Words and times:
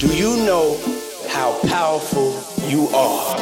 Do 0.00 0.06
you 0.16 0.34
know 0.46 0.78
how 1.28 1.60
powerful 1.68 2.32
you 2.66 2.88
are? 2.88 3.36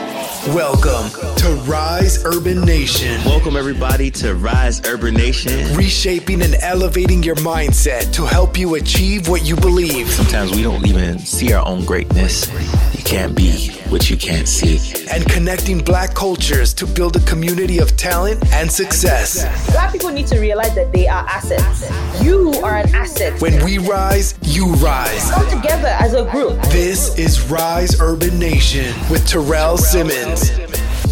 Welcome 0.53 1.08
to 1.37 1.54
Rise 1.71 2.25
Urban 2.25 2.62
Nation, 2.62 3.25
Welcome, 3.25 3.57
everybody, 3.57 4.11
to 4.12 4.34
Rise 4.34 4.84
Urban 4.84 5.14
Nation. 5.14 5.77
reshaping 5.77 6.43
and 6.43 6.57
elevating 6.57 7.23
your 7.23 7.36
mindset 7.36 8.12
to 8.14 8.27
help 8.27 8.59
you 8.59 8.75
achieve 8.75 9.29
what 9.29 9.45
you 9.45 9.55
believe 9.55 10.11
Sometimes 10.11 10.50
we 10.50 10.64
don't 10.64 10.84
even 10.84 11.21
see 11.21 11.52
our 11.52 11.64
own 11.64 11.84
greatness. 11.84 12.48
You 12.93 13.04
can't 13.04 13.36
be 13.36 13.77
what 13.91 14.11
you 14.11 14.16
can't 14.16 14.46
see. 14.46 14.79
and 15.11 15.25
connecting 15.30 15.79
black 15.79 16.14
cultures 16.14 16.75
to 16.75 16.87
build 16.87 17.16
a 17.16 17.20
community 17.20 17.79
of 17.79 17.96
talent 17.96 18.45
and 18.52 18.70
success. 18.70 19.70
Black 19.73 19.93
people 19.93 20.11
need 20.11 20.27
to 20.27 20.38
realize 20.38 20.75
that 20.75 20.93
they 20.93 21.09
are 21.09 21.27
assets. 21.29 21.91
You 22.23 22.52
are 22.62 22.77
an 22.77 22.95
asset. 22.95 23.41
When 23.41 23.64
we 23.64 23.79
rise, 23.79 24.38
you 24.43 24.73
rise. 24.74 25.30
come 25.30 25.48
together 25.48 25.88
as 25.88 26.12
a 26.14 26.30
group. 26.30 26.61
This 26.64 27.19
is 27.19 27.51
Rise 27.51 27.98
Urban 28.01 28.38
Nation 28.38 28.95
with 29.11 29.27
Terrell 29.27 29.78
Simmons. 29.78 30.50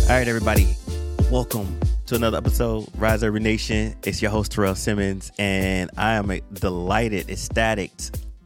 All 0.09 0.16
right, 0.16 0.29
everybody, 0.29 0.77
welcome 1.30 1.80
to 2.07 2.15
another 2.15 2.37
episode, 2.37 2.87
Rise 2.97 3.24
Urban 3.24 3.43
Nation. 3.43 3.97
It's 4.05 4.21
your 4.21 4.30
host, 4.30 4.52
Terrell 4.52 4.74
Simmons, 4.74 5.33
and 5.38 5.91
I 5.97 6.15
am 6.15 6.30
delighted, 6.52 7.30
ecstatic, 7.30 7.91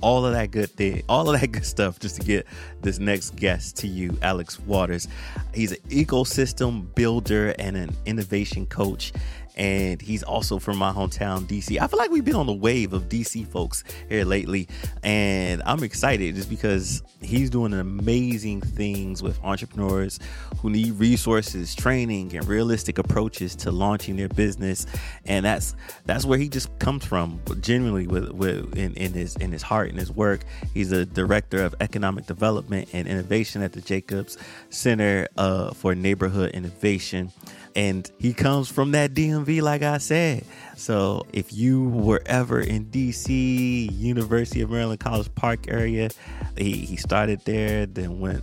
all 0.00 0.24
of 0.26 0.32
that 0.32 0.50
good 0.50 0.70
thing, 0.70 1.02
all 1.08 1.32
of 1.32 1.40
that 1.40 1.48
good 1.48 1.64
stuff 1.64 1.98
just 1.98 2.20
to 2.20 2.26
get 2.26 2.46
this 2.80 2.98
next 2.98 3.36
guest 3.36 3.76
to 3.78 3.86
you, 3.86 4.16
Alex 4.22 4.58
Waters. 4.60 5.08
He's 5.54 5.72
an 5.72 5.78
ecosystem 5.88 6.94
builder 6.94 7.54
and 7.58 7.76
an 7.76 7.96
innovation 8.06 8.66
coach. 8.66 9.12
And 9.60 10.00
he's 10.00 10.22
also 10.22 10.58
from 10.58 10.78
my 10.78 10.90
hometown, 10.90 11.42
DC. 11.42 11.78
I 11.78 11.86
feel 11.86 11.98
like 11.98 12.10
we've 12.10 12.24
been 12.24 12.34
on 12.34 12.46
the 12.46 12.54
wave 12.54 12.94
of 12.94 13.10
DC 13.10 13.46
folks 13.46 13.84
here 14.08 14.24
lately. 14.24 14.66
And 15.02 15.62
I'm 15.66 15.82
excited 15.82 16.34
just 16.34 16.48
because 16.48 17.02
he's 17.20 17.50
doing 17.50 17.74
amazing 17.74 18.62
things 18.62 19.22
with 19.22 19.38
entrepreneurs 19.44 20.18
who 20.62 20.70
need 20.70 20.92
resources, 20.92 21.74
training, 21.74 22.34
and 22.34 22.48
realistic 22.48 22.96
approaches 22.96 23.54
to 23.56 23.70
launching 23.70 24.16
their 24.16 24.30
business. 24.30 24.86
And 25.26 25.44
that's 25.44 25.76
that's 26.06 26.24
where 26.24 26.38
he 26.38 26.48
just 26.48 26.78
comes 26.78 27.04
from, 27.04 27.38
genuinely 27.60 28.06
with, 28.06 28.30
with 28.30 28.78
in, 28.78 28.94
in 28.94 29.12
his 29.12 29.36
in 29.36 29.52
his 29.52 29.60
heart 29.60 29.90
and 29.90 29.98
his 29.98 30.10
work. 30.10 30.40
He's 30.72 30.90
a 30.90 31.04
director 31.04 31.62
of 31.62 31.74
economic 31.80 32.24
development 32.24 32.88
and 32.94 33.06
innovation 33.06 33.60
at 33.60 33.74
the 33.74 33.82
Jacobs 33.82 34.38
Center 34.70 35.28
uh, 35.36 35.74
for 35.74 35.94
Neighborhood 35.94 36.52
Innovation 36.52 37.30
and 37.74 38.10
he 38.18 38.32
comes 38.32 38.68
from 38.68 38.92
that 38.92 39.14
DMV, 39.14 39.62
like 39.62 39.82
I 39.82 39.98
said. 39.98 40.44
So 40.76 41.26
if 41.32 41.52
you 41.52 41.88
were 41.88 42.22
ever 42.26 42.60
in 42.60 42.86
DC, 42.86 43.96
University 43.98 44.60
of 44.60 44.70
Maryland 44.70 45.00
College 45.00 45.32
Park 45.34 45.66
area, 45.68 46.10
he, 46.56 46.72
he 46.72 46.96
started 46.96 47.40
there, 47.44 47.86
then 47.86 48.20
went 48.20 48.42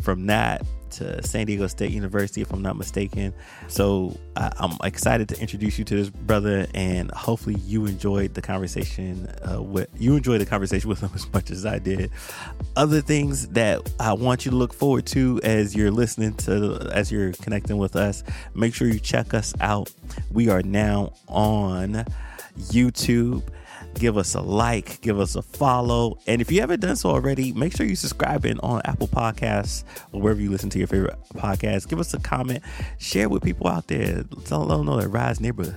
from 0.00 0.26
that 0.26 0.64
to 0.94 1.22
San 1.22 1.46
Diego 1.46 1.66
State 1.66 1.90
University, 1.90 2.40
if 2.40 2.52
I'm 2.52 2.62
not 2.62 2.76
mistaken. 2.76 3.32
So 3.68 4.18
I, 4.36 4.50
I'm 4.58 4.76
excited 4.82 5.28
to 5.30 5.40
introduce 5.40 5.78
you 5.78 5.84
to 5.84 5.96
this 5.96 6.10
brother, 6.10 6.66
and 6.74 7.10
hopefully 7.12 7.56
you 7.66 7.86
enjoyed 7.86 8.34
the 8.34 8.42
conversation. 8.42 9.28
Uh, 9.48 9.62
with 9.62 9.88
you 9.98 10.16
enjoyed 10.16 10.40
the 10.40 10.46
conversation 10.46 10.88
with 10.88 11.00
him 11.00 11.10
as 11.14 11.32
much 11.32 11.50
as 11.50 11.66
I 11.66 11.78
did. 11.78 12.10
Other 12.76 13.00
things 13.00 13.48
that 13.48 13.80
I 14.00 14.12
want 14.12 14.44
you 14.44 14.50
to 14.50 14.56
look 14.56 14.72
forward 14.72 15.06
to 15.06 15.40
as 15.42 15.74
you're 15.74 15.90
listening 15.90 16.34
to, 16.34 16.88
as 16.92 17.10
you're 17.10 17.32
connecting 17.32 17.78
with 17.78 17.96
us, 17.96 18.24
make 18.54 18.74
sure 18.74 18.88
you 18.88 18.98
check 18.98 19.34
us 19.34 19.54
out. 19.60 19.92
We 20.30 20.48
are 20.48 20.62
now 20.62 21.12
on 21.28 22.04
YouTube 22.58 23.42
give 23.94 24.16
us 24.16 24.34
a 24.34 24.40
like, 24.40 25.00
give 25.00 25.18
us 25.20 25.36
a 25.36 25.42
follow. 25.42 26.18
And 26.26 26.40
if 26.40 26.50
you 26.50 26.60
haven't 26.60 26.80
done 26.80 26.96
so 26.96 27.10
already, 27.10 27.52
make 27.52 27.76
sure 27.76 27.86
you 27.86 27.96
subscribe 27.96 28.44
in 28.44 28.58
on 28.60 28.82
Apple 28.84 29.08
Podcasts 29.08 29.84
or 30.12 30.20
wherever 30.20 30.40
you 30.40 30.50
listen 30.50 30.70
to 30.70 30.78
your 30.78 30.86
favorite 30.86 31.16
podcast. 31.34 31.88
Give 31.88 32.00
us 32.00 32.12
a 32.14 32.18
comment, 32.18 32.62
share 32.98 33.28
with 33.28 33.42
people 33.42 33.68
out 33.68 33.88
there. 33.88 34.24
Tell 34.44 34.66
them 34.66 34.86
know 34.86 35.00
that 35.00 35.08
Rise 35.08 35.40
Neighborhood, 35.40 35.76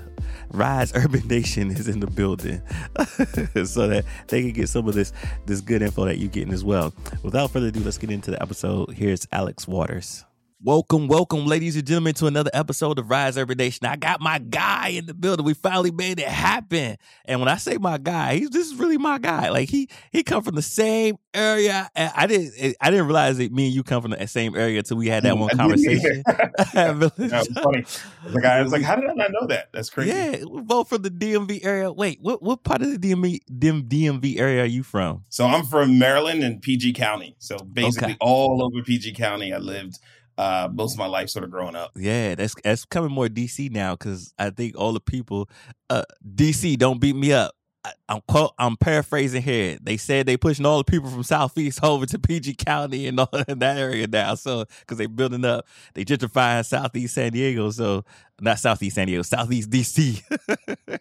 Rise 0.51 0.93
Urban 0.95 1.27
Nation 1.27 1.71
is 1.71 1.87
in 1.87 1.99
the 1.99 2.07
building 2.07 2.61
so 3.65 3.87
that 3.87 4.05
they 4.27 4.41
can 4.41 4.51
get 4.51 4.69
some 4.69 4.87
of 4.87 4.95
this 4.95 5.13
this 5.45 5.61
good 5.61 5.81
info 5.81 6.05
that 6.05 6.17
you're 6.17 6.29
getting 6.29 6.53
as 6.53 6.63
well. 6.63 6.93
Without 7.23 7.51
further 7.51 7.67
ado, 7.67 7.79
let's 7.81 7.97
get 7.97 8.11
into 8.11 8.31
the 8.31 8.41
episode. 8.41 8.91
Here's 8.91 9.27
Alex 9.31 9.67
Waters. 9.67 10.25
Welcome, 10.63 11.07
welcome, 11.07 11.45
ladies 11.45 11.75
and 11.75 11.85
gentlemen, 11.85 12.15
to 12.15 12.25
another 12.25 12.49
episode 12.51 12.97
of 12.97 13.11
Rise 13.11 13.37
Urban 13.37 13.59
Nation. 13.59 13.85
I 13.85 13.95
got 13.95 14.21
my 14.21 14.39
guy 14.39 14.87
in 14.87 15.05
the 15.05 15.13
building. 15.13 15.45
We 15.45 15.53
finally 15.53 15.91
made 15.91 16.19
it 16.19 16.27
happen. 16.27 16.97
And 17.25 17.39
when 17.39 17.47
I 17.47 17.57
say 17.57 17.77
my 17.77 17.99
guy, 17.99 18.37
he's 18.37 18.49
this 18.49 18.65
is 18.65 18.73
really 18.73 18.97
my 18.97 19.19
guy. 19.19 19.49
Like 19.49 19.69
he 19.69 19.87
he 20.11 20.23
come 20.23 20.41
from 20.41 20.55
the 20.55 20.63
same 20.63 21.19
area. 21.31 21.87
And 21.93 22.11
I 22.15 22.25
didn't 22.25 22.75
I 22.81 22.89
didn't 22.89 23.05
realize 23.05 23.37
that 23.37 23.51
me 23.51 23.67
and 23.67 23.75
you 23.75 23.83
come 23.83 24.01
from 24.01 24.09
the 24.11 24.27
same 24.27 24.55
area 24.55 24.79
until 24.79 24.97
we 24.97 25.07
had 25.09 25.21
that 25.25 25.35
mm, 25.35 25.41
one 25.41 25.55
conversation. 25.55 26.23
Was 26.73 27.47
funny. 27.61 27.85
I 27.85 28.25
was 28.25 28.33
like, 28.33 28.45
I 28.45 28.61
was 28.63 28.71
like, 28.71 28.81
how 28.81 28.95
did 28.95 29.09
I 29.11 29.13
not 29.13 29.31
know 29.31 29.45
that? 29.47 29.69
That's 29.73 29.91
crazy. 29.91 30.09
Yeah, 30.09 30.43
we're 30.43 30.61
both 30.61 30.89
from 30.89 31.03
the 31.03 31.11
DMV 31.11 31.63
area. 31.63 31.91
Wait, 31.91 32.17
what 32.19 32.41
what 32.41 32.63
part 32.63 32.81
of 32.81 32.89
the 32.89 32.97
DMV 32.97 33.41
DMV 33.47 34.39
area 34.39 34.63
are 34.63 34.65
you 34.65 34.81
from? 34.81 35.23
So 35.29 35.45
I'm 35.45 35.65
from 35.65 35.99
Maryland 35.99 36.43
and 36.43 36.59
PG 36.63 36.93
County. 36.93 37.35
So 37.37 37.57
basically, 37.59 38.13
Okay. 38.13 38.17
all 38.21 38.63
over 38.63 38.81
PG 38.83 39.13
County, 39.13 39.53
I 39.53 39.59
lived 39.59 39.99
uh, 40.37 40.69
most 40.71 40.93
of 40.93 40.99
my 40.99 41.07
life, 41.07 41.29
sort 41.29 41.45
of 41.45 41.51
growing 41.51 41.75
up. 41.75 41.91
Yeah, 41.95 42.35
that's 42.35 42.55
that's 42.63 42.85
coming 42.85 43.11
more 43.11 43.27
DC 43.27 43.71
now 43.71 43.95
because 43.95 44.33
I 44.37 44.49
think 44.49 44.77
all 44.77 44.93
the 44.93 44.99
people, 44.99 45.49
uh, 45.89 46.03
DC, 46.35 46.77
don't 46.77 46.99
beat 46.99 47.15
me 47.15 47.33
up. 47.33 47.53
I, 47.83 47.93
I'm 48.09 48.21
quote, 48.27 48.53
I'm 48.59 48.75
paraphrasing 48.77 49.41
here. 49.41 49.77
They 49.81 49.97
said 49.97 50.25
they 50.25 50.37
pushing 50.37 50.65
all 50.65 50.77
the 50.77 50.83
people 50.83 51.09
from 51.09 51.23
Southeast 51.23 51.83
over 51.83 52.05
to 52.05 52.19
PG 52.19 52.55
County 52.55 53.07
and 53.07 53.19
all 53.19 53.29
in 53.47 53.59
that 53.59 53.77
area 53.77 54.07
now. 54.07 54.35
So 54.35 54.65
because 54.81 54.97
they 54.97 55.05
building 55.05 55.45
up, 55.45 55.65
they 55.93 56.03
gentrifying 56.03 56.65
Southeast 56.65 57.15
San 57.15 57.31
Diego. 57.31 57.71
So 57.71 58.03
not 58.41 58.59
Southeast 58.59 58.95
San 58.95 59.07
Diego, 59.07 59.23
Southeast 59.23 59.69
DC. 59.69 60.21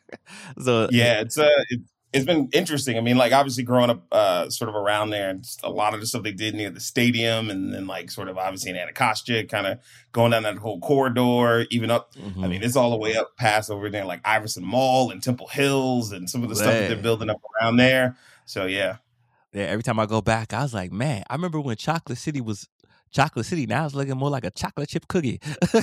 so 0.63 0.89
Yeah, 0.91 1.21
it's 1.21 1.39
uh, 1.39 1.49
it, 1.71 1.81
it's 2.17 2.27
been 2.27 2.49
interesting. 2.53 2.97
I 2.97 3.01
mean, 3.01 3.17
like 3.17 3.33
obviously 3.33 3.63
growing 3.63 3.91
up, 3.91 4.03
uh, 4.11 4.51
sort 4.51 4.69
of 4.69 4.75
around 4.75 5.11
there, 5.11 5.31
and 5.31 5.47
a 5.63 5.71
lot 5.71 5.95
of 5.95 6.01
the 6.01 6.07
stuff 6.07 6.23
they 6.23 6.33
did 6.33 6.55
near 6.55 6.71
the 6.71 6.81
stadium, 6.81 7.51
and 7.51 7.73
then 7.73 7.87
like 7.87 8.11
sort 8.11 8.29
of 8.29 8.39
obviously 8.39 8.71
in 8.71 8.77
Anacostia, 8.77 9.45
kind 9.45 9.67
of 9.67 9.79
going 10.13 10.33
down 10.33 10.43
that 10.45 10.57
whole 10.57 10.81
corridor, 10.81 11.67
even 11.71 11.91
up. 11.91 12.15
mhm. 12.15 12.43
I 12.43 12.49
mean, 12.49 12.63
it's 12.63 12.77
all 12.77 12.91
the 12.91 12.97
way 12.97 13.17
up 13.17 13.37
past 13.37 13.71
over 13.71 13.89
there, 13.91 14.05
like 14.05 14.21
Iverson 14.25 14.65
Mall 14.65 15.11
and 15.11 15.23
Temple 15.23 15.49
Hills, 15.49 16.13
and 16.13 16.29
some 16.29 16.43
of 16.43 16.49
the 16.49 16.57
stuff 16.57 16.73
that 16.73 16.89
they're 16.89 17.03
building 17.03 17.31
up 17.31 17.41
around 17.61 17.77
there. 17.77 18.17
So 18.47 18.67
yeah, 18.67 18.97
Yeah, 19.53 19.65
every 19.65 19.83
time 19.83 19.99
I 20.01 20.07
go 20.07 20.21
back, 20.21 20.53
I 20.53 20.63
was 20.63 20.75
like, 20.75 20.93
man, 20.93 21.23
I 21.29 21.35
remember 21.35 21.61
when 21.61 21.77
Chocolate 21.77 22.19
City 22.19 22.41
was 22.41 22.69
Chocolate 23.11 23.47
City. 23.47 23.67
Now 23.67 23.87
it's 23.87 23.95
looking 23.95 24.17
more 24.17 24.31
like 24.31 24.45
a 24.45 24.51
chocolate 24.51 24.89
chip 24.89 25.09
cookie. 25.09 25.41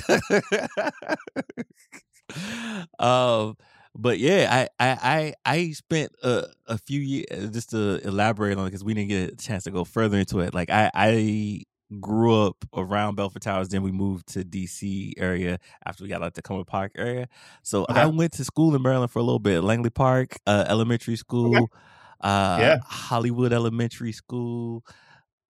um, 2.99 3.57
but 3.95 4.17
yeah, 4.19 4.67
I 4.79 4.91
I 4.91 5.33
I, 5.45 5.53
I 5.57 5.71
spent 5.71 6.11
a, 6.23 6.45
a 6.67 6.77
few 6.77 6.99
years 6.99 7.51
just 7.51 7.69
to 7.71 7.99
elaborate 8.07 8.57
on 8.57 8.63
it 8.65 8.69
because 8.69 8.83
we 8.83 8.93
didn't 8.93 9.09
get 9.09 9.33
a 9.33 9.35
chance 9.35 9.63
to 9.65 9.71
go 9.71 9.83
further 9.83 10.17
into 10.17 10.39
it. 10.39 10.53
Like 10.53 10.69
I 10.69 10.89
I 10.93 11.63
grew 11.99 12.43
up 12.47 12.65
around 12.75 13.15
Belford 13.15 13.43
Towers, 13.43 13.69
then 13.69 13.83
we 13.83 13.91
moved 13.91 14.27
to 14.33 14.43
DC 14.43 15.13
area 15.17 15.59
after 15.85 16.03
we 16.03 16.09
got 16.09 16.21
like 16.21 16.33
the 16.33 16.41
Cumberland 16.41 16.67
Park 16.67 16.93
area. 16.95 17.27
So 17.61 17.85
I 17.87 18.07
went 18.07 18.33
to 18.33 18.43
school 18.43 18.75
in 18.75 18.81
Maryland 18.81 19.11
for 19.11 19.19
a 19.19 19.23
little 19.23 19.37
bit, 19.39 19.61
Langley 19.63 19.91
Park 19.91 20.37
uh, 20.47 20.65
Elementary 20.67 21.15
School, 21.17 21.71
uh, 22.21 22.57
Yeah. 22.59 22.77
Hollywood 22.83 23.53
Elementary 23.53 24.11
School, 24.11 24.83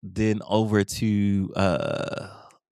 then 0.02 0.42
over 0.48 0.84
to 0.84 1.54
uh, 1.56 2.28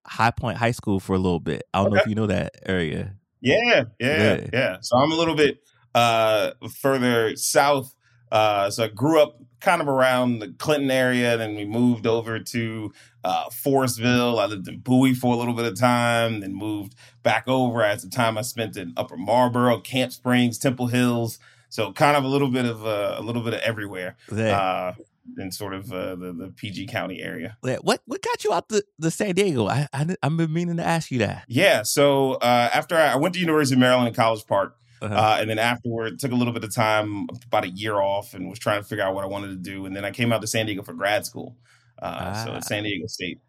High 0.05 0.31
Point 0.31 0.57
High 0.57 0.71
School 0.71 0.99
for 0.99 1.13
a 1.15 1.19
little 1.19 1.39
bit. 1.39 1.63
I 1.73 1.81
don't 1.81 1.91
know 1.93 1.97
if 1.97 2.07
you 2.07 2.15
know 2.15 2.27
that 2.27 2.55
area. 2.65 3.15
Yeah, 3.41 3.84
yeah, 4.00 4.24
Yeah. 4.40 4.47
yeah. 4.53 4.78
So 4.81 4.97
I'm 4.97 5.12
a 5.12 5.16
little 5.16 5.35
bit 5.35 5.59
uh 5.94 6.52
further 6.79 7.35
south. 7.35 7.94
Uh 8.31 8.69
so 8.69 8.85
I 8.85 8.88
grew 8.88 9.22
up 9.22 9.38
kind 9.59 9.81
of 9.81 9.88
around 9.88 10.40
the 10.40 10.53
Clinton 10.57 10.90
area, 10.90 11.38
then 11.38 11.56
we 11.56 11.65
moved 11.65 12.07
over 12.07 12.39
to 12.39 12.94
uh 13.24 13.45
Forestville. 13.50 14.39
I 14.42 14.45
lived 14.45 14.68
in 14.68 14.80
Bowie 14.80 15.13
for 15.13 15.33
a 15.33 15.38
little 15.38 15.54
bit 15.54 15.65
of 15.65 15.77
time, 15.80 16.39
then 16.39 16.54
moved 16.54 16.95
back 17.24 17.48
over 17.48 17.83
as 17.83 18.04
the 18.04 18.10
time 18.10 18.38
I 18.38 18.42
spent 18.42 18.77
in 18.77 18.94
Upper 18.98 19.18
Marlboro, 19.18 19.80
Camp 19.81 20.12
Springs, 20.12 20.57
Temple 20.57 20.88
Hills. 20.88 21.39
So 21.69 21.92
kind 21.94 22.18
of 22.18 22.24
a 22.24 22.27
little 22.27 22.50
bit 22.50 22.65
of 22.65 22.86
uh, 22.86 23.15
a 23.18 23.21
little 23.21 23.42
bit 23.44 23.54
of 23.54 23.60
everywhere. 23.62 24.15
Uh 24.54 24.94
in 25.38 25.51
sort 25.51 25.73
of 25.73 25.91
uh, 25.91 26.15
the 26.15 26.33
the 26.33 26.53
PG 26.56 26.88
County 26.88 27.21
area. 27.21 27.57
what 27.62 28.01
what 28.06 28.21
got 28.21 28.44
you 28.44 28.53
out 28.53 28.69
the, 28.69 28.83
the 29.00 29.12
San 29.12 29.35
Diego? 29.35 29.68
I, 29.68 29.88
I 29.94 30.15
I've 30.23 30.38
been 30.38 30.51
meaning 30.53 30.77
to 30.77 30.83
ask 30.85 31.12
you 31.12 31.19
that. 31.19 31.45
Yeah, 31.47 31.83
so 31.83 32.33
uh, 32.33 32.69
after 32.73 32.95
I, 32.95 33.13
I 33.13 33.15
went 33.18 33.33
to 33.35 33.39
University 33.39 33.75
of 33.75 33.79
Maryland 33.79 34.07
in 34.07 34.13
College 34.13 34.45
Park, 34.47 34.75
Uh-huh. 35.01 35.13
Uh, 35.13 35.38
and 35.39 35.50
then 35.50 35.57
afterward, 35.59 36.19
took 36.19 36.31
a 36.31 36.35
little 36.35 36.53
bit 36.53 36.63
of 36.63 36.73
time, 36.73 37.27
about 37.45 37.63
a 37.65 37.69
year 37.69 37.95
off, 38.00 38.33
and 38.33 38.50
was 38.50 38.59
trying 38.59 38.81
to 38.81 38.88
figure 38.88 39.03
out 39.03 39.15
what 39.15 39.23
I 39.23 39.27
wanted 39.27 39.47
to 39.50 39.56
do. 39.71 39.85
And 39.85 39.95
then 39.95 40.06
I 40.06 40.12
came 40.12 40.31
out 40.31 40.41
to 40.41 40.47
San 40.47 40.65
Diego 40.68 40.83
for 40.83 40.94
grad 40.94 41.25
school. 41.25 41.56
Uh, 42.01 42.33
So 42.45 42.51
Ah. 42.51 42.56
at 42.57 42.65
San 42.65 42.83
Diego 42.83 43.07
State. 43.07 43.39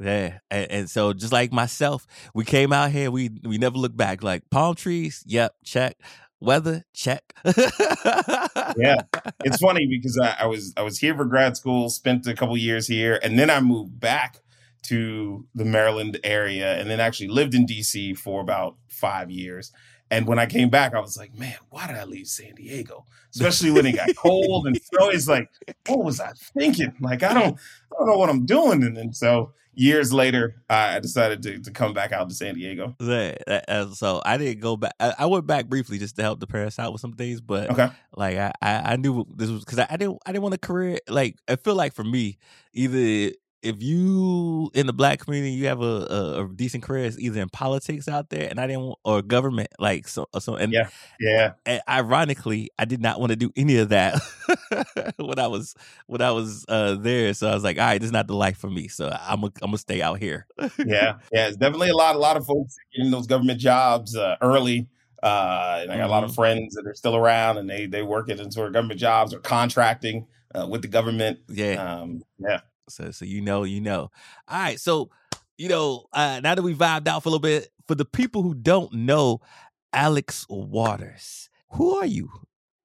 Yeah, 0.00 0.38
and, 0.50 0.70
and 0.70 0.90
so 0.90 1.12
just 1.12 1.32
like 1.34 1.52
myself, 1.52 2.06
we 2.34 2.44
came 2.46 2.72
out 2.72 2.90
here. 2.90 3.10
We 3.10 3.28
we 3.44 3.58
never 3.58 3.76
looked 3.76 3.96
back. 3.96 4.22
Like 4.22 4.48
palm 4.50 4.74
trees, 4.74 5.22
yep, 5.26 5.54
check. 5.64 5.96
Weather 6.42 6.84
check. 6.92 7.34
yeah, 7.44 9.02
it's 9.44 9.58
funny 9.62 9.86
because 9.86 10.18
I, 10.22 10.36
I, 10.40 10.46
was 10.46 10.74
I 10.76 10.82
was 10.82 10.98
here 10.98 11.16
for 11.16 11.24
grad 11.24 11.56
school, 11.56 11.88
spent 11.88 12.26
a 12.26 12.34
couple 12.34 12.56
years 12.56 12.86
here, 12.86 13.18
and 13.22 13.38
then 13.38 13.48
I 13.48 13.60
moved 13.60 13.98
back 14.00 14.40
to 14.84 15.46
the 15.54 15.64
Maryland 15.64 16.18
area, 16.24 16.78
and 16.78 16.90
then 16.90 17.00
actually 17.00 17.28
lived 17.28 17.54
in 17.54 17.66
DC 17.66 18.16
for 18.18 18.40
about 18.40 18.76
five 18.88 19.30
years. 19.30 19.72
And 20.10 20.26
when 20.26 20.38
I 20.38 20.44
came 20.44 20.68
back, 20.68 20.94
I 20.94 21.00
was 21.00 21.16
like, 21.16 21.34
man, 21.38 21.56
why 21.70 21.86
did 21.86 21.96
I 21.96 22.04
leave 22.04 22.26
San 22.26 22.54
Diego? 22.54 23.06
Especially 23.34 23.70
when 23.70 23.86
it 23.86 23.96
got 23.96 24.14
cold 24.16 24.66
and 24.66 24.76
snow. 24.76 25.08
it's 25.08 25.26
like, 25.26 25.48
what 25.86 26.04
was 26.04 26.20
I 26.20 26.32
thinking? 26.58 26.92
Like, 27.00 27.22
I 27.22 27.32
don't, 27.32 27.56
I 27.56 27.94
don't 27.98 28.08
know 28.08 28.18
what 28.18 28.28
I'm 28.28 28.44
doing. 28.44 28.82
And 28.82 28.94
then 28.94 29.14
so 29.14 29.54
years 29.74 30.12
later, 30.12 30.62
I 30.68 31.00
decided 31.00 31.42
to, 31.42 31.58
to 31.60 31.70
come 31.70 31.92
back 31.94 32.12
out 32.12 32.28
to 32.28 32.34
San 32.34 32.54
Diego. 32.54 32.94
Uh, 33.00 33.90
so 33.90 34.22
I 34.24 34.36
didn't 34.36 34.60
go 34.60 34.76
back. 34.76 34.92
I 35.00 35.26
went 35.26 35.46
back 35.46 35.66
briefly 35.66 35.98
just 35.98 36.16
to 36.16 36.22
help 36.22 36.40
the 36.40 36.46
parents 36.46 36.78
out 36.78 36.92
with 36.92 37.00
some 37.00 37.12
things, 37.14 37.40
but 37.40 37.70
okay. 37.70 37.90
like 38.16 38.36
I, 38.36 38.52
I 38.62 38.96
knew 38.96 39.26
this 39.34 39.50
was 39.50 39.64
because 39.64 39.78
I 39.78 39.96
didn't, 39.96 40.18
I 40.26 40.32
didn't 40.32 40.42
want 40.42 40.54
a 40.54 40.58
career. 40.58 40.98
Like 41.08 41.36
I 41.48 41.56
feel 41.56 41.74
like 41.74 41.94
for 41.94 42.04
me, 42.04 42.38
either 42.72 43.32
if 43.62 43.82
you 43.82 44.70
in 44.74 44.86
the 44.86 44.92
black 44.92 45.20
community 45.20 45.52
you 45.52 45.66
have 45.66 45.80
a, 45.80 45.84
a, 45.84 46.44
a, 46.44 46.48
decent 46.48 46.82
career 46.82 47.04
it's 47.04 47.18
either 47.18 47.40
in 47.40 47.48
politics 47.48 48.08
out 48.08 48.28
there 48.30 48.48
and 48.48 48.60
i 48.60 48.66
didn't 48.66 48.82
want, 48.82 48.98
or 49.04 49.22
government 49.22 49.68
like 49.78 50.08
so 50.08 50.26
so 50.38 50.56
and 50.56 50.72
yeah 50.72 50.88
yeah 51.20 51.52
and 51.64 51.80
ironically 51.88 52.70
i 52.78 52.84
did 52.84 53.00
not 53.00 53.20
want 53.20 53.30
to 53.30 53.36
do 53.36 53.50
any 53.56 53.76
of 53.78 53.90
that 53.90 54.20
when 55.16 55.38
i 55.38 55.46
was 55.46 55.74
when 56.06 56.20
i 56.20 56.30
was 56.30 56.64
uh 56.68 56.94
there 56.96 57.32
so 57.34 57.48
i 57.48 57.54
was 57.54 57.64
like 57.64 57.78
all 57.78 57.84
right 57.84 58.00
this 58.00 58.08
is 58.08 58.12
not 58.12 58.26
the 58.26 58.36
life 58.36 58.58
for 58.58 58.70
me 58.70 58.88
so 58.88 59.08
i'm 59.22 59.40
gonna 59.40 59.52
I'm 59.62 59.70
gonna 59.70 59.78
stay 59.78 60.02
out 60.02 60.18
here 60.18 60.46
yeah 60.78 61.18
yeah 61.32 61.46
it's 61.46 61.56
definitely 61.56 61.90
a 61.90 61.96
lot 61.96 62.16
a 62.16 62.18
lot 62.18 62.36
of 62.36 62.44
folks 62.44 62.74
getting 62.94 63.10
those 63.10 63.26
government 63.26 63.60
jobs 63.60 64.16
uh, 64.16 64.36
early 64.40 64.88
uh, 65.22 65.78
and 65.82 65.92
I 65.92 65.96
got 65.96 66.02
mm-hmm. 66.02 66.02
a 66.02 66.08
lot 66.08 66.24
of 66.24 66.30
mm-hmm. 66.30 66.34
friends 66.34 66.74
that 66.74 66.84
are 66.84 66.94
still 66.94 67.14
around, 67.14 67.56
and 67.56 67.70
they 67.70 67.86
they 67.86 68.02
work 68.02 68.28
in 68.28 68.50
sort 68.50 68.66
of 68.66 68.72
government 68.72 68.98
jobs 68.98 69.32
or 69.32 69.38
contracting 69.38 70.26
uh, 70.52 70.66
with 70.68 70.82
the 70.82 70.88
government. 70.88 71.38
Yeah, 71.48 71.74
um, 71.74 72.22
yeah. 72.40 72.60
So 72.88 73.10
so 73.10 73.24
you 73.24 73.40
know, 73.40 73.64
you 73.64 73.80
know. 73.80 74.10
All 74.48 74.58
right, 74.58 74.78
so 74.78 75.10
you 75.58 75.68
know, 75.68 76.06
uh, 76.12 76.40
now 76.42 76.54
that 76.54 76.62
we 76.62 76.74
vibed 76.74 77.08
out 77.08 77.22
for 77.22 77.28
a 77.28 77.32
little 77.32 77.40
bit, 77.40 77.68
for 77.86 77.94
the 77.94 78.04
people 78.04 78.42
who 78.42 78.54
don't 78.54 78.92
know 78.92 79.40
Alex 79.92 80.46
Waters, 80.48 81.50
who 81.70 81.96
are 81.96 82.06
you? 82.06 82.30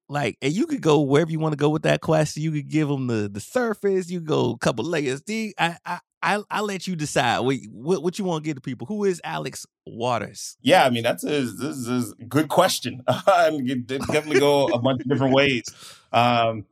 Like, 0.08 0.38
and 0.40 0.52
you 0.52 0.66
could 0.66 0.80
go 0.80 1.00
wherever 1.00 1.30
you 1.30 1.38
want 1.38 1.52
to 1.52 1.58
go 1.58 1.68
with 1.68 1.82
that 1.82 2.00
question. 2.00 2.42
You 2.42 2.52
could 2.52 2.68
give 2.68 2.88
them 2.88 3.08
the 3.08 3.28
the 3.28 3.40
surface. 3.40 4.10
You 4.10 4.20
go 4.20 4.52
a 4.52 4.58
couple 4.58 4.84
layers 4.84 5.20
deep. 5.20 5.54
I 5.58 5.76
I 5.84 5.98
I 6.22 6.42
I'll 6.50 6.64
let 6.64 6.86
you 6.86 6.96
decide 6.96 7.40
what 7.40 7.56
what, 8.02 8.18
you 8.18 8.24
want 8.24 8.42
to 8.42 8.48
give 8.48 8.56
to 8.56 8.60
people. 8.60 8.86
Who 8.86 9.04
is 9.04 9.20
Alex 9.22 9.66
Waters? 9.86 10.56
Yeah, 10.62 10.84
I 10.84 10.90
mean 10.90 11.02
that's 11.02 11.24
a 11.24 11.42
this 11.42 11.76
is 11.76 12.14
a 12.18 12.24
good 12.24 12.48
question. 12.48 13.02
and 13.26 13.86
definitely 13.86 14.40
go 14.40 14.66
a 14.68 14.78
bunch 14.78 15.02
of 15.02 15.08
different 15.08 15.34
ways. 15.34 15.64
Um, 16.12 16.64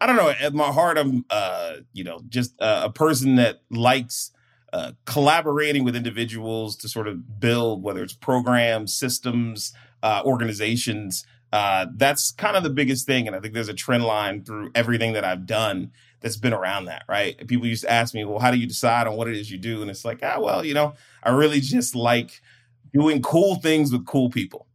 I 0.00 0.06
don't 0.06 0.16
know. 0.16 0.28
At 0.28 0.54
my 0.54 0.68
heart, 0.68 0.98
I'm, 0.98 1.24
uh, 1.30 1.76
you 1.92 2.04
know, 2.04 2.20
just 2.28 2.60
uh, 2.60 2.82
a 2.84 2.90
person 2.90 3.36
that 3.36 3.62
likes 3.70 4.30
uh, 4.72 4.92
collaborating 5.06 5.84
with 5.84 5.96
individuals 5.96 6.76
to 6.76 6.88
sort 6.88 7.08
of 7.08 7.40
build, 7.40 7.82
whether 7.82 8.02
it's 8.02 8.12
programs, 8.12 8.92
systems, 8.92 9.72
uh, 10.02 10.22
organizations. 10.24 11.24
Uh, 11.52 11.86
that's 11.94 12.32
kind 12.32 12.56
of 12.56 12.62
the 12.62 12.70
biggest 12.70 13.06
thing, 13.06 13.26
and 13.26 13.34
I 13.34 13.40
think 13.40 13.54
there's 13.54 13.68
a 13.68 13.74
trend 13.74 14.04
line 14.04 14.44
through 14.44 14.70
everything 14.74 15.14
that 15.14 15.24
I've 15.24 15.46
done 15.46 15.92
that's 16.20 16.36
been 16.36 16.52
around 16.52 16.86
that. 16.86 17.04
Right? 17.08 17.46
People 17.46 17.66
used 17.66 17.84
to 17.84 17.90
ask 17.90 18.12
me, 18.14 18.24
"Well, 18.24 18.40
how 18.40 18.50
do 18.50 18.58
you 18.58 18.66
decide 18.66 19.06
on 19.06 19.16
what 19.16 19.28
it 19.28 19.36
is 19.36 19.50
you 19.50 19.56
do?" 19.56 19.80
And 19.80 19.90
it's 19.90 20.04
like, 20.04 20.20
ah, 20.22 20.38
well, 20.40 20.64
you 20.64 20.74
know, 20.74 20.94
I 21.22 21.30
really 21.30 21.60
just 21.60 21.94
like 21.94 22.42
doing 22.92 23.22
cool 23.22 23.56
things 23.56 23.92
with 23.92 24.04
cool 24.04 24.28
people. 24.28 24.66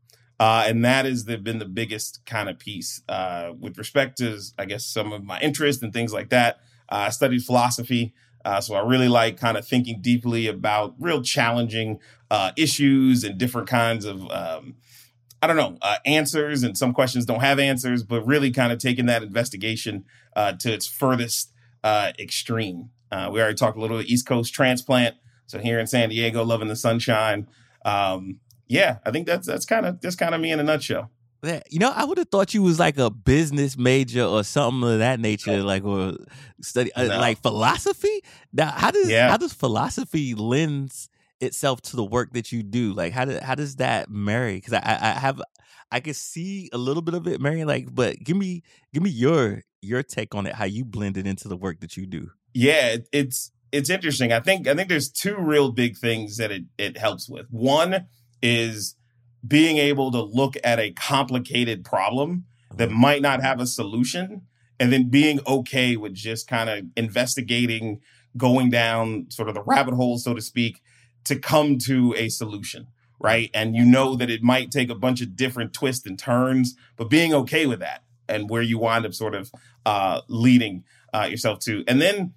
Uh, 0.41 0.63
and 0.65 0.83
that 0.83 1.05
has 1.05 1.23
been 1.23 1.59
the 1.59 1.65
biggest 1.65 2.25
kind 2.25 2.49
of 2.49 2.57
piece 2.57 3.03
uh, 3.07 3.51
with 3.59 3.77
respect 3.77 4.17
to, 4.17 4.39
I 4.57 4.65
guess, 4.65 4.83
some 4.83 5.13
of 5.13 5.23
my 5.23 5.39
interests 5.39 5.83
and 5.83 5.93
things 5.93 6.11
like 6.11 6.29
that. 6.29 6.61
Uh, 6.91 7.05
I 7.05 7.09
studied 7.09 7.43
philosophy, 7.43 8.15
uh, 8.43 8.59
so 8.59 8.73
I 8.73 8.79
really 8.79 9.07
like 9.07 9.39
kind 9.39 9.55
of 9.55 9.67
thinking 9.67 10.01
deeply 10.01 10.47
about 10.47 10.95
real 10.99 11.21
challenging 11.21 11.99
uh, 12.31 12.53
issues 12.57 13.23
and 13.23 13.37
different 13.37 13.67
kinds 13.67 14.03
of, 14.03 14.23
um, 14.31 14.77
I 15.43 15.45
don't 15.45 15.57
know, 15.57 15.77
uh, 15.83 15.97
answers. 16.07 16.63
And 16.63 16.75
some 16.75 16.91
questions 16.91 17.23
don't 17.27 17.41
have 17.41 17.59
answers, 17.59 18.01
but 18.01 18.25
really 18.25 18.49
kind 18.49 18.73
of 18.73 18.79
taking 18.79 19.05
that 19.05 19.21
investigation 19.21 20.05
to 20.35 20.73
its 20.73 20.87
furthest 20.87 21.53
extreme. 21.85 22.89
we 23.11 23.39
already 23.39 23.53
talked 23.53 23.77
a 23.77 23.81
little 23.81 24.01
East 24.01 24.25
Coast 24.25 24.55
transplant. 24.55 25.17
So 25.45 25.59
here 25.59 25.79
in 25.79 25.85
San 25.85 26.09
Diego, 26.09 26.43
loving 26.43 26.67
the 26.67 26.75
sunshine. 26.75 27.47
Um, 27.85 28.39
yeah, 28.71 28.99
I 29.05 29.11
think 29.11 29.27
that's 29.27 29.45
that's 29.45 29.65
kind 29.65 29.85
of 29.85 29.99
that's 29.99 30.15
kind 30.15 30.33
of 30.33 30.39
me 30.39 30.51
in 30.51 30.59
a 30.59 30.63
nutshell. 30.63 31.11
You 31.69 31.79
know, 31.79 31.91
I 31.93 32.05
would 32.05 32.19
have 32.19 32.29
thought 32.29 32.53
you 32.53 32.61
was 32.61 32.79
like 32.79 32.97
a 32.97 33.09
business 33.09 33.75
major 33.75 34.23
or 34.23 34.43
something 34.43 34.89
of 34.89 34.99
that 34.99 35.19
nature, 35.19 35.63
like 35.63 35.83
or 35.83 36.13
study 36.61 36.93
uh, 36.93 37.03
no. 37.03 37.19
like 37.19 37.41
philosophy. 37.41 38.21
Now, 38.53 38.71
how 38.71 38.91
does 38.91 39.09
yeah. 39.09 39.29
how 39.29 39.37
does 39.37 39.51
philosophy 39.51 40.35
lends 40.35 41.09
itself 41.41 41.81
to 41.81 41.95
the 41.95 42.03
work 42.03 42.33
that 42.33 42.51
you 42.51 42.63
do? 42.63 42.93
Like, 42.93 43.11
how 43.11 43.25
does 43.25 43.39
how 43.41 43.55
does 43.55 43.77
that 43.77 44.09
marry? 44.09 44.55
Because 44.55 44.73
I, 44.73 44.97
I 45.01 45.19
have 45.19 45.41
I 45.91 45.99
can 45.99 46.13
see 46.13 46.69
a 46.71 46.77
little 46.77 47.01
bit 47.01 47.15
of 47.15 47.27
it 47.27 47.41
marrying, 47.41 47.67
like, 47.67 47.93
but 47.93 48.19
give 48.23 48.37
me 48.37 48.63
give 48.93 49.03
me 49.03 49.09
your 49.09 49.63
your 49.81 50.03
take 50.03 50.33
on 50.33 50.45
it, 50.45 50.53
how 50.53 50.65
you 50.65 50.85
blend 50.85 51.17
it 51.17 51.27
into 51.27 51.47
the 51.47 51.57
work 51.57 51.81
that 51.81 51.97
you 51.97 52.05
do. 52.05 52.29
Yeah, 52.53 52.97
it's 53.11 53.51
it's 53.71 53.89
interesting. 53.89 54.31
I 54.31 54.39
think 54.39 54.67
I 54.67 54.75
think 54.75 54.89
there's 54.89 55.09
two 55.09 55.35
real 55.37 55.71
big 55.71 55.97
things 55.97 56.37
that 56.37 56.51
it 56.51 56.63
it 56.77 56.97
helps 56.97 57.29
with. 57.29 57.47
One 57.49 58.05
is 58.41 58.95
being 59.45 59.77
able 59.77 60.11
to 60.11 60.21
look 60.21 60.55
at 60.63 60.79
a 60.79 60.91
complicated 60.91 61.83
problem 61.83 62.45
that 62.75 62.89
mm-hmm. 62.89 63.01
might 63.01 63.21
not 63.21 63.41
have 63.41 63.59
a 63.59 63.65
solution 63.65 64.41
and 64.79 64.91
then 64.91 65.09
being 65.09 65.39
okay 65.47 65.95
with 65.95 66.13
just 66.13 66.47
kind 66.47 66.69
of 66.69 66.85
investigating 66.95 68.01
going 68.37 68.69
down 68.69 69.25
sort 69.29 69.49
of 69.49 69.55
the 69.55 69.63
rabbit 69.63 69.93
hole 69.93 70.17
so 70.17 70.33
to 70.33 70.41
speak 70.41 70.81
to 71.23 71.35
come 71.35 71.77
to 71.77 72.15
a 72.17 72.29
solution 72.29 72.87
right 73.19 73.49
and 73.53 73.75
you 73.75 73.85
know 73.85 74.15
that 74.15 74.29
it 74.29 74.41
might 74.41 74.71
take 74.71 74.89
a 74.89 74.95
bunch 74.95 75.21
of 75.21 75.35
different 75.35 75.73
twists 75.73 76.05
and 76.05 76.17
turns 76.17 76.75
but 76.95 77.09
being 77.09 77.33
okay 77.33 77.65
with 77.65 77.79
that 77.79 78.03
and 78.29 78.49
where 78.49 78.61
you 78.61 78.79
wind 78.79 79.05
up 79.05 79.13
sort 79.13 79.35
of 79.35 79.51
uh, 79.85 80.21
leading 80.27 80.83
uh, 81.13 81.27
yourself 81.29 81.59
to 81.59 81.83
and 81.87 82.01
then 82.01 82.33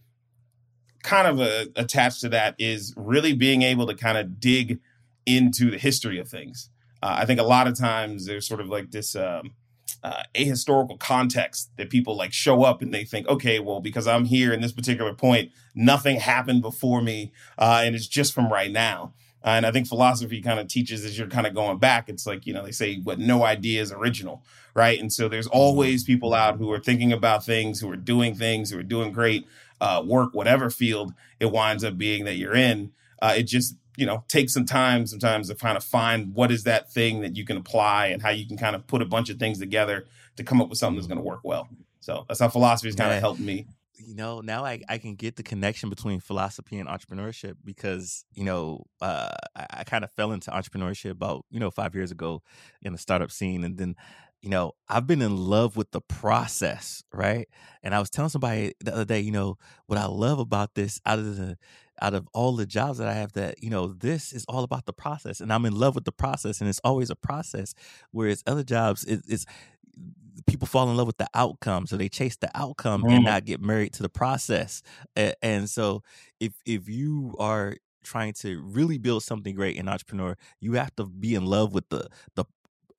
kind 1.03 1.29
of 1.29 1.41
uh, 1.41 1.67
attached 1.77 2.23
to 2.23 2.29
that 2.31 2.55
is 2.59 2.93
really 2.97 3.35
being 3.35 3.63
able 3.63 3.87
to 3.87 3.95
kind 3.95 4.19
of 4.19 4.41
dig 4.41 4.81
into 5.27 5.71
the 5.71 5.79
history 5.79 6.19
of 6.19 6.29
things. 6.29 6.71
Uh, 7.03 7.17
I 7.19 7.27
think 7.27 7.41
a 7.41 7.45
lot 7.45 7.67
of 7.67 7.79
times 7.79 8.27
there's 8.27 8.47
sort 8.47 8.61
of 8.61 8.69
like 8.69 8.91
this 8.91 9.15
um, 9.15 9.53
uh, 10.03 10.23
ahistorical 10.35 10.99
context 10.99 11.71
that 11.77 11.91
people 11.91 12.17
like 12.17 12.33
show 12.33 12.63
up 12.63 12.83
and 12.83 12.93
they 12.93 13.05
think, 13.05 13.27
okay, 13.29 13.59
well, 13.59 13.81
because 13.81 14.07
I'm 14.07 14.27
here 14.27 14.53
in 14.53 14.61
this 14.61 14.73
particular 14.73 15.15
point, 15.15 15.51
nothing 15.75 16.21
happened 16.21 16.63
before 16.63 17.01
me, 17.01 17.33
uh, 17.59 17.83
and 17.85 17.95
it's 17.95 18.07
just 18.07 18.35
from 18.35 18.53
right 18.53 18.71
now. 18.71 19.15
Uh, 19.45 19.51
and 19.51 19.67
I 19.67 19.71
think 19.71 19.87
philosophy 19.87 20.41
kind 20.41 20.59
of 20.59 20.69
teaches 20.69 21.05
as 21.05 21.19
you're 21.19 21.29
kind 21.29 21.47
of 21.47 21.55
going 21.55 21.79
back, 21.79 22.09
it's 22.09 22.27
like, 22.27 22.47
you 22.47 22.55
know, 22.55 22.65
they 22.65 22.73
say 22.73 22.97
what 23.01 23.19
no 23.19 23.45
idea 23.45 23.83
is 23.83 23.93
original, 23.93 24.43
right? 24.75 24.99
And 24.99 25.13
so 25.13 25.29
there's 25.29 25.47
always 25.47 26.05
people 26.05 26.33
out 26.33 26.57
who 26.57 26.73
are 26.73 26.81
thinking 26.81 27.13
about 27.13 27.45
things, 27.45 27.81
who 27.81 27.91
are 27.91 27.97
doing 27.97 28.35
things, 28.35 28.71
who 28.71 28.79
are 28.79 28.83
doing 28.83 29.13
great 29.13 29.47
uh, 29.81 30.03
work, 30.05 30.33
whatever 30.33 30.71
field 30.71 31.13
it 31.41 31.51
winds 31.51 31.85
up 31.85 31.99
being 31.99 32.25
that 32.25 32.37
you're 32.37 32.55
in. 32.55 32.93
Uh, 33.21 33.35
it 33.37 33.43
just 33.43 33.77
you 33.97 34.07
know 34.07 34.25
take 34.29 34.51
some 34.51 34.65
time 34.65 35.07
sometimes 35.07 35.49
to 35.49 35.55
kind 35.55 35.77
of 35.77 35.85
find 35.85 36.35
what 36.35 36.51
is 36.51 36.65
that 36.65 36.93
thing 36.93 37.21
that 37.21 37.37
you 37.37 37.45
can 37.45 37.57
apply 37.57 38.07
and 38.07 38.23
how 38.23 38.31
you 38.31 38.47
can 38.47 38.57
kind 38.57 38.75
of 38.77 38.87
put 38.87 39.03
a 39.03 39.05
bunch 39.05 39.31
of 39.31 39.39
things 39.39 39.59
together 39.59 40.07
to 40.37 40.45
come 40.45 40.61
up 40.61 40.69
with 40.69 40.79
something 40.79 40.97
that's 40.97 41.07
going 41.07 41.19
to 41.19 41.25
work 41.25 41.41
well. 41.45 41.69
So 42.01 42.25
that's 42.29 42.41
how 42.41 42.49
philosophy 42.49 42.89
has 42.89 42.97
kind 42.97 43.13
of 43.13 43.21
helped 43.21 43.41
me. 43.41 43.67
You 43.97 44.15
know 44.15 44.41
now 44.41 44.65
I, 44.65 44.83
I 44.89 44.99
can 44.99 45.15
get 45.15 45.37
the 45.37 45.43
connection 45.43 45.89
between 45.89 46.21
philosophy 46.21 46.79
and 46.79 46.89
entrepreneurship 46.89 47.55
because 47.65 48.25
you 48.35 48.45
know 48.45 48.85
uh, 49.01 49.31
I, 49.57 49.67
I 49.71 49.85
kind 49.85 50.05
of 50.05 50.11
fell 50.11 50.33
into 50.33 50.51
entrepreneurship 50.51 51.13
about 51.13 51.45
you 51.51 51.61
know 51.61 51.71
five 51.71 51.95
years 51.95 52.11
ago 52.11 52.43
in 52.83 52.93
the 52.93 52.99
startup 52.99 53.31
scene 53.31 53.63
and 53.63 53.79
then 53.79 53.95
you 54.43 54.51
know 54.51 54.73
i've 54.89 55.07
been 55.07 55.23
in 55.23 55.37
love 55.37 55.77
with 55.77 55.93
the 55.93 56.01
process 56.03 57.05
right? 57.13 57.49
And 57.85 57.95
i 57.95 58.01
was 58.01 58.11
telling 58.11 58.29
somebody 58.29 58.75
the 58.81 58.93
other 58.93 59.05
day 59.05 59.21
you 59.21 59.31
know 59.31 59.59
what 59.87 59.99
i 59.99 60.07
love 60.07 60.41
about 60.41 60.75
this 60.75 61.01
of 61.07 61.25
the 61.37 61.57
out 62.01 62.15
of 62.15 62.29
all 62.33 62.57
the 62.57 62.67
jobs 62.67 62.99
that 62.99 63.09
I 63.09 63.15
have 63.15 63.33
that, 63.33 63.63
you 63.63 63.71
know, 63.71 63.89
this 63.89 64.33
is 64.33 64.45
all 64.47 64.65
about 64.65 64.87
the 64.87 64.93
process 64.93 65.41
and 65.41 65.53
I'm 65.53 65.65
in 65.65 65.75
love 65.75 65.95
with 65.95 66.05
the 66.05 66.13
process 66.13 66.61
and 66.61 66.69
it's 66.69 66.81
always 66.85 67.11
a 67.11 67.17
process. 67.17 67.75
Whereas 68.11 68.43
other 68.47 68.65
jobs, 68.65 69.05
it, 69.05 69.23
it's 69.29 69.47
people 70.47 70.67
fall 70.67 70.91
in 70.91 70.97
love 70.97 71.07
with 71.07 71.19
the 71.19 71.29
outcome. 71.35 71.87
So 71.87 71.97
they 71.97 72.09
chase 72.09 72.37
the 72.37 72.51
outcome 72.55 73.03
mm. 73.03 73.13
and 73.13 73.25
not 73.25 73.45
get 73.45 73.61
married 73.61 73.93
to 73.95 74.03
the 74.03 74.09
process. 74.09 74.83
And, 75.15 75.35
and 75.43 75.71
so 75.71 76.03
if, 76.41 76.53
if 76.67 76.89
you 76.89 77.35
are 77.39 77.77
trying 78.03 78.35
to 78.35 78.61
really 78.63 78.99
build 78.99 79.23
something 79.23 79.55
great 79.55 79.77
in 79.77 79.89
entrepreneur, 79.89 80.37
you 80.61 80.75
have 80.75 80.95
to 80.97 81.07
be 81.07 81.35
in 81.35 81.47
love 81.47 81.73
with 81.73 81.89
the 81.89 82.09
the 82.35 82.45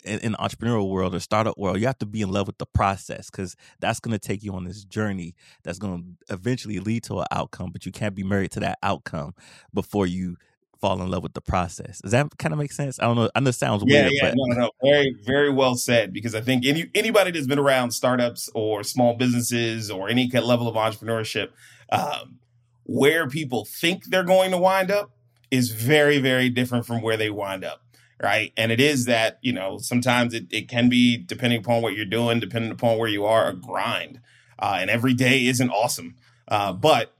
in, 0.05 0.19
in 0.19 0.31
the 0.33 0.37
entrepreneurial 0.37 0.89
world 0.89 1.15
or 1.15 1.19
startup 1.19 1.57
world, 1.57 1.79
you 1.79 1.87
have 1.87 1.97
to 1.99 2.05
be 2.05 2.21
in 2.21 2.29
love 2.29 2.47
with 2.47 2.57
the 2.57 2.65
process 2.65 3.29
because 3.29 3.55
that's 3.79 3.99
going 3.99 4.13
to 4.13 4.19
take 4.19 4.43
you 4.43 4.53
on 4.53 4.63
this 4.63 4.83
journey 4.83 5.35
that's 5.63 5.79
going 5.79 6.15
to 6.27 6.33
eventually 6.33 6.79
lead 6.79 7.03
to 7.03 7.19
an 7.19 7.25
outcome. 7.31 7.71
But 7.71 7.85
you 7.85 7.91
can't 7.91 8.15
be 8.15 8.23
married 8.23 8.51
to 8.51 8.59
that 8.61 8.77
outcome 8.83 9.33
before 9.73 10.07
you 10.07 10.37
fall 10.79 11.01
in 11.01 11.09
love 11.09 11.23
with 11.23 11.33
the 11.33 11.41
process. 11.41 11.99
Does 11.99 12.11
that 12.11 12.37
kind 12.37 12.53
of 12.53 12.59
make 12.59 12.71
sense? 12.71 12.99
I 12.99 13.05
don't 13.05 13.15
know. 13.15 13.29
I 13.35 13.39
know 13.39 13.49
it 13.49 13.53
sounds 13.53 13.83
Yeah, 13.85 14.01
weird, 14.01 14.13
yeah, 14.15 14.29
but 14.29 14.33
no, 14.35 14.61
no, 14.61 14.71
very, 14.83 15.15
very 15.25 15.49
well 15.49 15.75
said. 15.75 16.13
Because 16.13 16.35
I 16.35 16.41
think 16.41 16.65
any 16.65 16.89
anybody 16.93 17.31
that's 17.31 17.47
been 17.47 17.59
around 17.59 17.91
startups 17.91 18.49
or 18.53 18.83
small 18.83 19.15
businesses 19.15 19.89
or 19.89 20.09
any 20.09 20.29
kind 20.29 20.43
of 20.43 20.49
level 20.49 20.67
of 20.67 20.75
entrepreneurship, 20.75 21.49
um, 21.91 22.39
where 22.83 23.27
people 23.27 23.65
think 23.65 24.05
they're 24.05 24.23
going 24.23 24.51
to 24.51 24.57
wind 24.57 24.91
up 24.91 25.11
is 25.51 25.71
very, 25.71 26.19
very 26.19 26.49
different 26.49 26.85
from 26.85 27.01
where 27.01 27.17
they 27.17 27.29
wind 27.29 27.63
up. 27.63 27.81
Right. 28.21 28.53
And 28.55 28.71
it 28.71 28.79
is 28.79 29.05
that, 29.05 29.39
you 29.41 29.51
know, 29.51 29.77
sometimes 29.77 30.33
it, 30.33 30.45
it 30.49 30.69
can 30.69 30.87
be, 30.87 31.17
depending 31.17 31.59
upon 31.59 31.81
what 31.81 31.95
you're 31.95 32.05
doing, 32.05 32.39
depending 32.39 32.71
upon 32.71 32.97
where 32.97 33.09
you 33.09 33.25
are, 33.25 33.49
a 33.49 33.53
grind. 33.53 34.21
Uh, 34.57 34.77
and 34.79 34.89
every 34.89 35.13
day 35.13 35.45
isn't 35.47 35.69
awesome. 35.69 36.15
Uh, 36.47 36.71
but 36.71 37.13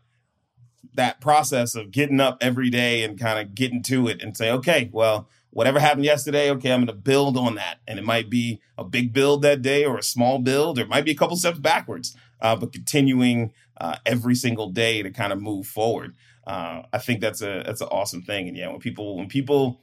that 0.94 1.20
process 1.20 1.76
of 1.76 1.92
getting 1.92 2.22
up 2.22 2.38
every 2.40 2.70
day 2.70 3.04
and 3.04 3.20
kind 3.20 3.40
of 3.40 3.54
getting 3.54 3.84
to 3.84 4.08
it 4.08 4.22
and 4.22 4.38
say, 4.38 4.50
okay, 4.50 4.90
well, 4.94 5.28
whatever 5.50 5.80
happened 5.80 6.06
yesterday, 6.06 6.50
okay, 6.52 6.72
I'm 6.72 6.80
going 6.80 6.88
to 6.88 6.94
build 6.94 7.38
on 7.38 7.56
that. 7.56 7.80
And 7.86 8.00
it 8.00 8.06
might 8.06 8.30
be 8.30 8.62
a 8.78 8.84
big 8.86 9.12
build 9.12 9.42
that 9.42 9.62
day 9.62 9.84
or 9.84 9.98
a 9.98 10.04
small 10.04 10.40
build, 10.40 10.80
or 10.80 10.84
it 10.84 10.90
might 10.90 11.06
be 11.06 11.12
a 11.12 11.16
couple 11.16 11.36
steps 11.36 11.60
backwards, 11.60 12.16
uh, 12.42 12.56
but 12.56 12.72
continuing 12.72 13.52
uh, 13.80 13.98
every 14.06 14.36
single 14.36 14.70
day 14.70 15.04
to 15.04 15.12
kind 15.12 15.34
of 15.34 15.42
move 15.42 15.68
forward. 15.68 16.16
Uh, 16.48 16.84
I 16.94 17.00
think 17.00 17.20
that's 17.20 17.42
a 17.42 17.64
that's 17.66 17.82
an 17.82 17.88
awesome 17.88 18.22
thing. 18.22 18.48
And 18.48 18.56
yeah, 18.56 18.70
when 18.70 18.80
people 18.80 19.18
when 19.18 19.28
people 19.28 19.82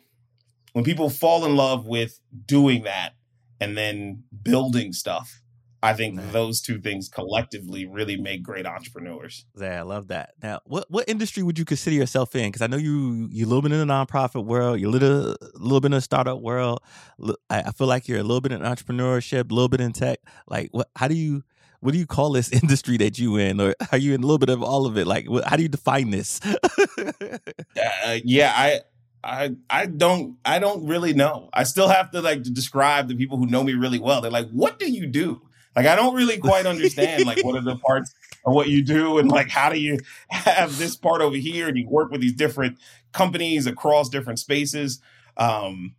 when 0.73 0.85
people 0.85 1.11
fall 1.11 1.45
in 1.45 1.57
love 1.57 1.87
with 1.87 2.21
doing 2.47 2.85
that 2.85 3.15
and 3.61 3.77
then 3.77 4.25
building 4.43 4.93
stuff, 4.93 5.43
I 5.85 5.95
think 5.95 6.15
Man. 6.15 6.31
those 6.33 6.61
two 6.61 6.81
things 6.81 7.09
collectively 7.09 7.87
really 7.87 8.17
make 8.17 8.43
great 8.43 8.67
entrepreneurs. 8.67 9.47
yeah, 9.59 9.81
I 9.81 9.83
love 9.83 10.09
that. 10.09 10.35
Now, 10.43 10.61
what 10.65 10.89
what 10.89 11.09
industry 11.09 11.43
would 11.43 11.59
you 11.59 11.65
consider 11.65 11.97
yourself 11.97 12.37
in? 12.37 12.49
Because 12.49 12.63
I 12.63 12.69
know 12.69 12.77
you 12.77 13.29
you 13.33 13.45
a 13.45 13.49
little 13.49 13.63
bit 13.63 13.73
in 13.73 13.87
the 13.87 13.93
nonprofit 13.93 14.45
world, 14.45 14.79
you're 14.79 14.89
a 14.89 14.93
little 14.93 15.33
a 15.33 15.37
little 15.59 15.81
bit 15.81 15.87
in 15.89 15.93
the 15.93 16.01
startup 16.01 16.41
world. 16.41 16.81
I 17.51 17.73
feel 17.73 17.89
like 17.89 18.07
you're 18.07 18.21
a 18.21 18.23
little 18.23 18.41
bit 18.41 18.53
in 18.53 18.61
entrepreneurship, 18.61 19.51
a 19.51 19.55
little 19.55 19.69
bit 19.69 19.81
in 19.81 19.93
tech. 19.93 20.21
Like, 20.47 20.69
what? 20.71 20.89
How 20.95 21.09
do 21.09 21.15
you 21.17 21.43
what 21.81 21.93
do 21.93 21.99
you 21.99 22.07
call 22.07 22.31
this 22.31 22.49
industry 22.63 22.97
that 22.99 23.19
you 23.19 23.37
in, 23.37 23.61
or 23.61 23.75
are 23.91 23.99
you 23.99 24.15
in 24.15 24.23
a 24.23 24.27
little 24.27 24.39
bit 24.39 24.51
of 24.51 24.63
all 24.63 24.87
of 24.87 24.97
it? 24.97 25.07
Like, 25.09 25.29
what, 25.29 25.45
how 25.49 25.57
do 25.57 25.63
you 25.63 25.69
define 25.69 26.11
this? 26.11 26.41
Uh, 28.05 28.19
yeah, 28.25 28.53
I, 28.55 28.81
I, 29.25 29.55
I 29.71 29.87
don't, 29.87 30.37
I 30.45 30.59
don't 30.59 30.87
really 30.87 31.15
know. 31.15 31.49
I 31.53 31.63
still 31.65 31.89
have 31.89 32.11
to 32.11 32.21
like 32.21 32.43
describe 32.43 33.09
the 33.09 33.15
people 33.15 33.39
who 33.39 33.47
know 33.47 33.63
me 33.63 33.75
really 33.75 34.01
well. 34.01 34.21
They're 34.21 34.31
like, 34.31 34.51
"What 34.51 34.79
do 34.79 34.91
you 34.91 35.07
do?" 35.07 35.43
Like, 35.77 35.87
I 35.87 35.97
don't 35.97 36.15
really 36.15 36.39
quite 36.39 36.67
understand 36.67 37.25
like 37.25 37.45
what 37.45 37.57
are 37.57 37.63
the 37.63 37.77
parts 37.77 38.13
of 38.45 38.53
what 38.53 38.69
you 38.69 38.83
do, 38.83 39.19
and 39.19 39.31
like 39.31 39.49
how 39.49 39.71
do 39.71 39.79
you 39.79 40.01
have 40.31 40.77
this 40.77 40.97
part 40.97 41.23
over 41.23 41.37
here, 41.37 41.69
and 41.69 41.79
you 41.79 41.89
work 41.89 42.11
with 42.11 42.21
these 42.21 42.35
different 42.35 42.79
companies 43.13 43.67
across 43.67 44.09
different 44.09 44.39
spaces. 44.39 45.01
Um, 45.37 45.95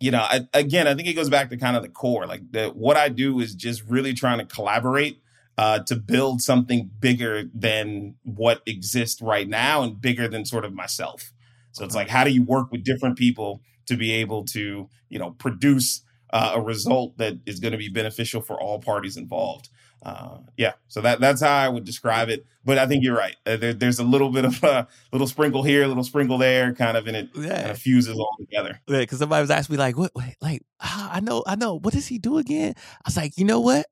you 0.00 0.10
know, 0.10 0.22
I, 0.22 0.46
again, 0.54 0.86
I 0.86 0.94
think 0.94 1.08
it 1.08 1.14
goes 1.14 1.30
back 1.30 1.50
to 1.50 1.56
kind 1.56 1.76
of 1.76 1.82
the 1.82 1.88
core. 1.88 2.26
Like, 2.26 2.50
the, 2.52 2.68
what 2.68 2.96
I 2.96 3.08
do 3.08 3.40
is 3.40 3.54
just 3.54 3.82
really 3.88 4.14
trying 4.14 4.38
to 4.38 4.44
collaborate 4.44 5.20
uh, 5.58 5.80
to 5.80 5.96
build 5.96 6.40
something 6.40 6.90
bigger 6.98 7.44
than 7.54 8.14
what 8.22 8.62
exists 8.66 9.20
right 9.20 9.48
now 9.48 9.82
and 9.82 10.00
bigger 10.00 10.28
than 10.28 10.44
sort 10.44 10.64
of 10.64 10.72
myself. 10.72 11.32
So 11.74 11.84
it's 11.84 11.94
like, 11.94 12.08
how 12.08 12.24
do 12.24 12.30
you 12.30 12.42
work 12.42 12.72
with 12.72 12.84
different 12.84 13.18
people 13.18 13.60
to 13.86 13.96
be 13.96 14.12
able 14.12 14.44
to, 14.46 14.88
you 15.08 15.18
know, 15.18 15.32
produce 15.32 16.02
uh, 16.30 16.52
a 16.54 16.60
result 16.60 17.18
that 17.18 17.34
is 17.46 17.60
going 17.60 17.72
to 17.72 17.78
be 17.78 17.88
beneficial 17.88 18.40
for 18.40 18.60
all 18.60 18.78
parties 18.78 19.16
involved? 19.16 19.68
Uh, 20.04 20.38
yeah, 20.56 20.74
so 20.86 21.00
that 21.00 21.18
that's 21.18 21.40
how 21.40 21.52
I 21.52 21.68
would 21.68 21.84
describe 21.84 22.28
it. 22.28 22.46
But 22.64 22.78
I 22.78 22.86
think 22.86 23.02
you're 23.02 23.16
right. 23.16 23.36
Uh, 23.46 23.56
there, 23.56 23.72
there's 23.72 23.98
a 23.98 24.04
little 24.04 24.30
bit 24.30 24.44
of 24.44 24.62
a 24.62 24.86
little 25.12 25.26
sprinkle 25.26 25.62
here, 25.62 25.82
a 25.82 25.88
little 25.88 26.04
sprinkle 26.04 26.38
there, 26.38 26.74
kind 26.74 26.96
of, 26.96 27.06
and 27.06 27.16
it 27.16 27.34
kind 27.34 27.46
yeah, 27.46 27.70
of 27.70 27.78
fuses 27.78 28.16
all 28.18 28.36
together. 28.38 28.80
Yeah, 28.86 29.00
because 29.00 29.18
somebody 29.18 29.40
was 29.40 29.50
asking 29.50 29.74
me 29.74 29.78
like, 29.78 29.96
what? 29.96 30.12
Wait, 30.14 30.36
like, 30.40 30.62
ah, 30.80 31.10
I 31.12 31.20
know, 31.20 31.42
I 31.46 31.56
know. 31.56 31.78
What 31.78 31.94
does 31.94 32.06
he 32.06 32.18
do 32.18 32.38
again? 32.38 32.74
I 32.76 33.02
was 33.06 33.16
like, 33.16 33.36
you 33.36 33.44
know 33.44 33.60
what? 33.60 33.86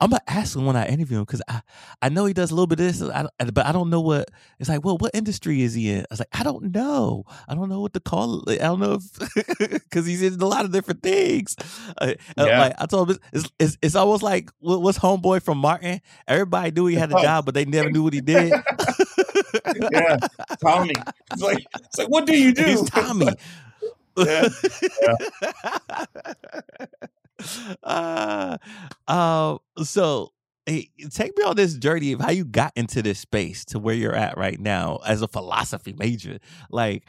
I'm 0.00 0.10
gonna 0.10 0.20
ask 0.26 0.54
him 0.56 0.66
when 0.66 0.76
I 0.76 0.86
interview 0.86 1.18
him 1.18 1.24
because 1.24 1.42
I, 1.48 1.62
I 2.02 2.08
know 2.08 2.26
he 2.26 2.32
does 2.32 2.50
a 2.50 2.54
little 2.54 2.66
bit 2.66 2.80
of 2.80 2.86
this, 2.86 3.02
I, 3.02 3.26
but 3.52 3.66
I 3.66 3.72
don't 3.72 3.90
know 3.90 4.00
what. 4.00 4.30
It's 4.58 4.68
like, 4.68 4.84
well, 4.84 4.98
what 4.98 5.10
industry 5.14 5.62
is 5.62 5.74
he 5.74 5.90
in? 5.90 6.00
I 6.00 6.06
was 6.10 6.18
like, 6.20 6.28
I 6.32 6.42
don't 6.42 6.74
know. 6.74 7.24
I 7.48 7.54
don't 7.54 7.68
know 7.68 7.80
what 7.80 7.94
to 7.94 8.00
call 8.00 8.42
it. 8.48 8.60
I 8.60 8.64
don't 8.64 8.80
know 8.80 8.98
because 9.70 10.06
he's 10.06 10.22
in 10.22 10.40
a 10.40 10.46
lot 10.46 10.64
of 10.64 10.72
different 10.72 11.02
things. 11.02 11.56
Uh, 12.00 12.14
uh, 12.36 12.44
Yeah. 12.46 12.60
Like 12.60 12.74
I 12.78 12.86
told 12.86 13.10
him, 13.12 13.18
it's, 13.32 13.50
it's 13.58 13.78
it's 13.82 13.94
almost 13.94 14.22
like 14.22 14.50
what's 14.60 14.98
homeboy 14.98 15.42
from 15.42 15.58
Martin. 15.58 16.00
Everybody 16.28 16.70
knew 16.72 16.86
he 16.86 16.96
had 16.96 17.10
a 17.12 17.20
job, 17.22 17.44
but 17.46 17.54
they 17.54 17.64
never 17.64 17.90
knew 17.90 18.02
what 18.02 18.12
he 18.12 18.20
did. 18.20 18.52
Yeah, 19.92 20.16
Tommy. 20.60 20.92
It's 21.32 21.42
like, 21.42 21.64
it's 21.84 21.98
like, 21.98 22.08
what 22.08 22.26
do 22.26 22.36
you 22.38 22.52
do? 22.54 22.64
He's 22.64 22.88
Tommy. 22.88 23.28
Yeah, 24.16 24.48
uh, 27.82 28.56
uh, 29.06 29.58
so 29.82 30.32
hey, 30.66 30.90
take 31.10 31.36
me 31.38 31.44
on 31.44 31.56
this 31.56 31.74
journey 31.74 32.12
of 32.12 32.20
how 32.20 32.30
you 32.30 32.44
got 32.44 32.72
into 32.74 33.00
this 33.00 33.20
space 33.20 33.64
to 33.64 33.78
where 33.78 33.94
you're 33.94 34.16
at 34.16 34.36
right 34.36 34.58
now 34.58 34.98
as 35.06 35.22
a 35.22 35.28
philosophy 35.28 35.94
major. 35.96 36.38
Like, 36.70 37.04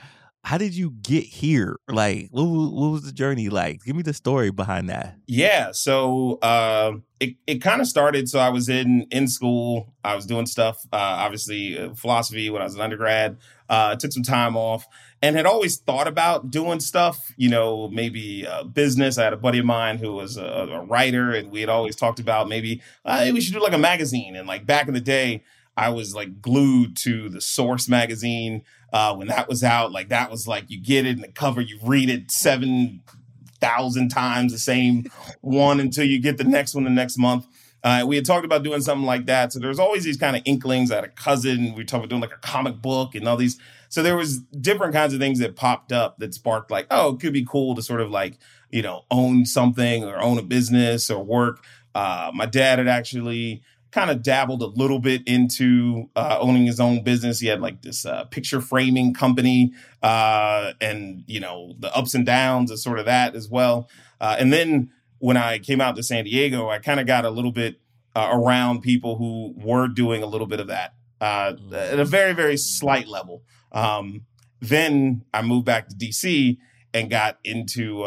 how 0.48 0.58
did 0.58 0.74
you 0.74 0.92
get 1.02 1.26
here? 1.26 1.76
Like, 1.90 2.30
what, 2.32 2.46
what 2.46 2.92
was 2.94 3.02
the 3.02 3.12
journey 3.12 3.50
like? 3.50 3.84
Give 3.84 3.98
me 3.98 4.02
the 4.02 4.14
story 4.14 4.50
behind 4.50 4.90
that. 4.90 5.18
Yeah, 5.28 5.74
so 5.74 6.40
uh, 6.42 6.94
it 7.20 7.36
it 7.46 7.62
kind 7.62 7.82
of 7.82 7.88
started. 7.88 8.30
So 8.30 8.40
I 8.40 8.48
was 8.48 8.70
in 8.70 9.08
in 9.12 9.28
school. 9.28 9.94
I 10.06 10.16
was 10.16 10.26
doing 10.26 10.46
stuff, 10.46 10.86
uh, 10.94 10.96
obviously 10.96 11.78
uh, 11.78 11.94
philosophy 11.96 12.50
when 12.50 12.62
I 12.62 12.66
was 12.66 12.76
an 12.76 12.82
undergrad. 12.82 13.40
Uh, 13.68 13.98
took 13.98 14.14
some 14.14 14.24
time 14.24 14.56
off 14.56 14.88
and 15.22 15.36
had 15.36 15.46
always 15.46 15.80
thought 15.80 16.08
about 16.08 16.50
doing 16.50 16.80
stuff. 16.80 17.34
You 17.36 17.50
know, 17.50 17.90
maybe 17.90 18.48
uh, 18.48 18.64
business. 18.64 19.18
I 19.18 19.26
had 19.26 19.34
a 19.34 19.38
buddy 19.38 19.60
of 19.60 19.66
mine 19.66 19.98
who 19.98 20.14
was 20.14 20.38
a, 20.38 20.46
a 20.46 20.86
writer, 20.86 21.34
and 21.34 21.52
we 21.52 21.60
had 21.60 21.70
always 21.70 21.98
talked 21.98 22.22
about 22.22 22.46
uh, 22.46 22.50
maybe 22.50 22.82
we 23.06 23.42
should 23.42 23.54
do 23.54 23.62
like 23.62 23.74
a 23.74 23.78
magazine. 23.78 24.38
And 24.38 24.48
like 24.48 24.66
back 24.66 24.88
in 24.88 24.94
the 24.94 25.02
day, 25.02 25.44
I 25.76 25.90
was 25.90 26.16
like 26.16 26.42
glued 26.42 26.96
to 27.04 27.28
the 27.28 27.42
Source 27.42 27.90
magazine 27.90 28.64
uh, 28.94 29.16
when 29.16 29.28
that 29.28 29.48
was 29.48 29.64
out. 29.64 29.92
Like 29.92 30.10
that 30.10 30.32
was 30.32 30.48
like 30.48 30.66
you 30.70 30.82
get 30.82 31.06
it 31.06 31.16
in 31.16 31.22
the 31.22 31.28
cover, 31.32 31.62
you 31.62 31.80
read 31.84 32.10
it 32.10 32.32
seven 32.32 33.02
thousand 33.60 34.10
times 34.10 34.52
the 34.52 34.60
same 34.60 35.06
one 35.42 35.80
until 35.80 36.06
you 36.06 36.22
get 36.22 36.38
the 36.38 36.44
next 36.44 36.76
one 36.76 36.84
the 36.84 36.90
next 36.90 37.18
month. 37.18 37.46
Uh, 37.84 38.04
we 38.06 38.16
had 38.16 38.26
talked 38.26 38.46
about 38.46 38.64
doing 38.64 38.82
something 38.82 39.06
like 39.06 39.28
that. 39.28 39.54
So 39.54 39.60
there's 39.60 39.80
always 39.80 40.04
these 40.04 40.18
kind 40.18 40.36
of 40.36 40.42
inklings. 40.46 40.92
I 40.92 40.96
had 40.96 41.04
a 41.06 41.10
cousin. 41.10 41.74
We 41.74 41.86
talked 41.86 42.04
about 42.04 42.10
doing 42.10 42.22
like 42.22 42.34
a 42.34 42.40
comic 42.40 42.82
book 42.82 43.16
and 43.16 43.28
all 43.28 43.38
these. 43.38 43.60
So 43.90 44.04
there 44.04 44.18
was 44.18 44.40
different 44.40 44.94
kinds 44.94 45.14
of 45.14 45.20
things 45.20 45.40
that 45.40 45.56
popped 45.56 45.92
up 45.92 46.18
that 46.18 46.34
sparked 46.34 46.70
like, 46.70 46.88
oh, 46.92 47.14
it 47.14 47.22
could 47.22 47.34
be 47.34 47.46
cool 47.46 47.76
to 47.76 47.82
sort 47.82 48.02
of 48.02 48.10
like, 48.10 48.40
you 48.70 48.82
know, 48.82 49.06
own 49.10 49.46
something 49.46 50.04
or 50.04 50.20
own 50.20 50.38
a 50.38 50.42
business 50.42 51.10
or 51.10 51.24
work. 51.24 51.64
Uh, 51.96 52.32
my 52.34 52.46
dad 52.46 52.80
had 52.80 52.88
actually 52.88 53.64
kind 53.98 54.12
of 54.12 54.22
dabbled 54.22 54.62
a 54.62 54.68
little 54.68 55.00
bit 55.00 55.28
into 55.28 56.08
uh, 56.16 56.38
owning 56.40 56.68
his 56.68 56.80
own 56.80 57.04
business. 57.04 57.40
He 57.40 57.48
had 57.48 57.62
like 57.62 57.82
this 57.82 58.06
uh, 58.06 58.26
picture 58.26 58.62
framing 58.62 59.12
company, 59.12 59.74
uh, 60.04 60.74
and 60.80 61.24
you 61.26 61.40
know 61.40 61.74
the 61.80 61.92
ups 61.96 62.14
and 62.14 62.24
downs 62.24 62.70
of 62.70 62.80
sort 62.80 63.00
of 63.00 63.06
that 63.06 63.34
as 63.34 63.50
well. 63.50 63.90
Uh, 64.22 64.36
and 64.38 64.54
then 64.54 64.92
when 65.18 65.36
I 65.36 65.58
came 65.58 65.82
out 65.82 65.96
to 65.96 66.04
San 66.04 66.26
Diego, 66.26 66.70
I 66.70 66.78
kind 66.78 67.00
of 67.00 67.08
got 67.08 67.26
a 67.26 67.32
little 67.32 67.52
bit 67.52 67.82
uh, 68.16 68.30
around 68.32 68.82
people 68.82 69.18
who 69.18 69.56
were 69.58 69.88
doing 69.88 70.22
a 70.22 70.28
little 70.28 70.46
bit 70.46 70.60
of 70.60 70.68
that 70.68 70.94
uh, 71.20 71.54
at 71.74 71.98
a 71.98 72.06
very 72.06 72.34
very 72.34 72.58
slight 72.58 73.08
level. 73.08 73.42
Um, 73.72 74.28
then 74.62 75.26
I 75.34 75.42
moved 75.42 75.66
back 75.66 75.90
to 75.90 75.96
DC 75.96 76.58
and 76.94 77.10
got 77.10 77.40
into 77.44 78.06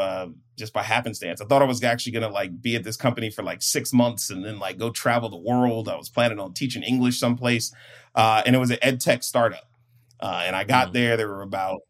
just 0.60 0.72
by 0.72 0.84
happenstance. 0.84 1.40
I 1.40 1.46
thought 1.46 1.62
I 1.62 1.64
was 1.64 1.82
actually 1.82 2.12
going 2.12 2.22
to 2.22 2.28
like 2.28 2.62
be 2.62 2.76
at 2.76 2.84
this 2.84 2.96
company 2.96 3.30
for 3.30 3.42
like 3.42 3.62
six 3.62 3.92
months 3.92 4.30
and 4.30 4.44
then 4.44 4.60
like 4.60 4.78
go 4.78 4.90
travel 4.90 5.28
the 5.28 5.36
world. 5.36 5.88
I 5.88 5.96
was 5.96 6.08
planning 6.08 6.38
on 6.38 6.52
teaching 6.52 6.84
English 6.84 7.18
someplace, 7.18 7.72
uh, 8.14 8.42
and 8.46 8.54
it 8.54 8.60
was 8.60 8.70
an 8.70 8.78
ed 8.82 9.00
tech 9.00 9.24
startup. 9.24 9.68
Uh, 10.20 10.42
and 10.46 10.54
I 10.54 10.64
got 10.64 10.88
Mhm. 10.88 10.92
there, 10.92 11.16
there 11.16 11.28
were 11.28 11.42
about 11.42 11.80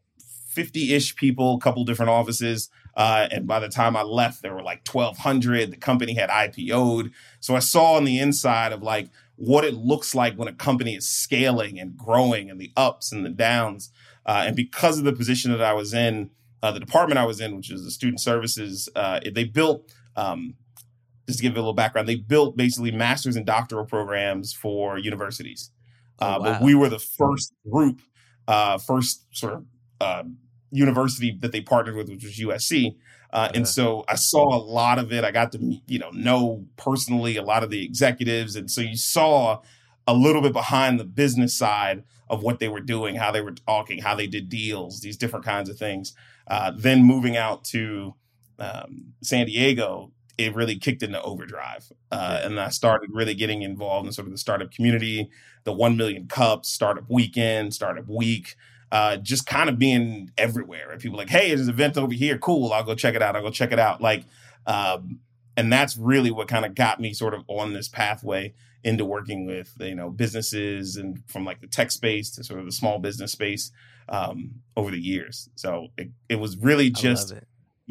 50 0.47 0.93
ish 0.93 1.15
people, 1.15 1.55
a 1.55 1.59
couple 1.59 1.83
different 1.85 2.09
offices. 2.09 2.69
Uh, 2.95 3.27
and 3.31 3.47
by 3.47 3.59
the 3.59 3.69
time 3.69 3.95
I 3.95 4.01
left, 4.01 4.41
there 4.41 4.53
were 4.53 4.63
like 4.63 4.83
1,200. 4.85 5.71
The 5.71 5.77
company 5.77 6.13
had 6.15 6.29
IPO'd. 6.29 7.11
So 7.39 7.55
I 7.55 7.59
saw 7.59 7.93
on 7.93 8.03
the 8.05 8.19
inside 8.19 8.73
of 8.73 8.81
like 8.81 9.09
what 9.35 9.63
it 9.63 9.73
looks 9.73 10.13
like 10.13 10.35
when 10.35 10.47
a 10.47 10.53
company 10.53 10.95
is 10.95 11.09
scaling 11.09 11.79
and 11.79 11.97
growing 11.97 12.49
and 12.49 12.59
the 12.59 12.71
ups 12.75 13.11
and 13.11 13.25
the 13.25 13.29
downs. 13.29 13.91
Uh, 14.25 14.43
and 14.45 14.55
because 14.55 14.97
of 14.97 15.03
the 15.05 15.13
position 15.13 15.51
that 15.51 15.61
I 15.61 15.73
was 15.73 15.93
in, 15.93 16.29
uh, 16.63 16.71
the 16.71 16.79
department 16.79 17.17
I 17.17 17.25
was 17.25 17.41
in, 17.41 17.55
which 17.55 17.71
is 17.71 17.83
the 17.83 17.91
student 17.91 18.19
services, 18.19 18.87
uh, 18.95 19.19
they 19.33 19.43
built, 19.45 19.91
um, 20.15 20.55
just 21.27 21.39
to 21.39 21.43
give 21.43 21.53
you 21.53 21.57
a 21.57 21.61
little 21.61 21.73
background, 21.73 22.07
they 22.07 22.15
built 22.15 22.57
basically 22.57 22.91
master's 22.91 23.35
and 23.35 23.45
doctoral 23.45 23.85
programs 23.85 24.53
for 24.53 24.97
universities. 24.97 25.71
Oh, 26.19 26.25
Uh, 26.25 26.39
wow. 26.39 26.43
But 26.53 26.61
we 26.61 26.75
were 26.75 26.89
the 26.89 26.99
first 26.99 27.53
group, 27.69 28.01
uh, 28.47 28.77
first 28.77 29.25
sort 29.35 29.53
of 29.53 29.65
uh, 29.99 30.23
university 30.71 31.37
that 31.41 31.51
they 31.51 31.61
partnered 31.61 31.95
with, 31.95 32.09
which 32.09 32.23
was 32.23 32.37
USC. 32.39 32.95
Uh, 33.33 33.47
Yeah. 33.51 33.57
and 33.59 33.67
so 33.67 34.03
I 34.09 34.15
saw 34.15 34.55
a 34.55 34.61
lot 34.61 34.99
of 34.99 35.11
it. 35.13 35.23
I 35.23 35.31
got 35.31 35.51
to 35.53 35.59
you 35.87 35.99
know 35.99 36.09
know 36.11 36.65
personally 36.77 37.37
a 37.37 37.43
lot 37.43 37.63
of 37.63 37.69
the 37.69 37.83
executives, 37.83 38.55
and 38.55 38.69
so 38.69 38.81
you 38.81 38.97
saw 38.97 39.61
a 40.07 40.13
little 40.13 40.41
bit 40.41 40.51
behind 40.53 40.99
the 40.99 41.05
business 41.05 41.53
side 41.57 42.03
of 42.29 42.43
what 42.43 42.59
they 42.59 42.67
were 42.67 42.81
doing, 42.81 43.15
how 43.15 43.31
they 43.31 43.41
were 43.41 43.51
talking, 43.53 43.99
how 44.01 44.15
they 44.15 44.27
did 44.27 44.49
deals, 44.49 45.01
these 45.01 45.17
different 45.17 45.45
kinds 45.45 45.69
of 45.69 45.77
things. 45.77 46.13
Uh, 46.51 46.69
then 46.75 47.01
moving 47.01 47.37
out 47.37 47.63
to 47.63 48.13
um, 48.59 49.13
San 49.23 49.45
Diego, 49.45 50.11
it 50.37 50.53
really 50.53 50.75
kicked 50.75 51.01
into 51.01 51.21
overdrive. 51.21 51.89
Uh, 52.11 52.41
and 52.43 52.59
I 52.59 52.67
started 52.67 53.09
really 53.13 53.33
getting 53.33 53.61
involved 53.61 54.05
in 54.05 54.11
sort 54.11 54.27
of 54.27 54.33
the 54.33 54.37
startup 54.37 54.69
community, 54.69 55.29
the 55.63 55.71
1 55.71 55.95
million 55.95 56.27
cups, 56.27 56.67
startup 56.67 57.05
weekend, 57.09 57.73
startup 57.73 58.05
week, 58.09 58.55
uh, 58.91 59.15
just 59.15 59.45
kind 59.45 59.69
of 59.69 59.79
being 59.79 60.29
everywhere. 60.37 60.89
Right? 60.89 60.99
People 60.99 61.17
like, 61.17 61.29
hey, 61.29 61.47
there's 61.47 61.61
an 61.61 61.69
event 61.69 61.97
over 61.97 62.13
here. 62.13 62.37
Cool. 62.37 62.73
I'll 62.73 62.83
go 62.83 62.95
check 62.95 63.15
it 63.15 63.21
out. 63.21 63.37
I'll 63.37 63.43
go 63.43 63.49
check 63.49 63.71
it 63.71 63.79
out. 63.79 64.01
Like, 64.01 64.25
um, 64.67 65.19
and 65.55 65.71
that's 65.71 65.95
really 65.95 66.31
what 66.31 66.49
kind 66.49 66.65
of 66.65 66.75
got 66.75 66.99
me 66.99 67.13
sort 67.13 67.33
of 67.33 67.45
on 67.47 67.71
this 67.71 67.87
pathway 67.87 68.53
into 68.83 69.05
working 69.05 69.45
with 69.45 69.73
you 69.79 69.95
know 69.95 70.09
businesses 70.09 70.97
and 70.97 71.23
from 71.27 71.45
like 71.45 71.61
the 71.61 71.67
tech 71.67 71.91
space 71.91 72.31
to 72.31 72.43
sort 72.43 72.59
of 72.59 72.65
the 72.65 72.71
small 72.71 72.99
business 72.99 73.31
space 73.31 73.71
um, 74.11 74.61
over 74.77 74.91
the 74.91 74.99
years. 74.99 75.49
So 75.55 75.87
it, 75.97 76.11
it 76.29 76.35
was 76.35 76.55
really 76.57 76.91
just 76.91 77.33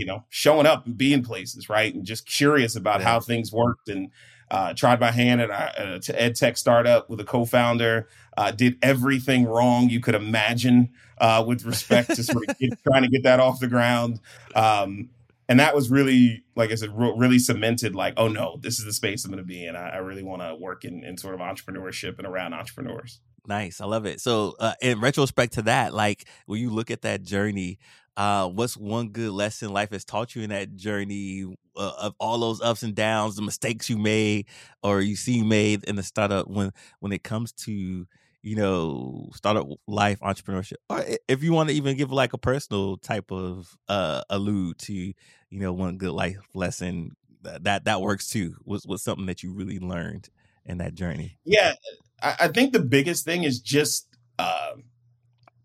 you 0.01 0.07
know, 0.07 0.25
showing 0.31 0.67
up 0.67 0.87
and 0.87 0.97
being 0.97 1.23
places, 1.23 1.69
right? 1.69 1.95
And 1.95 2.07
just 2.07 2.25
curious 2.27 2.75
about 2.75 3.01
yeah. 3.01 3.07
how 3.07 3.21
things 3.21 3.53
worked 3.53 3.91
and 3.91 4.11
uh, 4.51 4.73
tried 4.73 4.99
my 4.99 5.11
hand 5.11 5.43
at 5.43 5.51
a, 5.51 5.81
at 5.81 6.11
ed 6.11 6.35
tech 6.37 6.57
startup 6.57 7.11
with 7.11 7.21
a 7.21 7.25
co-founder. 7.25 8.09
Uh, 8.35 8.51
did 8.51 8.79
everything 8.81 9.45
wrong 9.45 9.91
you 9.91 10.01
could 10.01 10.15
imagine 10.15 10.89
uh, 11.19 11.45
with 11.47 11.67
respect 11.67 12.15
to 12.15 12.23
sort 12.23 12.49
of 12.49 12.59
get, 12.61 12.83
trying 12.83 13.03
to 13.03 13.09
get 13.09 13.25
that 13.25 13.41
off 13.41 13.61
the 13.61 13.67
ground. 13.67 14.21
Um, 14.55 15.11
and 15.51 15.61
that 15.61 15.75
was 15.75 15.91
really, 15.91 16.45
like 16.57 16.71
I 16.71 16.77
said, 16.77 16.97
re- 16.97 17.13
really 17.15 17.39
cemented. 17.39 17.95
Like, 17.95 18.15
oh 18.17 18.29
no, 18.29 18.59
this 18.63 18.79
is 18.79 18.87
the 18.87 18.95
space 18.95 19.27
I'm 19.27 19.31
going 19.31 19.43
to 19.43 19.47
be 19.47 19.67
in. 19.67 19.77
I, 19.77 19.91
I 19.91 19.97
really 19.99 20.23
want 20.23 20.41
to 20.41 20.55
work 20.55 20.85
in, 20.87 21.05
in 21.05 21.19
sort 21.19 21.35
of 21.35 21.41
entrepreneurship 21.41 22.17
and 22.17 22.27
around 22.27 22.55
entrepreneurs. 22.55 23.21
Nice, 23.47 23.81
I 23.81 23.87
love 23.87 24.07
it. 24.07 24.21
So, 24.21 24.55
uh, 24.61 24.75
in 24.83 25.01
retrospect 25.01 25.55
to 25.55 25.63
that, 25.63 25.95
like 25.95 26.27
when 26.47 26.61
you 26.61 26.71
look 26.71 26.91
at 26.91 27.03
that 27.03 27.23
journey, 27.23 27.79
uh, 28.17 28.49
what's 28.49 28.77
one 28.77 29.09
good 29.09 29.31
lesson 29.33 29.73
life 29.73 29.91
has 29.93 30.05
taught 30.05 30.35
you 30.35 30.43
in 30.43 30.51
that 30.51 30.77
journey 30.77 31.45
uh, 31.77 31.93
of 31.99 32.15
all 32.21 32.39
those 32.39 32.61
ups 32.61 32.83
and 32.83 32.95
downs, 32.95 33.37
the 33.37 33.43
mistakes 33.43 33.89
you 33.89 33.97
made 33.97 34.47
or 34.83 35.01
you 35.01 35.17
see 35.17 35.43
made 35.43 35.85
in 35.85 35.97
the 35.97 36.03
startup 36.03 36.49
when 36.49 36.71
when 37.01 37.13
it 37.13 37.23
comes 37.23 37.53
to 37.53 38.07
you 38.43 38.57
know 38.57 39.29
startup 39.35 39.67
life 39.87 40.21
entrepreneurship? 40.21 40.75
Or 40.91 41.03
if 41.29 41.43
you 41.43 41.53
want 41.53 41.71
to 41.71 41.75
even 41.75 41.97
give 41.97 42.13
like 42.13 42.33
a 42.35 42.39
personal 42.39 42.99
type 42.99 43.31
of 43.33 43.75
uh 43.89 44.23
allude 44.29 44.79
to 44.81 44.93
you 44.93 45.15
know 45.51 45.73
one 45.73 45.97
good 45.97 46.13
life 46.13 46.39
lesson 46.55 47.17
that 47.43 47.85
that 47.85 48.01
works 48.03 48.29
too. 48.29 48.57
Was 48.65 48.87
was 48.87 49.03
something 49.03 49.27
that 49.27 49.43
you 49.43 49.53
really 49.53 49.79
learned 49.79 50.29
in 50.67 50.79
that 50.79 50.95
journey? 50.95 51.39
Yeah 51.45 51.73
i, 52.23 52.37
I 52.41 52.49
think 52.49 52.73
the 52.73 52.81
biggest 52.81 53.25
thing 53.25 53.45
is 53.45 53.61
just 53.61 54.07
uh, 54.39 54.73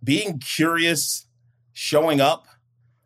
being 0.04 0.40
curious 0.40 1.28
showing 1.74 2.22
up. 2.22 2.48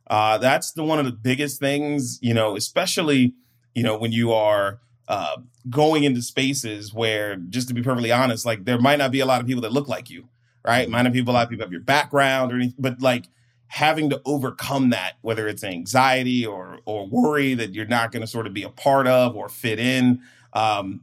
Uh, 0.07 0.37
that's 0.37 0.71
the 0.71 0.83
one 0.83 0.99
of 0.99 1.05
the 1.05 1.11
biggest 1.11 1.59
things, 1.59 2.19
you 2.21 2.33
know, 2.33 2.55
especially, 2.55 3.33
you 3.75 3.83
know, 3.83 3.97
when 3.97 4.11
you 4.11 4.31
are 4.31 4.79
uh, 5.07 5.37
going 5.69 6.03
into 6.03 6.21
spaces 6.21 6.93
where, 6.93 7.35
just 7.35 7.67
to 7.67 7.73
be 7.73 7.81
perfectly 7.81 8.11
honest, 8.11 8.45
like 8.45 8.65
there 8.65 8.79
might 8.79 8.97
not 8.97 9.11
be 9.11 9.19
a 9.19 9.25
lot 9.25 9.39
of 9.41 9.47
people 9.47 9.61
that 9.61 9.71
look 9.71 9.87
like 9.87 10.09
you, 10.09 10.27
right? 10.65 10.89
Might 10.89 11.03
not 11.03 11.13
be 11.13 11.19
a 11.19 11.23
lot 11.23 11.43
of 11.43 11.49
people 11.49 11.65
have 11.65 11.71
your 11.71 11.81
background 11.81 12.51
or 12.51 12.55
anything, 12.55 12.75
but 12.79 13.01
like 13.01 13.25
having 13.67 14.09
to 14.09 14.21
overcome 14.25 14.89
that, 14.89 15.13
whether 15.21 15.47
it's 15.47 15.63
anxiety 15.63 16.45
or 16.45 16.79
or 16.85 17.07
worry 17.07 17.53
that 17.53 17.73
you're 17.73 17.85
not 17.85 18.11
going 18.11 18.21
to 18.21 18.27
sort 18.27 18.47
of 18.47 18.53
be 18.53 18.63
a 18.63 18.69
part 18.69 19.07
of 19.07 19.35
or 19.35 19.47
fit 19.47 19.79
in. 19.79 20.21
Um, 20.53 21.01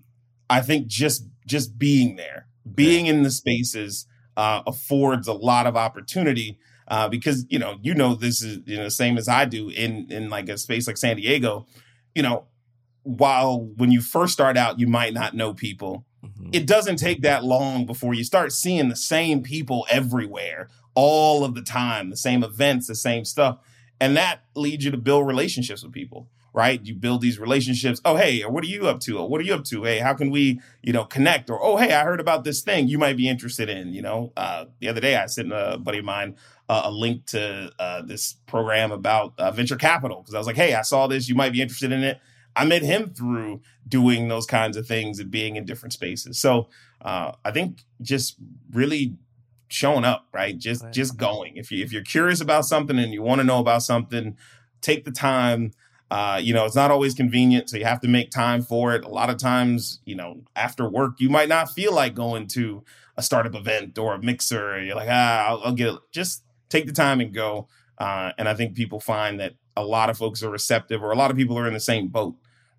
I 0.51 0.61
think 0.61 0.89
just 0.89 1.27
just 1.47 1.79
being 1.79 2.17
there, 2.17 2.47
being 2.75 3.07
in 3.07 3.23
the 3.23 3.31
spaces 3.31 4.07
uh, 4.37 4.63
affords 4.67 5.29
a 5.29 5.33
lot 5.33 5.67
of 5.67 5.77
opportunity 5.77 6.59
uh, 6.89 7.09
because 7.09 7.45
you 7.49 7.59
know 7.59 7.79
you 7.83 7.95
know 7.95 8.15
this 8.15 8.43
is 8.43 8.61
you 8.67 8.77
know 8.77 8.89
same 8.89 9.19
as 9.19 9.29
I 9.29 9.45
do 9.45 9.69
in 9.69 10.11
in 10.11 10.31
like 10.31 10.49
a 10.49 10.59
space 10.59 10.87
like 10.87 10.97
San 10.97 11.17
Diego, 11.17 11.67
you 12.15 12.23
know, 12.23 12.45
while 13.03 13.61
when 13.61 13.91
you 13.91 14.01
first 14.01 14.33
start 14.33 14.57
out 14.57 14.79
you 14.79 14.87
might 14.87 15.15
not 15.15 15.35
know 15.35 15.55
people, 15.55 16.05
mm-hmm. 16.25 16.51
it 16.53 16.67
doesn't 16.67 16.97
take 16.97 17.23
that 17.23 17.45
long 17.45 17.87
before 17.87 18.15
you 18.15 18.25
start 18.25 18.53
seeing 18.53 18.89
the 18.89 18.97
same 18.97 19.43
people 19.43 19.87
everywhere 19.91 20.69
all 20.95 21.45
of 21.45 21.55
the 21.55 21.63
time, 21.63 22.11
the 22.11 22.17
same 22.17 22.43
events, 22.43 22.87
the 22.87 22.95
same 22.95 23.25
stuff, 23.25 23.59
and 24.01 24.17
that 24.17 24.43
leads 24.55 24.85
you 24.85 24.91
to 24.91 24.97
build 24.97 25.27
relationships 25.27 25.83
with 25.83 25.93
people 25.93 26.29
right? 26.57 26.85
You 26.85 26.95
build 26.95 27.21
these 27.21 27.39
relationships. 27.39 28.01
Oh, 28.03 28.17
hey, 28.17 28.41
what 28.41 28.65
are 28.65 28.67
you 28.67 28.89
up 28.89 28.99
to? 29.01 29.19
Or 29.19 29.29
what 29.29 29.43
are 29.43 29.45
you 29.45 29.55
up 29.55 29.65
to? 29.65 29.85
Hey, 29.85 29.99
how 29.99 30.15
can 30.15 30.31
we, 30.31 30.59
you 30.83 30.91
know, 30.91 31.05
connect? 31.05 31.51
Or 31.51 31.63
oh, 31.63 31.77
hey, 31.77 31.93
I 31.93 32.03
heard 32.03 32.19
about 32.19 32.45
this 32.45 32.63
thing 32.63 32.89
you 32.89 32.97
might 32.97 33.19
be 33.19 33.29
interested 33.29 33.69
in. 33.69 33.93
You 33.93 34.01
know, 34.01 34.33
uh, 34.39 34.65
the 34.81 34.89
other 34.89 35.03
day 35.03 35.17
I 35.17 35.27
sent 35.27 35.53
a 35.53 35.77
buddy 35.79 35.99
of 35.99 36.07
mine 36.07 36.35
uh, 36.71 36.83
a 36.87 36.91
link 36.91 37.27
to 37.27 37.71
uh, 37.79 38.01
this 38.03 38.33
program 38.47 38.91
about 38.91 39.35
uh, 39.39 39.51
venture 39.51 39.77
capital 39.77 40.23
because 40.23 40.35
I 40.35 40.39
was 40.39 40.47
like, 40.47 40.57
hey, 40.57 40.75
I 40.75 40.81
saw 40.81 41.07
this. 41.07 41.29
You 41.29 41.35
might 41.35 41.53
be 41.53 41.61
interested 41.61 41.93
in 41.93 42.03
it. 42.03 42.21
I 42.57 42.65
met 42.65 42.81
him 42.81 43.13
through 43.13 43.61
doing 43.87 44.29
those 44.29 44.47
kinds 44.47 44.79
of 44.79 44.87
things 44.87 45.19
and 45.19 45.31
being 45.31 45.57
in 45.57 45.67
different 45.67 45.93
spaces. 45.93 46.39
So 46.39 46.71
uh, 47.03 47.33
I 47.45 47.51
think 47.51 47.85
just 48.01 48.37
really 48.73 49.19
showing 49.69 50.05
up, 50.05 50.27
right? 50.33 50.57
Just 50.57 50.91
just 50.91 51.19
going. 51.19 51.59
If 51.59 51.71
you 51.71 51.85
if 51.85 51.93
you're 51.93 52.03
curious 52.03 52.41
about 52.41 52.65
something 52.65 52.99
and 52.99 53.13
you 53.13 53.21
want 53.21 53.41
to 53.41 53.45
know 53.45 53.59
about 53.59 53.83
something, 53.83 54.39
take 54.81 55.05
the 55.05 55.13
time. 55.13 55.73
Uh, 56.11 56.41
you 56.41 56.55
know, 56.55 56.65
it's 56.65 56.77
not 56.77 56.91
always 56.91 57.15
convenient, 57.15 57.69
so 57.69 57.77
you 57.77 57.85
have 57.85 58.01
to 58.01 58.09
make 58.09 58.31
time 58.31 58.63
for 58.63 58.95
it. 58.95 59.05
A 59.05 59.09
lot 59.09 59.29
of 59.29 59.39
times, 59.39 60.01
you 60.05 60.15
know, 60.15 60.43
after 60.55 60.89
work, 60.89 61.15
you 61.19 61.29
might 61.29 61.49
not 61.49 61.71
feel 61.73 61.93
like 61.93 62.15
going 62.15 62.47
to 62.49 62.85
a 63.17 63.23
startup 63.23 63.55
event 63.55 63.99
or 63.99 64.15
a 64.15 64.23
mixer. 64.23 64.81
You're 64.81 64.95
like, 64.95 65.09
ah, 65.11 65.47
I'll, 65.49 65.63
I'll 65.65 65.73
get 65.73 65.89
it. 65.89 66.01
Just 66.13 66.45
take 66.69 66.87
the 66.87 66.93
time 66.93 67.21
and 67.21 67.35
go. 67.35 67.69
Uh, 67.99 68.31
and 68.39 68.49
I 68.49 68.55
think 68.55 68.77
people 68.77 69.01
find 69.01 69.41
that 69.41 69.55
a 69.77 69.85
lot 69.85 70.11
of 70.11 70.17
folks 70.17 70.43
are 70.43 70.51
receptive, 70.51 71.03
or 71.03 71.11
a 71.11 71.17
lot 71.17 71.31
of 71.31 71.37
people 71.37 71.59
are 71.59 71.67
in 71.67 71.75
the 71.75 71.81
same 71.81 72.09
boat, 72.09 72.37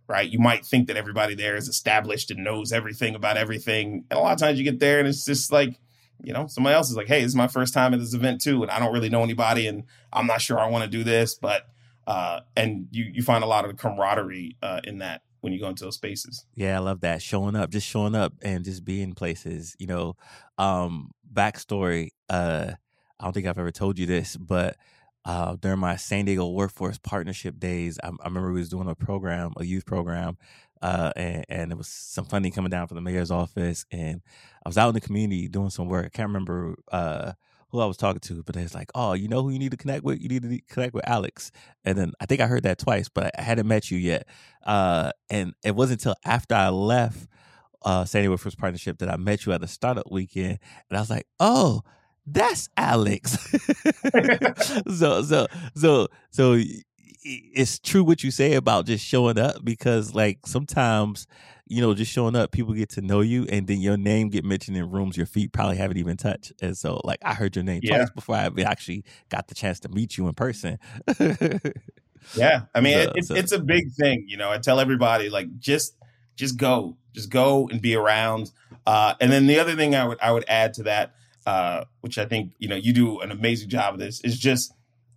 right? 0.08 0.30
You 0.30 0.40
might 0.40 0.66
think 0.66 0.88
that 0.88 0.98
everybody 0.98 1.36
there 1.36 1.56
is 1.56 1.68
established 1.68 2.32
and 2.32 2.44
knows 2.44 2.72
everything 2.72 3.14
about 3.14 3.36
everything, 3.38 4.06
and 4.10 4.18
a 4.18 4.22
lot 4.22 4.34
of 4.34 4.40
times 4.40 4.58
you 4.58 4.64
get 4.64 4.80
there 4.80 5.00
and 5.00 5.08
it's 5.08 5.26
just 5.26 5.52
like, 5.52 5.80
you 6.24 6.34
know, 6.34 6.48
somebody 6.48 6.76
else 6.76 6.90
is 6.90 6.96
like, 6.96 7.08
"Hey, 7.08 7.22
this 7.22 7.30
is 7.30 7.36
my 7.36 7.48
first 7.48 7.74
time 7.74 7.94
at 7.94 8.00
this 8.00 8.14
event 8.14 8.42
too, 8.42 8.64
and 8.64 8.72
I 8.72 8.80
don't 8.80 8.94
really 8.94 9.10
know 9.10 9.24
anybody, 9.24 9.68
and 9.68 9.84
I'm 10.14 10.28
not 10.28 10.42
sure 10.42 10.60
I 10.60 10.68
want 10.70 10.84
to 10.84 10.90
do 10.90 11.04
this," 11.04 11.36
but 11.36 11.68
uh, 12.08 12.40
and 12.56 12.88
you 12.92 13.06
you 13.14 13.22
find 13.22 13.44
a 13.44 13.48
lot 13.48 13.66
of 13.66 13.76
camaraderie 13.78 14.56
uh, 14.64 14.80
in 14.86 15.00
that 15.00 15.22
when 15.42 15.54
you 15.54 15.60
go 15.60 15.68
into 15.68 15.84
those 15.84 15.96
spaces. 15.96 16.46
Yeah, 16.56 16.78
I 16.78 16.80
love 16.80 17.02
that 17.02 17.22
showing 17.22 17.56
up, 17.56 17.70
just 17.70 17.86
showing 17.86 18.16
up 18.16 18.34
and 18.42 18.64
just 18.64 18.84
being 18.86 19.14
places. 19.14 19.76
You 19.78 19.88
know, 19.88 20.16
um, 20.58 21.12
backstory. 21.32 22.10
Uh, 22.30 22.72
I 23.20 23.24
don't 23.24 23.34
think 23.34 23.46
I've 23.46 23.60
ever 23.60 23.72
told 23.72 24.00
you 24.00 24.06
this, 24.06 24.38
but 24.38 24.78
uh, 25.26 25.58
during 25.60 25.80
my 25.80 25.98
San 25.98 26.26
Diego 26.26 26.48
Workforce 26.48 26.98
Partnership 26.98 27.60
days, 27.60 28.00
I, 28.02 28.08
I, 28.08 28.26
remember 28.26 28.54
we 28.54 28.60
was 28.60 28.70
doing 28.70 28.88
a 28.88 28.96
program, 28.96 29.54
a 29.58 29.66
youth 29.66 29.86
program, 29.86 30.38
uh, 30.82 31.12
and, 31.16 31.46
and 31.50 31.72
it 31.72 31.78
was 31.78 31.90
some 31.90 32.26
funding 32.26 32.54
coming 32.54 32.70
down 32.70 32.88
from 32.88 32.96
the 32.96 33.02
mayor's 33.02 33.32
office, 33.32 33.86
and 33.92 34.22
I 34.66 34.70
was 34.70 34.78
out 34.78 34.90
in 34.90 34.94
the 34.94 35.02
community 35.02 35.50
doing 35.50 35.72
some 35.72 35.90
work. 35.90 36.06
I 36.06 36.10
can't 36.10 36.30
remember 36.30 36.76
uh, 36.92 37.34
who 37.78 37.84
I 37.84 37.88
was 37.88 37.98
talking 37.98 38.20
to, 38.22 38.44
but 38.44 38.56
it's 38.56 38.76
like, 38.76 38.90
oh, 38.96 39.14
you 39.14 39.28
know 39.28 39.44
who 39.44 39.50
you 39.50 39.60
need 39.60 39.72
to 39.72 39.78
connect 39.78 40.04
with? 40.04 40.22
You 40.22 40.30
need 40.30 40.44
to 40.44 40.60
connect 40.70 40.94
with 40.94 41.08
Alex. 41.08 41.52
And 41.86 41.98
then 41.98 42.12
I 42.20 42.26
think 42.26 42.42
I 42.42 42.48
heard 42.48 42.64
that 42.64 42.80
twice, 42.80 43.10
but 43.10 43.32
I 43.38 43.42
hadn't 43.42 43.68
met 43.68 43.90
you 43.92 43.98
yet. 43.98 44.28
Uh, 44.66 45.12
and 45.30 45.54
it 45.64 45.76
wasn't 45.76 46.02
until 46.02 46.16
after 46.26 46.56
I 46.56 46.70
left 46.70 47.28
uh, 47.84 48.06
San 48.06 48.22
Diego 48.22 48.34
Workforce 48.34 48.56
Partnership 48.56 49.00
that 49.00 49.10
I 49.10 49.18
met 49.18 49.46
you 49.46 49.54
at 49.54 49.62
the 49.62 49.68
startup 49.68 50.12
weekend, 50.12 50.60
and 50.90 50.98
I 50.98 51.00
was 51.00 51.10
like, 51.10 51.28
oh, 51.40 51.82
that's 52.26 52.68
Alex. 52.76 53.38
so 54.98 55.22
so 55.22 55.48
so 55.76 56.08
so 56.30 56.60
it's 57.54 57.80
true 57.80 58.04
what 58.04 58.24
you 58.24 58.32
say 58.32 58.54
about 58.54 58.86
just 58.86 59.06
showing 59.06 59.38
up 59.38 59.64
because 59.64 60.14
like 60.14 60.40
sometimes 60.46 61.28
you 61.68 61.82
know 61.82 61.94
just 61.94 62.12
showing 62.12 62.36
up 62.36 62.52
people 62.52 62.74
get 62.74 62.90
to 62.90 63.02
know 63.02 63.22
you 63.22 63.46
and 63.50 63.68
then 63.68 63.80
your 63.80 63.98
name 63.98 64.30
get 64.30 64.46
mentioned 64.46 64.78
in 64.78 64.90
rooms 64.90 65.18
your 65.18 65.26
feet 65.26 65.52
probably 65.52 65.76
haven't 65.76 65.98
even 65.98 66.16
touched 66.16 66.54
and 66.62 66.78
so 66.78 67.02
like 67.04 67.20
i 67.24 67.34
heard 67.34 67.56
your 67.56 67.64
name 67.64 67.82
yeah. 67.84 67.98
twice 67.98 68.10
before 68.12 68.36
i 68.36 68.50
actually 68.64 69.04
got 69.30 69.48
the 69.48 69.56
chance 69.56 69.80
to 69.80 69.90
meet 69.90 70.18
you 70.18 70.28
in 70.28 70.34
person 70.34 70.80
yeah 72.36 72.62
i 72.74 72.82
mean 72.82 72.94
so, 72.94 73.12
it, 73.16 73.26
so. 73.26 73.36
it's 73.36 73.52
a 73.52 73.60
big 73.60 73.92
thing 73.94 74.24
you 74.28 74.38
know 74.38 74.52
i 74.52 74.58
tell 74.58 74.80
everybody 74.80 75.30
like 75.30 75.48
just 75.60 75.96
just 76.36 76.58
go 76.58 76.96
just 77.14 77.30
go 77.30 77.68
and 77.70 77.82
be 77.82 77.96
around 77.96 78.52
uh, 78.86 79.16
and 79.20 79.32
then 79.32 79.48
the 79.48 79.60
other 79.60 79.76
thing 79.76 79.96
i 79.96 80.06
would 80.06 80.20
i 80.22 80.32
would 80.32 80.46
add 80.48 80.74
to 80.74 80.84
that 80.84 81.14
uh, 81.48 81.86
which 82.02 82.18
I 82.18 82.26
think 82.26 82.52
you 82.60 82.68
know 82.68 82.76
you 82.76 82.92
do 82.92 83.22
an 83.22 83.32
amazing 83.32 83.70
job 83.70 83.94
of 83.94 84.00
this, 84.02 84.20
is 84.20 84.38
just 84.38 84.74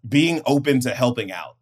being 0.08 0.40
open 0.46 0.78
to 0.80 0.94
helping 0.94 1.32
out. 1.32 1.56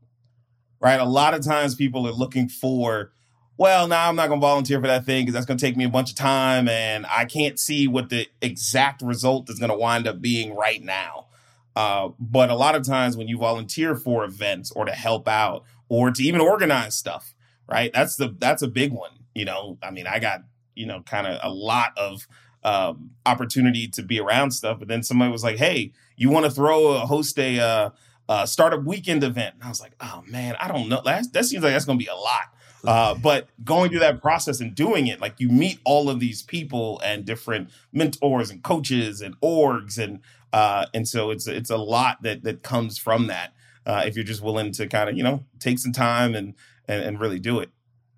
Right, 0.81 1.01
a 1.01 1.05
lot 1.05 1.35
of 1.35 1.45
times 1.45 1.75
people 1.75 2.07
are 2.07 2.13
looking 2.13 2.49
for, 2.49 3.11
well, 3.57 3.89
now 3.89 4.09
I'm 4.09 4.15
not 4.15 4.29
going 4.29 4.41
to 4.41 4.47
volunteer 4.47 4.81
for 4.81 4.87
that 4.87 5.05
thing 5.05 5.25
because 5.25 5.35
that's 5.35 5.47
going 5.47 5.59
to 5.59 5.65
take 5.65 5.77
me 5.77 5.85
a 5.85 5.89
bunch 5.89 6.11
of 6.11 6.17
time, 6.17 6.69
and 6.69 7.05
I 7.07 7.25
can't 7.25 7.59
see 7.59 7.89
what 7.89 8.11
the 8.11 8.29
exact 8.41 9.03
result 9.03 9.51
is 9.51 9.59
going 9.59 9.73
to 9.73 9.77
wind 9.77 10.07
up 10.07 10.21
being 10.21 10.55
right 10.55 10.81
now. 10.81 11.27
Uh, 11.75 12.11
but 12.19 12.51
a 12.51 12.55
lot 12.55 12.75
of 12.75 12.85
times 12.85 13.17
when 13.17 13.29
you 13.29 13.39
volunteer 13.39 13.95
for 13.95 14.25
events 14.25 14.71
or 14.73 14.85
to 14.85 14.93
help 14.93 15.29
out 15.29 15.65
or 15.89 16.11
to 16.11 16.23
even 16.23 16.41
organize 16.41 16.95
stuff, 16.95 17.35
right? 17.69 17.93
That's 17.93 18.17
the 18.17 18.35
that's 18.39 18.63
a 18.63 18.69
big 18.69 18.93
one. 18.93 19.11
You 19.35 19.45
know, 19.45 19.79
I 19.83 19.91
mean, 19.93 20.07
I 20.07 20.19
got 20.19 20.43
you 20.75 20.87
know 20.87 21.03
kind 21.03 21.27
of 21.27 21.39
a 21.43 21.51
lot 21.51 21.97
of 21.97 22.27
um, 22.65 23.11
opportunity 23.25 23.87
to 23.89 24.03
be 24.03 24.19
around 24.19 24.51
stuff. 24.51 24.79
But 24.81 24.89
then 24.89 25.03
somebody 25.03 25.31
was 25.31 25.45
like, 25.45 25.57
"Hey, 25.57 25.93
you 26.17 26.31
want 26.31 26.47
to 26.47 26.51
throw 26.51 26.89
a 26.89 27.07
host 27.07 27.39
a 27.39 27.61
uh, 27.61 27.91
uh, 28.29 28.47
startup 28.47 28.85
weekend 28.85 29.25
event?" 29.25 29.55
And 29.55 29.65
I 29.65 29.69
was 29.69 29.81
like, 29.81 29.93
"Oh 30.01 30.23
man, 30.27 30.57
I 30.61 30.69
don't 30.69 30.89
know. 30.89 31.03
That, 31.05 31.33
that 31.33 31.45
seems 31.45 31.63
like 31.63 31.73
that's 31.73 31.85
going 31.85 31.99
to 31.99 32.05
be 32.05 32.11
a 32.11 32.17
lot." 32.17 32.55
Uh, 32.85 33.15
but 33.23 33.49
going 33.65 33.91
through 33.91 34.01
that 34.01 34.21
process 34.21 34.61
and 34.61 34.75
doing 34.75 35.07
it, 35.07 35.21
like 35.21 35.35
you 35.39 35.49
meet 35.49 35.79
all 35.85 36.11
of 36.11 36.21
these 36.21 36.43
people 36.43 37.01
and 37.05 37.25
different 37.25 37.71
mentors 37.93 38.51
and 38.51 38.63
coaches 38.63 39.21
and 39.21 39.39
orgs, 39.41 39.99
and 39.99 40.21
uh, 40.53 40.87
and 40.95 41.07
so 41.07 41.31
it's 41.31 41.47
it's 41.47 41.71
a 41.71 41.77
lot 41.77 42.23
that 42.23 42.45
that 42.45 42.63
comes 42.63 42.99
from 42.99 43.27
that. 43.29 43.53
Uh, 43.87 44.03
if 44.05 44.17
you're 44.17 44.25
just 44.25 44.43
willing 44.43 44.71
to 44.73 44.87
kind 44.87 45.09
of 45.09 45.17
you 45.17 45.23
know 45.23 45.45
take 45.59 45.79
some 45.79 45.93
time 45.93 46.35
and 46.35 46.55
and, 46.89 47.03
and 47.05 47.21
really 47.21 47.39
do 47.39 47.61
it. 47.61 47.71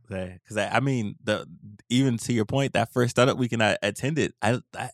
Because 0.09 0.57
I, 0.57 0.69
I 0.69 0.81
mean, 0.81 1.17
the 1.23 1.47
even 1.89 2.19
to 2.19 2.33
your 2.33 2.45
point, 2.45 2.73
that 2.73 2.93
first 2.93 3.13
startup 3.13 3.39
weekend 3.39 3.63
I 3.63 3.77
attended, 3.83 4.33
I 4.43 4.61
I, 4.77 4.91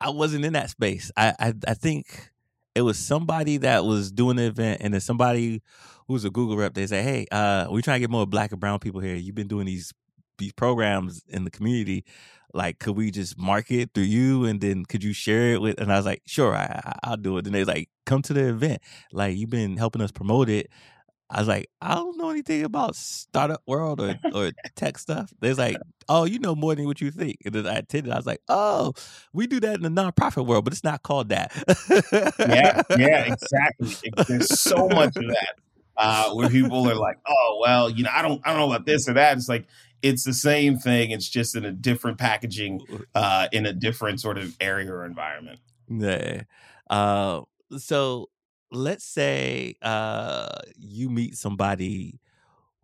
I 0.00 0.10
wasn't 0.10 0.44
in 0.44 0.52
that 0.54 0.70
space. 0.70 1.10
I, 1.16 1.34
I 1.38 1.54
I 1.66 1.74
think 1.74 2.30
it 2.78 2.82
was 2.82 2.96
somebody 2.96 3.56
that 3.58 3.84
was 3.84 4.12
doing 4.12 4.36
the 4.36 4.46
event, 4.46 4.80
and 4.82 4.94
then 4.94 5.00
somebody 5.00 5.62
who's 6.06 6.24
a 6.24 6.30
Google 6.30 6.56
rep. 6.56 6.74
They 6.74 6.86
say, 6.86 7.02
"Hey, 7.02 7.26
uh, 7.32 7.66
we're 7.68 7.82
trying 7.82 7.96
to 7.96 8.00
get 8.00 8.10
more 8.10 8.24
black 8.24 8.52
and 8.52 8.60
brown 8.60 8.78
people 8.78 9.00
here. 9.00 9.16
You've 9.16 9.34
been 9.34 9.48
doing 9.48 9.66
these 9.66 9.92
these 10.38 10.52
programs 10.52 11.24
in 11.28 11.42
the 11.44 11.50
community. 11.50 12.04
Like, 12.54 12.78
could 12.78 12.96
we 12.96 13.10
just 13.10 13.36
market 13.36 13.90
through 13.94 14.04
you, 14.04 14.44
and 14.44 14.60
then 14.60 14.84
could 14.84 15.02
you 15.02 15.12
share 15.12 15.54
it 15.54 15.60
with?" 15.60 15.80
And 15.80 15.92
I 15.92 15.96
was 15.96 16.06
like, 16.06 16.22
"Sure, 16.24 16.54
I, 16.54 16.94
I'll 17.02 17.16
do 17.16 17.36
it." 17.38 17.46
And 17.46 17.54
they 17.54 17.58
was 17.58 17.68
like, 17.68 17.88
"Come 18.06 18.22
to 18.22 18.32
the 18.32 18.48
event. 18.48 18.80
Like, 19.12 19.36
you've 19.36 19.50
been 19.50 19.76
helping 19.76 20.00
us 20.00 20.12
promote 20.12 20.48
it." 20.48 20.70
I 21.30 21.40
was 21.40 21.48
like, 21.48 21.68
I 21.82 21.94
don't 21.94 22.16
know 22.16 22.30
anything 22.30 22.64
about 22.64 22.96
startup 22.96 23.62
world 23.66 24.00
or, 24.00 24.18
or 24.32 24.50
tech 24.76 24.98
stuff. 24.98 25.32
They're 25.40 25.54
like, 25.54 25.76
oh, 26.08 26.24
you 26.24 26.38
know 26.38 26.54
more 26.54 26.74
than 26.74 26.86
what 26.86 27.00
you 27.00 27.10
think. 27.10 27.36
And 27.44 27.54
then 27.54 27.66
I 27.66 27.76
attended. 27.76 28.12
I 28.12 28.16
was 28.16 28.26
like, 28.26 28.40
oh, 28.48 28.94
we 29.34 29.46
do 29.46 29.60
that 29.60 29.74
in 29.74 29.82
the 29.82 29.90
nonprofit 29.90 30.46
world, 30.46 30.64
but 30.64 30.72
it's 30.72 30.84
not 30.84 31.02
called 31.02 31.28
that. 31.28 31.52
yeah, 32.38 32.82
yeah, 32.96 33.34
exactly. 33.34 34.10
There's 34.26 34.58
so 34.58 34.88
much 34.88 35.16
of 35.16 35.26
that 35.26 35.54
uh, 35.98 36.32
where 36.32 36.48
people 36.48 36.88
are 36.88 36.94
like, 36.94 37.18
oh, 37.28 37.58
well, 37.60 37.90
you 37.90 38.04
know, 38.04 38.10
I 38.12 38.22
don't, 38.22 38.40
I 38.44 38.50
don't 38.50 38.60
know 38.60 38.72
about 38.72 38.86
this 38.86 39.06
or 39.06 39.12
that. 39.14 39.36
It's 39.36 39.50
like 39.50 39.66
it's 40.00 40.24
the 40.24 40.32
same 40.32 40.78
thing. 40.78 41.10
It's 41.10 41.28
just 41.28 41.56
in 41.56 41.64
a 41.64 41.72
different 41.72 42.18
packaging, 42.18 42.80
uh, 43.14 43.48
in 43.52 43.66
a 43.66 43.72
different 43.72 44.20
sort 44.20 44.38
of 44.38 44.56
area 44.60 44.90
or 44.90 45.04
environment. 45.04 45.58
Yeah. 45.88 46.42
Uh, 46.88 47.42
so 47.76 48.30
let's 48.70 49.04
say 49.04 49.74
uh, 49.82 50.58
you 50.76 51.08
meet 51.08 51.36
somebody 51.36 52.20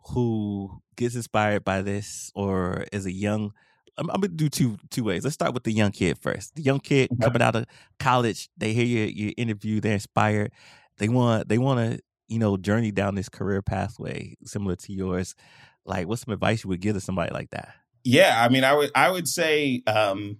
who 0.08 0.82
gets 0.96 1.14
inspired 1.14 1.64
by 1.64 1.82
this 1.82 2.30
or 2.34 2.84
is 2.92 3.06
a 3.06 3.12
young 3.12 3.52
I'm, 3.96 4.10
I'm, 4.10 4.20
gonna 4.20 4.32
do 4.34 4.48
two 4.48 4.76
two 4.90 5.04
ways. 5.04 5.24
Let's 5.24 5.34
start 5.34 5.54
with 5.54 5.64
the 5.64 5.72
young 5.72 5.92
kid 5.92 6.18
first. 6.18 6.54
The 6.56 6.62
young 6.62 6.80
kid 6.80 7.10
coming 7.20 7.42
out 7.42 7.54
of 7.54 7.66
college, 7.98 8.48
they 8.56 8.72
hear 8.72 8.84
your, 8.84 9.06
your 9.06 9.32
interview, 9.36 9.80
they're 9.80 9.92
inspired. 9.92 10.52
They 10.98 11.08
want 11.08 11.48
they 11.48 11.58
want 11.58 11.92
to 11.92 12.02
you 12.28 12.38
know 12.38 12.56
journey 12.56 12.90
down 12.90 13.14
this 13.14 13.28
career 13.28 13.62
pathway 13.62 14.36
similar 14.44 14.76
to 14.76 14.92
yours. 14.92 15.34
Like, 15.84 16.08
what's 16.08 16.22
some 16.22 16.32
advice 16.32 16.64
you 16.64 16.70
would 16.70 16.80
give 16.80 16.94
to 16.94 17.00
somebody 17.00 17.32
like 17.32 17.50
that? 17.50 17.74
Yeah, 18.04 18.42
I 18.42 18.48
mean, 18.48 18.64
I 18.64 18.74
would 18.74 18.90
I 18.94 19.10
would 19.10 19.28
say 19.28 19.82
um, 19.86 20.38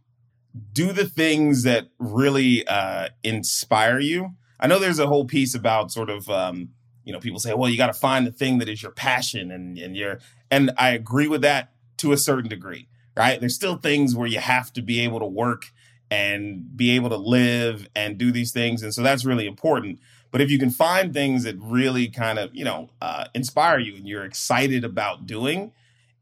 do 0.72 0.92
the 0.92 1.07
things 1.07 1.62
that 1.64 1.88
really 1.98 2.66
uh, 2.66 3.09
inspire 3.22 4.00
you. 4.00 4.30
I 4.64 4.66
know 4.66 4.79
there's 4.79 4.98
a 4.98 5.07
whole 5.07 5.27
piece 5.27 5.55
about 5.55 5.92
sort 5.92 6.09
of 6.09 6.31
um, 6.31 6.70
you 7.05 7.12
know 7.12 7.20
people 7.20 7.38
say, 7.38 7.53
well, 7.53 7.68
you 7.68 7.77
got 7.77 7.88
to 7.88 7.92
find 7.92 8.27
the 8.27 8.33
thing 8.33 8.61
that 8.61 8.68
is 8.68 8.83
your 8.83 8.92
passion 8.92 9.50
and 9.50 9.77
and 9.77 9.94
your 9.94 10.20
and 10.50 10.72
I 10.79 10.92
agree 10.92 11.29
with 11.29 11.42
that 11.42 11.74
to 11.98 12.12
a 12.12 12.16
certain 12.16 12.48
degree, 12.48 12.88
right? 13.14 13.38
There's 13.38 13.55
still 13.55 13.77
things 13.77 14.16
where 14.16 14.27
you 14.27 14.38
have 14.38 14.72
to 14.72 14.81
be 14.81 15.00
able 15.00 15.20
to 15.20 15.27
work 15.27 15.70
and 16.11 16.74
be 16.74 16.92
able 16.92 17.11
to 17.11 17.18
live 17.18 17.90
and 17.94 18.16
do 18.16 18.33
these 18.33 18.53
things, 18.53 18.83
and 18.83 18.94
so 18.94 19.03
that's 19.03 19.27
really 19.27 19.46
important. 19.46 20.00
But 20.31 20.40
if 20.40 20.50
you 20.50 20.59
can 20.59 20.70
find 20.70 21.12
things 21.12 21.44
that 21.44 21.57
really 21.61 22.09
kind 22.09 22.38
of 22.38 22.55
you 22.55 22.64
know 22.64 22.88
uh, 23.03 23.27
inspire 23.35 23.79
you 23.79 23.96
and 23.96 24.09
you're 24.09 24.24
excited 24.24 24.83
about 24.83 25.27
doing, 25.27 25.72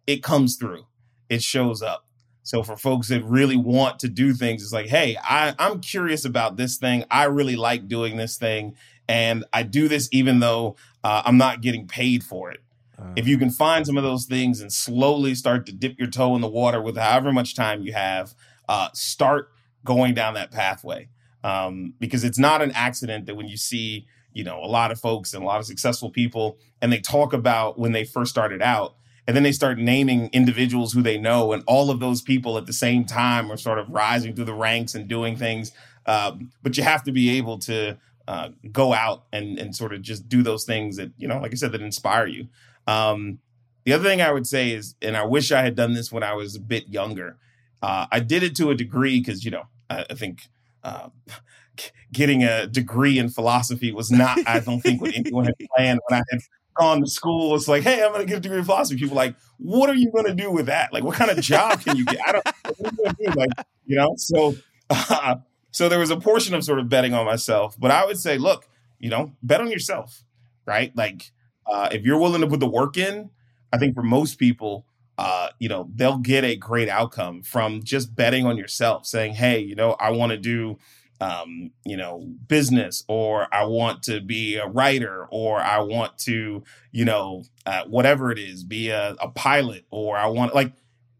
it 0.05 0.21
comes 0.21 0.57
through. 0.57 0.87
It 1.29 1.45
shows 1.45 1.81
up. 1.81 2.07
So 2.43 2.63
for 2.63 2.77
folks 2.77 3.09
that 3.09 3.25
really 3.25 3.57
want 3.57 4.01
to 4.01 4.09
do 4.09 4.35
things, 4.35 4.63
it's 4.63 4.73
like, 4.73 4.89
hey, 4.89 5.17
I, 5.23 5.55
I'm 5.59 5.81
curious 5.81 6.25
about 6.25 6.57
this 6.57 6.77
thing. 6.77 7.05
I 7.11 7.25
really 7.25 7.57
like 7.57 7.89
doing 7.89 8.17
this 8.17 8.37
thing. 8.37 8.75
And 9.09 9.45
I 9.53 9.63
do 9.63 9.89
this 9.89 10.09
even 10.13 10.41
though 10.41 10.77
uh, 11.05 11.23
I'm 11.25 11.39
not 11.39 11.61
getting 11.61 11.87
paid 11.87 12.25
for 12.25 12.51
it. 12.51 12.61
Uh, 12.99 13.13
if 13.17 13.27
you 13.27 13.39
can 13.39 13.51
find 13.51 13.87
some 13.87 13.97
of 13.97 14.03
those 14.03 14.27
things 14.27 14.61
and 14.61 14.73
slowly 14.73 15.35
start 15.35 15.67
to 15.67 15.73
dip 15.73 15.99
your 15.99 16.09
toe 16.09 16.35
in 16.35 16.41
the 16.41 16.49
water 16.49 16.81
with 16.81 16.97
however 16.97 17.33
much 17.33 17.55
time 17.55 17.83
you 17.83 17.93
have, 17.93 18.35
uh, 18.69 18.89
start 18.93 19.51
going 19.85 20.15
down 20.15 20.35
that 20.35 20.51
pathway. 20.51 21.09
Um, 21.45 21.95
because 21.99 22.23
it's 22.23 22.39
not 22.39 22.63
an 22.63 22.71
accident 22.73 23.27
that 23.27 23.35
when 23.35 23.49
you 23.49 23.57
see, 23.57 24.07
you 24.33 24.45
know, 24.45 24.63
a 24.63 24.67
lot 24.67 24.93
of 24.93 25.01
folks 25.01 25.35
and 25.35 25.43
a 25.43 25.47
lot 25.47 25.59
of 25.59 25.67
successful 25.67 26.11
people 26.11 26.59
and 26.81 26.93
they 26.93 27.01
talk 27.01 27.33
about 27.33 27.79
when 27.79 27.93
they 27.93 28.05
first 28.05 28.31
started 28.31 28.63
out, 28.63 28.95
and 29.27 29.37
then 29.37 29.43
they 29.43 29.53
start 29.53 29.79
naming 29.79 30.29
individuals 30.33 30.93
who 30.93 31.03
they 31.03 31.19
know 31.19 31.53
and 31.53 31.63
all 31.67 31.91
of 31.91 32.01
those 32.01 32.23
people 32.23 32.59
at 32.59 32.67
the 32.67 32.73
same 32.73 33.05
time 33.05 33.51
are 33.51 33.57
sort 33.57 33.79
of 33.79 33.89
rising 33.89 34.35
through 34.35 34.47
the 34.47 34.55
ranks 34.55 34.95
and 34.95 35.09
doing 35.09 35.37
things. 35.37 35.73
Um, 36.07 36.51
but 36.63 36.77
you 36.77 36.83
have 36.83 37.05
to 37.05 37.13
be 37.13 37.37
able 37.39 37.59
to 37.61 37.97
uh, 38.29 38.49
go 38.71 38.93
out 38.93 39.25
and, 39.33 39.59
and 39.59 39.75
sort 39.75 39.93
of 39.93 40.03
just 40.03 40.29
do 40.29 40.43
those 40.43 40.65
things 40.65 40.97
that 40.97 41.13
you 41.17 41.29
know 41.29 41.39
like 41.39 41.53
i 41.53 41.55
said 41.55 41.73
that 41.73 41.83
inspire 41.83 42.27
you. 42.27 42.49
Um, 42.87 43.39
the 43.85 43.93
other 43.93 44.05
thing 44.05 44.23
i 44.23 44.31
would 44.31 44.47
say 44.47 44.71
is 44.71 44.95
and 45.03 45.17
i 45.17 45.25
wish 45.25 45.51
i 45.51 45.63
had 45.63 45.75
done 45.75 45.95
this 45.95 46.13
when 46.13 46.23
i 46.23 46.35
was 46.35 46.57
a 46.57 46.61
bit 46.61 46.89
younger 46.89 47.37
uh, 47.83 48.07
i 48.13 48.21
did 48.21 48.43
it 48.43 48.55
to 48.57 48.71
a 48.71 48.75
degree 48.75 49.19
because 49.19 49.45
you 49.45 49.51
know 49.51 49.65
I, 49.91 50.07
I 50.11 50.15
think 50.15 50.49
uh, 50.85 51.09
getting 52.13 52.45
a 52.45 52.67
degree 52.67 53.19
in 53.19 53.29
philosophy 53.29 53.93
was 53.93 54.11
not 54.11 54.39
i 54.47 54.61
don't 54.61 54.81
think 54.81 55.01
what 55.01 55.15
anyone 55.15 55.47
had 55.47 55.55
planned 55.77 56.01
when 56.09 56.21
i 56.21 56.23
had 56.31 56.41
gone 56.75 57.01
to 57.01 57.11
school. 57.11 57.55
It's 57.55 57.69
like, 57.69 57.83
hey, 57.83 58.03
I'm 58.03 58.13
going 58.13 58.21
to 58.21 58.27
get 58.27 58.39
a 58.39 58.41
degree 58.41 58.59
in 58.59 58.65
philosophy. 58.65 58.99
People 58.99 59.17
like, 59.17 59.35
what 59.59 59.91
are 59.91 59.95
you 59.95 60.11
going 60.11 60.27
to 60.27 60.35
do 60.35 60.51
with 60.51 60.67
that? 60.67 60.93
Like, 60.93 61.05
what 61.05 61.17
kind 61.17 61.31
of 61.31 61.41
job 61.41 61.81
can 61.83 61.97
you 61.97 62.05
get? 62.05 62.19
I 62.27 62.33
don't 62.33 62.45
know. 62.81 63.33
Like, 63.35 63.51
you 63.87 63.97
know, 63.97 64.15
so, 64.17 64.55
uh, 64.91 65.37
so 65.71 65.89
there 65.89 65.99
was 65.99 66.11
a 66.11 66.17
portion 66.17 66.55
of 66.55 66.65
sort 66.65 66.79
of 66.79 66.89
betting 66.89 67.15
on 67.15 67.25
myself, 67.27 67.77
but 67.79 67.91
I 67.91 68.05
would 68.05 68.19
say, 68.19 68.39
look, 68.39 68.69
you 68.99 69.11
know, 69.11 69.33
bet 69.43 69.61
on 69.61 69.71
yourself, 69.71 70.25
right? 70.67 70.95
Like, 70.97 71.33
uh, 71.67 71.89
if 71.93 72.05
you're 72.05 72.19
willing 72.19 72.41
to 72.41 72.47
put 72.47 72.61
the 72.61 72.69
work 72.69 72.97
in, 72.97 73.31
I 73.73 73.79
think 73.79 73.95
for 73.95 74.03
most 74.03 74.39
people, 74.39 74.87
uh, 75.19 75.49
you 75.59 75.69
know, 75.69 75.89
they'll 75.95 76.19
get 76.19 76.45
a 76.45 76.57
great 76.57 76.89
outcome 76.89 77.43
from 77.43 77.83
just 77.83 78.15
betting 78.15 78.47
on 78.47 78.57
yourself, 78.57 79.07
saying, 79.07 79.35
hey, 79.35 79.61
you 79.61 79.75
know, 79.75 79.93
I 80.01 80.11
want 80.11 80.31
to 80.31 80.39
do 80.39 80.79
um, 81.23 81.71
you 81.85 81.97
know, 81.97 82.27
business, 82.49 83.05
or 83.07 83.47
I 83.55 83.65
want 83.65 84.03
to 84.05 84.21
be 84.21 84.57
a 84.57 84.67
writer, 84.67 85.29
or 85.31 85.61
I 85.61 85.79
want 85.79 86.19
to, 86.19 86.65
you 86.91 87.05
know, 87.05 87.45
uh, 87.65 87.85
whatever 87.85 88.33
it 88.33 88.41
is, 88.41 88.65
be 88.65 88.89
a, 88.89 89.15
a 89.21 89.29
pilot, 89.29 89.87
or 89.91 90.17
I 90.17 90.27
want 90.27 90.53
like 90.53 90.73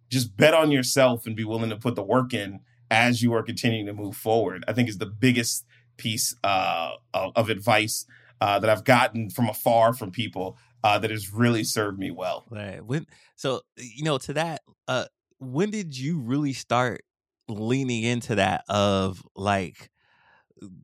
just 0.09 0.37
bet 0.37 0.55
on 0.55 0.73
yourself 0.73 1.25
and 1.25 1.37
be 1.37 1.45
willing 1.45 1.71
to 1.71 1.77
put 1.77 1.95
the 1.95 2.03
work 2.03 2.35
in 2.35 2.61
as 2.91 3.23
you 3.23 3.33
are 3.33 3.45
continuing 3.45 3.87
to 3.87 3.93
move 3.93 4.17
forward. 4.17 4.65
I 4.67 4.73
think 4.73 4.89
is 4.89 4.99
the 4.99 5.07
biggest 5.07 5.65
piece 5.99 6.35
uh, 6.43 6.91
of, 7.15 7.49
advice 7.49 8.05
uh, 8.41 8.59
that 8.59 8.69
I've 8.69 8.85
gotten 8.85 9.31
from 9.31 9.49
afar 9.49 9.93
from 9.95 10.11
people 10.11 10.59
uh, 10.83 10.99
that 10.99 11.13
has 11.13 11.33
really 11.33 11.63
served 11.63 12.01
me 12.01 12.11
well. 12.11 12.45
Right. 12.51 12.85
When 12.85 13.07
so 13.37 13.61
you 13.77 14.03
know 14.03 14.19
to 14.19 14.33
that, 14.33 14.63
uh, 14.89 15.05
when 15.39 15.71
did 15.71 15.97
you 15.97 16.19
really 16.19 16.55
start 16.55 17.05
leaning 17.49 18.03
into 18.03 18.35
that 18.35 18.65
of 18.69 19.23
like 19.37 19.91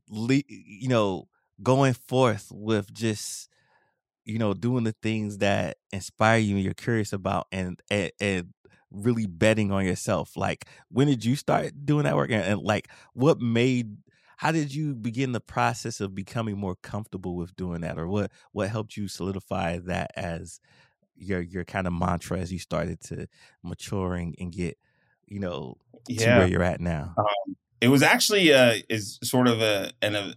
you 0.09 0.87
know, 0.87 1.27
going 1.61 1.93
forth 1.93 2.47
with 2.51 2.93
just 2.93 3.49
you 4.25 4.37
know 4.37 4.53
doing 4.53 4.83
the 4.83 4.95
things 5.01 5.39
that 5.39 5.77
inspire 5.91 6.37
you 6.37 6.55
and 6.55 6.63
you're 6.63 6.73
curious 6.73 7.13
about 7.13 7.47
and 7.51 7.81
and, 7.89 8.11
and 8.19 8.53
really 8.91 9.25
betting 9.25 9.71
on 9.71 9.85
yourself 9.85 10.35
like 10.35 10.65
when 10.89 11.07
did 11.07 11.23
you 11.23 11.35
start 11.35 11.71
doing 11.85 12.03
that 12.05 12.15
work? 12.15 12.31
And, 12.31 12.43
and, 12.43 12.61
like 12.61 12.89
what 13.13 13.39
made 13.39 13.97
how 14.37 14.53
did 14.53 14.73
you 14.73 14.95
begin 14.95 15.33
the 15.33 15.41
process 15.41 15.99
of 15.99 16.15
becoming 16.15 16.57
more 16.57 16.75
comfortable 16.81 17.35
with 17.35 17.53
doing 17.57 17.81
that? 17.81 17.99
Or 17.99 18.07
what 18.07 18.31
what 18.53 18.69
helped 18.69 18.95
you 18.95 19.07
solidify 19.07 19.79
that 19.79 20.11
as 20.15 20.61
your 21.15 21.41
your 21.41 21.65
kind 21.65 21.87
of 21.87 21.93
mantra 21.93 22.39
as 22.39 22.51
you 22.51 22.57
started 22.57 23.01
to 23.01 23.27
maturing 23.63 24.35
and 24.39 24.51
get 24.51 24.77
you 25.25 25.39
know 25.39 25.75
yeah. 26.07 26.35
to 26.35 26.39
where 26.39 26.47
you're 26.47 26.63
at 26.63 26.79
now? 26.79 27.13
Um, 27.17 27.55
it 27.81 27.87
was 27.87 28.03
actually 28.03 28.53
uh, 28.53 28.75
is 28.89 29.19
sort 29.23 29.47
of 29.47 29.61
a, 29.61 29.91
an, 30.01 30.15
a, 30.15 30.33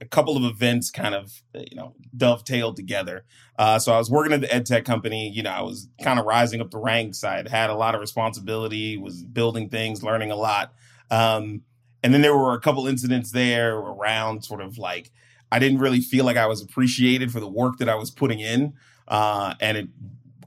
a 0.00 0.04
couple 0.06 0.36
of 0.36 0.44
events 0.44 0.90
kind 0.90 1.14
of 1.14 1.42
you 1.54 1.76
know 1.76 1.94
dovetailed 2.16 2.76
together. 2.76 3.24
Uh, 3.58 3.78
so 3.78 3.92
I 3.92 3.98
was 3.98 4.10
working 4.10 4.32
at 4.32 4.40
the 4.40 4.52
ed 4.52 4.66
tech 4.66 4.84
company. 4.84 5.30
You 5.30 5.42
know, 5.42 5.50
I 5.50 5.62
was 5.62 5.88
kind 6.02 6.18
of 6.18 6.24
rising 6.24 6.60
up 6.60 6.70
the 6.70 6.78
ranks. 6.78 7.24
I 7.24 7.36
had 7.36 7.48
had 7.48 7.70
a 7.70 7.74
lot 7.74 7.94
of 7.94 8.00
responsibility, 8.00 8.96
was 8.96 9.22
building 9.22 9.68
things, 9.68 10.02
learning 10.02 10.30
a 10.30 10.36
lot. 10.36 10.72
Um, 11.10 11.62
and 12.02 12.14
then 12.14 12.22
there 12.22 12.36
were 12.36 12.54
a 12.54 12.60
couple 12.60 12.86
incidents 12.86 13.32
there 13.32 13.76
around 13.76 14.44
sort 14.44 14.60
of 14.60 14.78
like 14.78 15.10
I 15.50 15.58
didn't 15.58 15.78
really 15.78 16.00
feel 16.00 16.24
like 16.24 16.36
I 16.36 16.46
was 16.46 16.62
appreciated 16.62 17.32
for 17.32 17.40
the 17.40 17.48
work 17.48 17.78
that 17.78 17.88
I 17.88 17.94
was 17.96 18.10
putting 18.10 18.40
in, 18.40 18.74
uh, 19.08 19.54
and 19.60 19.76
it 19.76 19.88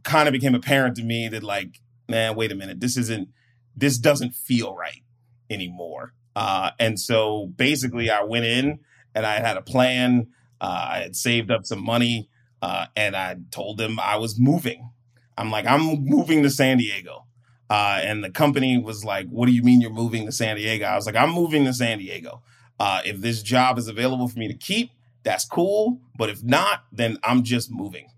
kind 0.03 0.27
of 0.27 0.31
became 0.31 0.55
apparent 0.55 0.95
to 0.97 1.03
me 1.03 1.27
that 1.27 1.43
like, 1.43 1.81
man, 2.07 2.35
wait 2.35 2.51
a 2.51 2.55
minute, 2.55 2.79
this 2.79 2.97
isn't, 2.97 3.29
this 3.75 3.97
doesn't 3.97 4.33
feel 4.33 4.75
right 4.75 5.03
anymore. 5.49 6.13
Uh, 6.35 6.71
and 6.79 6.99
so 6.99 7.47
basically, 7.55 8.09
I 8.09 8.23
went 8.23 8.45
in 8.45 8.79
and 9.13 9.25
I 9.25 9.39
had 9.39 9.57
a 9.57 9.61
plan. 9.61 10.27
Uh, 10.59 10.87
I 10.91 10.99
had 10.99 11.15
saved 11.15 11.51
up 11.51 11.65
some 11.65 11.83
money 11.83 12.29
uh, 12.61 12.85
and 12.95 13.15
I 13.15 13.37
told 13.49 13.77
them 13.77 13.99
I 13.99 14.17
was 14.17 14.39
moving. 14.39 14.91
I'm 15.37 15.49
like, 15.49 15.65
I'm 15.65 16.03
moving 16.05 16.43
to 16.43 16.49
San 16.49 16.77
Diego. 16.77 17.25
Uh, 17.69 17.99
and 18.03 18.23
the 18.23 18.29
company 18.29 18.77
was 18.77 19.05
like, 19.05 19.27
What 19.29 19.45
do 19.45 19.53
you 19.53 19.63
mean 19.63 19.81
you're 19.81 19.89
moving 19.89 20.25
to 20.25 20.31
San 20.31 20.57
Diego? 20.57 20.85
I 20.85 20.95
was 20.95 21.05
like, 21.05 21.15
I'm 21.15 21.31
moving 21.31 21.65
to 21.65 21.73
San 21.73 21.99
Diego. 21.99 22.43
Uh, 22.79 23.01
if 23.05 23.21
this 23.21 23.41
job 23.41 23.77
is 23.77 23.87
available 23.87 24.27
for 24.27 24.37
me 24.37 24.47
to 24.47 24.53
keep, 24.53 24.91
that's 25.23 25.45
cool. 25.45 26.01
But 26.17 26.29
if 26.29 26.43
not, 26.43 26.83
then 26.91 27.17
I'm 27.23 27.43
just 27.43 27.71
moving. 27.71 28.09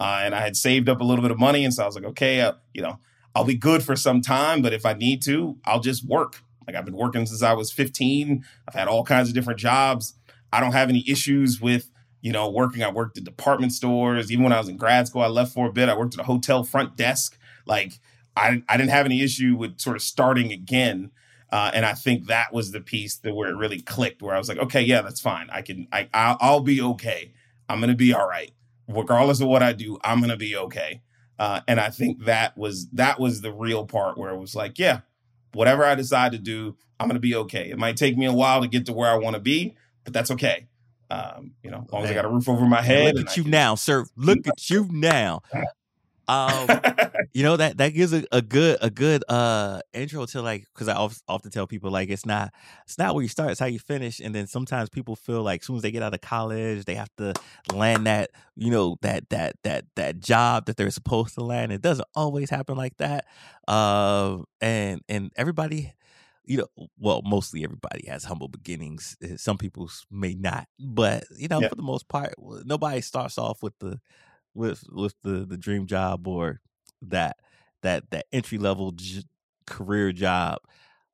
Uh, 0.00 0.20
and 0.24 0.34
I 0.34 0.40
had 0.40 0.56
saved 0.56 0.88
up 0.88 1.00
a 1.00 1.04
little 1.04 1.22
bit 1.22 1.30
of 1.30 1.38
money. 1.38 1.64
And 1.64 1.72
so 1.72 1.84
I 1.84 1.86
was 1.86 1.94
like, 1.94 2.04
okay, 2.04 2.50
you 2.74 2.82
know, 2.82 2.98
I'll 3.34 3.44
be 3.44 3.54
good 3.54 3.82
for 3.82 3.96
some 3.96 4.20
time, 4.20 4.62
but 4.62 4.72
if 4.72 4.84
I 4.84 4.94
need 4.94 5.22
to, 5.22 5.56
I'll 5.64 5.80
just 5.80 6.06
work. 6.06 6.42
Like 6.66 6.76
I've 6.76 6.84
been 6.84 6.96
working 6.96 7.26
since 7.26 7.42
I 7.42 7.52
was 7.52 7.72
15. 7.72 8.44
I've 8.68 8.74
had 8.74 8.88
all 8.88 9.04
kinds 9.04 9.28
of 9.28 9.34
different 9.34 9.60
jobs. 9.60 10.14
I 10.52 10.60
don't 10.60 10.72
have 10.72 10.88
any 10.88 11.04
issues 11.08 11.60
with, 11.60 11.90
you 12.20 12.32
know, 12.32 12.50
working. 12.50 12.82
I 12.82 12.90
worked 12.90 13.18
at 13.18 13.24
department 13.24 13.72
stores. 13.72 14.30
Even 14.32 14.44
when 14.44 14.52
I 14.52 14.58
was 14.58 14.68
in 14.68 14.76
grad 14.76 15.06
school, 15.06 15.22
I 15.22 15.28
left 15.28 15.52
for 15.52 15.68
a 15.68 15.72
bit. 15.72 15.88
I 15.88 15.96
worked 15.96 16.14
at 16.14 16.20
a 16.20 16.24
hotel 16.24 16.64
front 16.64 16.96
desk. 16.96 17.38
Like 17.66 18.00
I, 18.36 18.62
I 18.68 18.76
didn't 18.76 18.90
have 18.90 19.06
any 19.06 19.22
issue 19.22 19.56
with 19.56 19.80
sort 19.80 19.96
of 19.96 20.02
starting 20.02 20.52
again. 20.52 21.10
Uh, 21.50 21.70
and 21.72 21.86
I 21.86 21.94
think 21.94 22.26
that 22.26 22.52
was 22.52 22.72
the 22.72 22.80
piece 22.80 23.16
that 23.18 23.34
where 23.34 23.50
it 23.50 23.56
really 23.56 23.80
clicked, 23.80 24.20
where 24.20 24.34
I 24.34 24.38
was 24.38 24.48
like, 24.48 24.58
okay, 24.58 24.82
yeah, 24.82 25.02
that's 25.02 25.20
fine. 25.20 25.48
I 25.50 25.62
can, 25.62 25.86
I, 25.92 26.08
I'll, 26.12 26.36
I'll 26.40 26.60
be 26.60 26.80
okay. 26.80 27.32
I'm 27.68 27.80
gonna 27.80 27.94
be 27.94 28.12
all 28.12 28.28
right, 28.28 28.52
regardless 28.88 29.40
of 29.40 29.48
what 29.48 29.62
I 29.62 29.72
do. 29.72 29.98
I'm 30.04 30.20
gonna 30.20 30.36
be 30.36 30.56
okay. 30.56 31.02
Uh, 31.38 31.60
and 31.68 31.78
I 31.78 31.90
think 31.90 32.24
that 32.24 32.56
was 32.56 32.88
that 32.90 33.20
was 33.20 33.40
the 33.40 33.52
real 33.52 33.86
part 33.86 34.16
where 34.16 34.30
it 34.30 34.38
was 34.38 34.54
like, 34.54 34.78
yeah, 34.78 35.00
whatever 35.52 35.84
I 35.84 35.94
decide 35.94 36.32
to 36.32 36.38
do, 36.38 36.76
I'm 36.98 37.08
gonna 37.08 37.20
be 37.20 37.34
okay. 37.34 37.70
It 37.70 37.78
might 37.78 37.96
take 37.96 38.16
me 38.16 38.26
a 38.26 38.32
while 38.32 38.62
to 38.62 38.68
get 38.68 38.86
to 38.86 38.92
where 38.92 39.10
I 39.10 39.16
want 39.16 39.34
to 39.34 39.40
be, 39.40 39.76
but 40.04 40.12
that's 40.12 40.30
okay. 40.32 40.68
Um, 41.08 41.52
you 41.62 41.70
know, 41.70 41.84
as 41.86 41.92
long 41.92 42.04
as 42.04 42.10
I 42.10 42.14
got 42.14 42.24
a 42.24 42.28
roof 42.28 42.48
over 42.48 42.66
my 42.66 42.82
head. 42.82 43.14
Look 43.14 43.28
at 43.28 43.36
you 43.36 43.44
can... 43.44 43.52
now, 43.52 43.74
sir. 43.76 44.06
Look 44.16 44.46
at 44.46 44.70
you 44.70 44.88
now. 44.90 45.42
Um, 46.28 46.68
you 47.32 47.42
know 47.42 47.56
that 47.56 47.78
that 47.78 47.90
gives 47.90 48.12
a, 48.12 48.24
a 48.32 48.42
good 48.42 48.78
a 48.80 48.90
good 48.90 49.24
uh 49.28 49.80
intro 49.92 50.26
to 50.26 50.42
like 50.42 50.66
because 50.74 50.88
I 50.88 50.96
often 51.28 51.50
tell 51.50 51.66
people 51.66 51.90
like 51.90 52.08
it's 52.08 52.26
not 52.26 52.52
it's 52.84 52.98
not 52.98 53.14
where 53.14 53.22
you 53.22 53.28
start, 53.28 53.50
it's 53.50 53.60
how 53.60 53.66
you 53.66 53.78
finish. 53.78 54.20
And 54.20 54.34
then 54.34 54.46
sometimes 54.46 54.88
people 54.88 55.16
feel 55.16 55.42
like 55.42 55.60
as 55.60 55.66
soon 55.66 55.76
as 55.76 55.82
they 55.82 55.90
get 55.90 56.02
out 56.02 56.14
of 56.14 56.20
college, 56.20 56.84
they 56.84 56.94
have 56.94 57.14
to 57.16 57.34
land 57.72 58.06
that 58.06 58.30
you 58.56 58.70
know 58.70 58.96
that 59.02 59.28
that 59.30 59.56
that 59.62 59.84
that 59.96 60.20
job 60.20 60.66
that 60.66 60.76
they're 60.76 60.90
supposed 60.90 61.34
to 61.34 61.44
land. 61.44 61.72
It 61.72 61.82
doesn't 61.82 62.08
always 62.14 62.50
happen 62.50 62.76
like 62.76 62.96
that. 62.98 63.26
Uh, 63.68 64.38
and 64.60 65.02
and 65.08 65.30
everybody 65.36 65.92
you 66.46 66.58
know, 66.58 66.88
well, 66.96 67.22
mostly 67.24 67.64
everybody 67.64 68.06
has 68.06 68.24
humble 68.24 68.48
beginnings. 68.48 69.16
Eh, 69.20 69.36
some 69.36 69.58
people 69.58 69.90
may 70.10 70.34
not, 70.34 70.68
but 70.78 71.24
you 71.36 71.48
know, 71.48 71.60
yeah. 71.60 71.68
for 71.68 71.74
the 71.74 71.82
most 71.82 72.08
part, 72.08 72.34
nobody 72.64 73.00
starts 73.00 73.36
off 73.36 73.62
with 73.62 73.76
the 73.80 74.00
with 74.56 74.84
with 74.90 75.14
the 75.22 75.44
the 75.44 75.56
dream 75.56 75.86
job 75.86 76.26
or 76.26 76.60
that 77.02 77.36
that 77.82 78.10
that 78.10 78.26
entry 78.32 78.58
level 78.58 78.92
j- 78.92 79.24
career 79.66 80.12
job. 80.12 80.58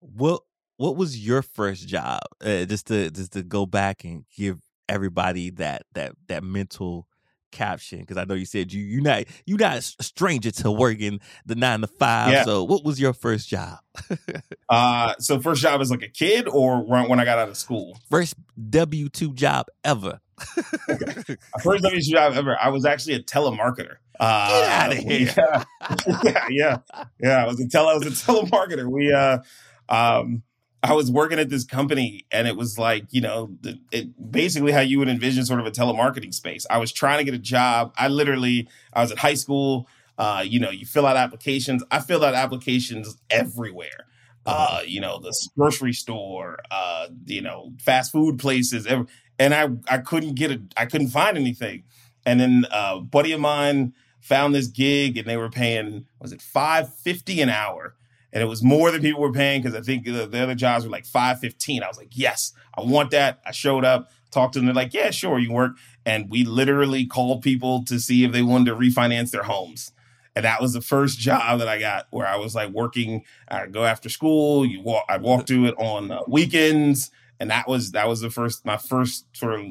What 0.00 0.42
what 0.76 0.96
was 0.96 1.24
your 1.24 1.42
first 1.42 1.86
job? 1.86 2.20
Uh, 2.42 2.64
just 2.64 2.86
to 2.86 3.10
just 3.10 3.32
to 3.32 3.42
go 3.42 3.66
back 3.66 4.04
and 4.04 4.24
give 4.36 4.60
everybody 4.88 5.50
that 5.50 5.82
that 5.94 6.12
that 6.28 6.42
mental 6.42 7.06
caption 7.52 8.00
because 8.00 8.16
I 8.16 8.24
know 8.24 8.34
you 8.34 8.46
said 8.46 8.72
you 8.72 8.82
you 8.82 9.00
not 9.00 9.24
you 9.46 9.56
not 9.56 9.76
a 9.76 9.82
stranger 9.82 10.50
to 10.50 10.72
working 10.72 11.20
the 11.46 11.54
nine 11.54 11.82
to 11.82 11.86
five. 11.86 12.32
Yeah. 12.32 12.44
So 12.44 12.64
what 12.64 12.84
was 12.84 12.98
your 12.98 13.12
first 13.12 13.48
job? 13.48 13.78
uh 14.68 15.14
so 15.18 15.38
first 15.38 15.62
job 15.62 15.80
as 15.80 15.90
like 15.90 16.02
a 16.02 16.08
kid 16.08 16.48
or 16.48 16.82
when 16.82 17.20
I 17.20 17.24
got 17.24 17.38
out 17.38 17.48
of 17.48 17.56
school? 17.56 17.98
First 18.10 18.34
W 18.70 19.08
two 19.08 19.34
job 19.34 19.66
ever. 19.84 20.20
First 21.62 21.82
W 21.82 22.00
job 22.00 22.34
ever. 22.34 22.56
I 22.60 22.68
was 22.68 22.84
actually 22.84 23.14
a 23.14 23.22
telemarketer. 23.22 23.96
Uh, 24.18 24.48
Get 24.48 24.68
out 24.68 24.92
of 24.92 24.98
here. 24.98 25.34
Yeah, 25.36 25.64
yeah, 26.24 26.46
yeah, 26.50 26.78
yeah. 27.20 27.44
I 27.44 27.46
was 27.46 27.60
a 27.60 27.68
tele. 27.68 27.90
I 27.90 27.94
was 27.94 28.06
a 28.06 28.10
telemarketer. 28.10 28.86
We, 28.86 29.12
uh, 29.12 29.38
um, 29.88 30.42
I 30.82 30.94
was 30.94 31.10
working 31.10 31.38
at 31.38 31.48
this 31.48 31.64
company, 31.64 32.26
and 32.30 32.46
it 32.46 32.56
was 32.56 32.78
like 32.78 33.06
you 33.10 33.20
know, 33.20 33.56
the, 33.60 33.78
it, 33.90 34.30
basically 34.30 34.72
how 34.72 34.80
you 34.80 34.98
would 34.98 35.08
envision 35.08 35.44
sort 35.44 35.60
of 35.60 35.66
a 35.66 35.70
telemarketing 35.70 36.34
space. 36.34 36.66
I 36.70 36.78
was 36.78 36.92
trying 36.92 37.18
to 37.18 37.24
get 37.24 37.34
a 37.34 37.38
job. 37.38 37.94
I 37.96 38.08
literally, 38.08 38.68
I 38.92 39.02
was 39.02 39.12
at 39.12 39.18
high 39.18 39.34
school. 39.34 39.88
Uh, 40.18 40.44
you 40.46 40.60
know, 40.60 40.70
you 40.70 40.84
fill 40.86 41.06
out 41.06 41.16
applications. 41.16 41.82
I 41.90 42.00
filled 42.00 42.22
out 42.22 42.34
applications 42.34 43.16
everywhere 43.30 44.06
uh, 44.44 44.80
you 44.86 45.00
know, 45.00 45.20
the 45.20 45.32
grocery 45.56 45.92
store, 45.92 46.58
uh, 46.70 47.08
you 47.26 47.40
know, 47.40 47.72
fast 47.80 48.12
food 48.12 48.38
places, 48.38 48.86
and 49.42 49.54
I 49.54 49.94
I 49.94 49.98
couldn't 49.98 50.34
get 50.34 50.52
it. 50.52 50.60
I 50.76 50.86
couldn't 50.86 51.08
find 51.08 51.36
anything. 51.36 51.82
And 52.24 52.38
then 52.38 52.66
uh, 52.70 52.94
a 52.98 53.00
buddy 53.00 53.32
of 53.32 53.40
mine 53.40 53.94
found 54.20 54.54
this 54.54 54.68
gig, 54.68 55.18
and 55.18 55.26
they 55.26 55.36
were 55.36 55.50
paying 55.50 56.06
was 56.20 56.32
it 56.32 56.40
five 56.40 56.94
fifty 56.94 57.40
an 57.40 57.48
hour, 57.48 57.96
and 58.32 58.42
it 58.42 58.46
was 58.46 58.62
more 58.62 58.92
than 58.92 59.02
people 59.02 59.20
were 59.20 59.32
paying 59.32 59.60
because 59.60 59.76
I 59.76 59.82
think 59.82 60.04
the, 60.04 60.26
the, 60.26 60.42
other 60.42 60.54
jobs 60.54 60.84
were 60.84 60.90
like 60.90 61.06
five 61.06 61.40
fifteen. 61.40 61.82
I 61.82 61.88
was 61.88 61.98
like, 61.98 62.12
yes, 62.12 62.52
I 62.78 62.82
want 62.82 63.10
that. 63.10 63.40
I 63.44 63.50
showed 63.50 63.84
up, 63.84 64.10
talked 64.30 64.54
to 64.54 64.60
them. 64.60 64.66
They're 64.66 64.74
like, 64.74 64.94
yeah, 64.94 65.10
sure, 65.10 65.40
you 65.40 65.52
work. 65.52 65.72
And 66.06 66.30
we 66.30 66.44
literally 66.44 67.04
called 67.04 67.42
people 67.42 67.84
to 67.86 67.98
see 67.98 68.24
if 68.24 68.30
they 68.30 68.42
wanted 68.42 68.66
to 68.66 68.76
refinance 68.76 69.30
their 69.30 69.44
homes. 69.44 69.92
And 70.34 70.44
that 70.44 70.62
was 70.62 70.72
the 70.72 70.80
first 70.80 71.18
job 71.18 71.58
that 71.58 71.68
I 71.68 71.78
got 71.78 72.06
where 72.10 72.26
I 72.26 72.36
was 72.36 72.54
like 72.54 72.70
working. 72.70 73.24
I 73.48 73.66
go 73.66 73.84
after 73.84 74.08
school. 74.08 74.64
You 74.64 74.82
walk. 74.82 75.04
I 75.08 75.16
walk 75.16 75.46
to 75.46 75.66
it 75.66 75.74
on 75.78 76.12
uh, 76.12 76.20
weekends 76.28 77.10
and 77.42 77.50
that 77.50 77.66
was 77.66 77.90
that 77.90 78.06
was 78.06 78.20
the 78.20 78.30
first 78.30 78.64
my 78.64 78.76
first 78.76 79.26
sort 79.36 79.58
of 79.58 79.66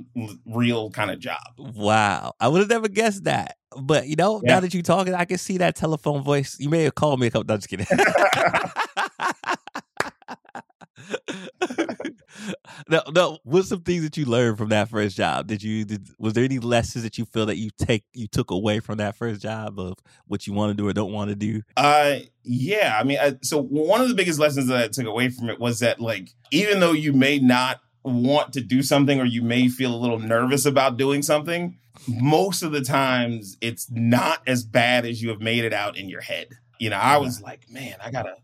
real 0.46 0.92
kind 0.92 1.10
of 1.10 1.20
job. 1.20 1.40
Wow, 1.58 2.34
I 2.38 2.50
would 2.50 2.60
have 2.60 2.68
never 2.68 2.90
guessed 2.90 3.24
that. 3.24 3.56
But 3.82 4.10
you 4.10 4.18
know, 4.18 4.42
yeah. 4.44 4.56
now 4.56 4.60
that 4.60 4.74
you're 4.74 4.84
talking, 4.84 5.14
I 5.14 5.24
can 5.24 5.38
see 5.38 5.58
that 5.60 5.78
telephone 5.78 6.22
voice. 6.22 6.58
You 6.60 6.68
may 6.68 6.84
have 6.84 6.96
called 6.96 7.22
me 7.22 7.28
a 7.28 7.32
couple. 7.32 7.46
No, 7.46 7.56
just 7.56 7.70
kidding. 7.70 7.88
no, 12.90 13.02
no. 13.14 13.40
What's 13.44 13.70
some 13.70 13.82
things 13.82 14.04
that 14.04 14.18
you 14.18 14.26
learned 14.26 14.58
from 14.58 14.70
that 14.70 14.90
first 14.90 15.18
job? 15.18 15.48
Did 15.48 15.64
you 15.64 15.86
did, 15.86 16.08
was 16.20 16.34
there 16.34 16.44
any 16.44 16.60
lessons 16.60 17.04
that 17.04 17.18
you 17.18 17.26
feel 17.26 17.46
that 17.46 17.58
you 17.58 17.70
take 17.78 18.04
you 18.14 18.28
took 18.28 18.52
away 18.52 18.80
from 18.80 18.98
that 18.98 19.16
first 19.16 19.42
job 19.42 19.80
of 19.80 19.96
what 20.28 20.48
you 20.48 20.54
want 20.54 20.72
to 20.72 20.74
do 20.82 20.88
or 20.88 20.94
don't 20.94 21.12
want 21.12 21.30
to 21.30 21.36
do? 21.36 21.62
Uh, 21.78 22.20
yeah. 22.44 22.98
I 23.00 23.04
mean, 23.04 23.20
I, 23.20 23.38
so 23.42 23.62
one 23.62 24.02
of 24.02 24.10
the 24.10 24.16
biggest 24.16 24.40
lessons 24.40 24.68
that 24.68 24.84
I 24.84 24.88
took 24.88 25.06
away 25.06 25.30
from 25.30 25.50
it 25.50 25.60
was 25.60 25.80
that 25.80 26.00
like 26.00 26.30
even 26.52 26.80
though 26.80 26.94
you 26.94 27.14
may 27.14 27.40
not 27.40 27.82
want 28.04 28.54
to 28.54 28.62
do 28.62 28.82
something 28.82 29.20
or 29.20 29.26
you 29.26 29.42
may 29.42 29.68
feel 29.68 29.94
a 29.94 29.98
little 29.98 30.20
nervous 30.20 30.66
about 30.66 30.98
doing 30.98 31.22
something, 31.22 31.78
most 32.08 32.64
of 32.64 32.72
the 32.72 32.82
times 32.82 33.58
it's 33.62 33.90
not 33.92 34.42
as 34.48 34.64
bad 34.64 35.06
as 35.06 35.22
you 35.22 35.30
have 35.30 35.42
made 35.42 35.64
it 35.64 35.74
out 35.74 35.98
in 35.98 36.10
your 36.10 36.22
head. 36.22 36.48
You 36.80 36.90
know, 36.90 36.98
I 36.98 37.18
was 37.18 37.42
like, 37.42 37.70
man, 37.70 37.96
I 38.04 38.10
gotta 38.10 38.38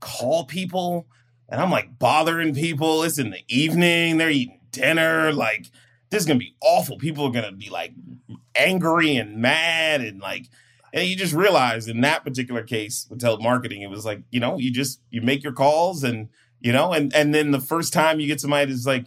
call 0.00 0.44
people 0.44 1.06
and 1.48 1.60
I'm 1.60 1.70
like 1.70 1.98
bothering 1.98 2.54
people. 2.54 3.02
It's 3.02 3.18
in 3.18 3.30
the 3.30 3.42
evening. 3.48 4.18
They're 4.18 4.30
eating 4.30 4.60
dinner. 4.70 5.32
Like, 5.32 5.66
this 6.10 6.22
is 6.22 6.26
gonna 6.26 6.38
be 6.38 6.54
awful. 6.60 6.98
People 6.98 7.26
are 7.26 7.32
gonna 7.32 7.52
be 7.52 7.70
like 7.70 7.92
angry 8.54 9.16
and 9.16 9.36
mad 9.36 10.00
and 10.00 10.20
like 10.20 10.48
and 10.92 11.06
you 11.06 11.16
just 11.16 11.34
realize 11.34 11.88
in 11.88 12.00
that 12.02 12.24
particular 12.24 12.62
case 12.62 13.06
with 13.10 13.20
telemarketing, 13.20 13.82
it 13.82 13.90
was 13.90 14.04
like, 14.04 14.22
you 14.30 14.40
know, 14.40 14.58
you 14.58 14.72
just 14.72 15.00
you 15.10 15.20
make 15.20 15.42
your 15.42 15.52
calls 15.52 16.02
and 16.04 16.28
you 16.60 16.72
know, 16.72 16.92
and 16.92 17.14
and 17.14 17.34
then 17.34 17.50
the 17.50 17.60
first 17.60 17.92
time 17.92 18.20
you 18.20 18.26
get 18.26 18.40
somebody 18.40 18.70
that's 18.70 18.86
like, 18.86 19.06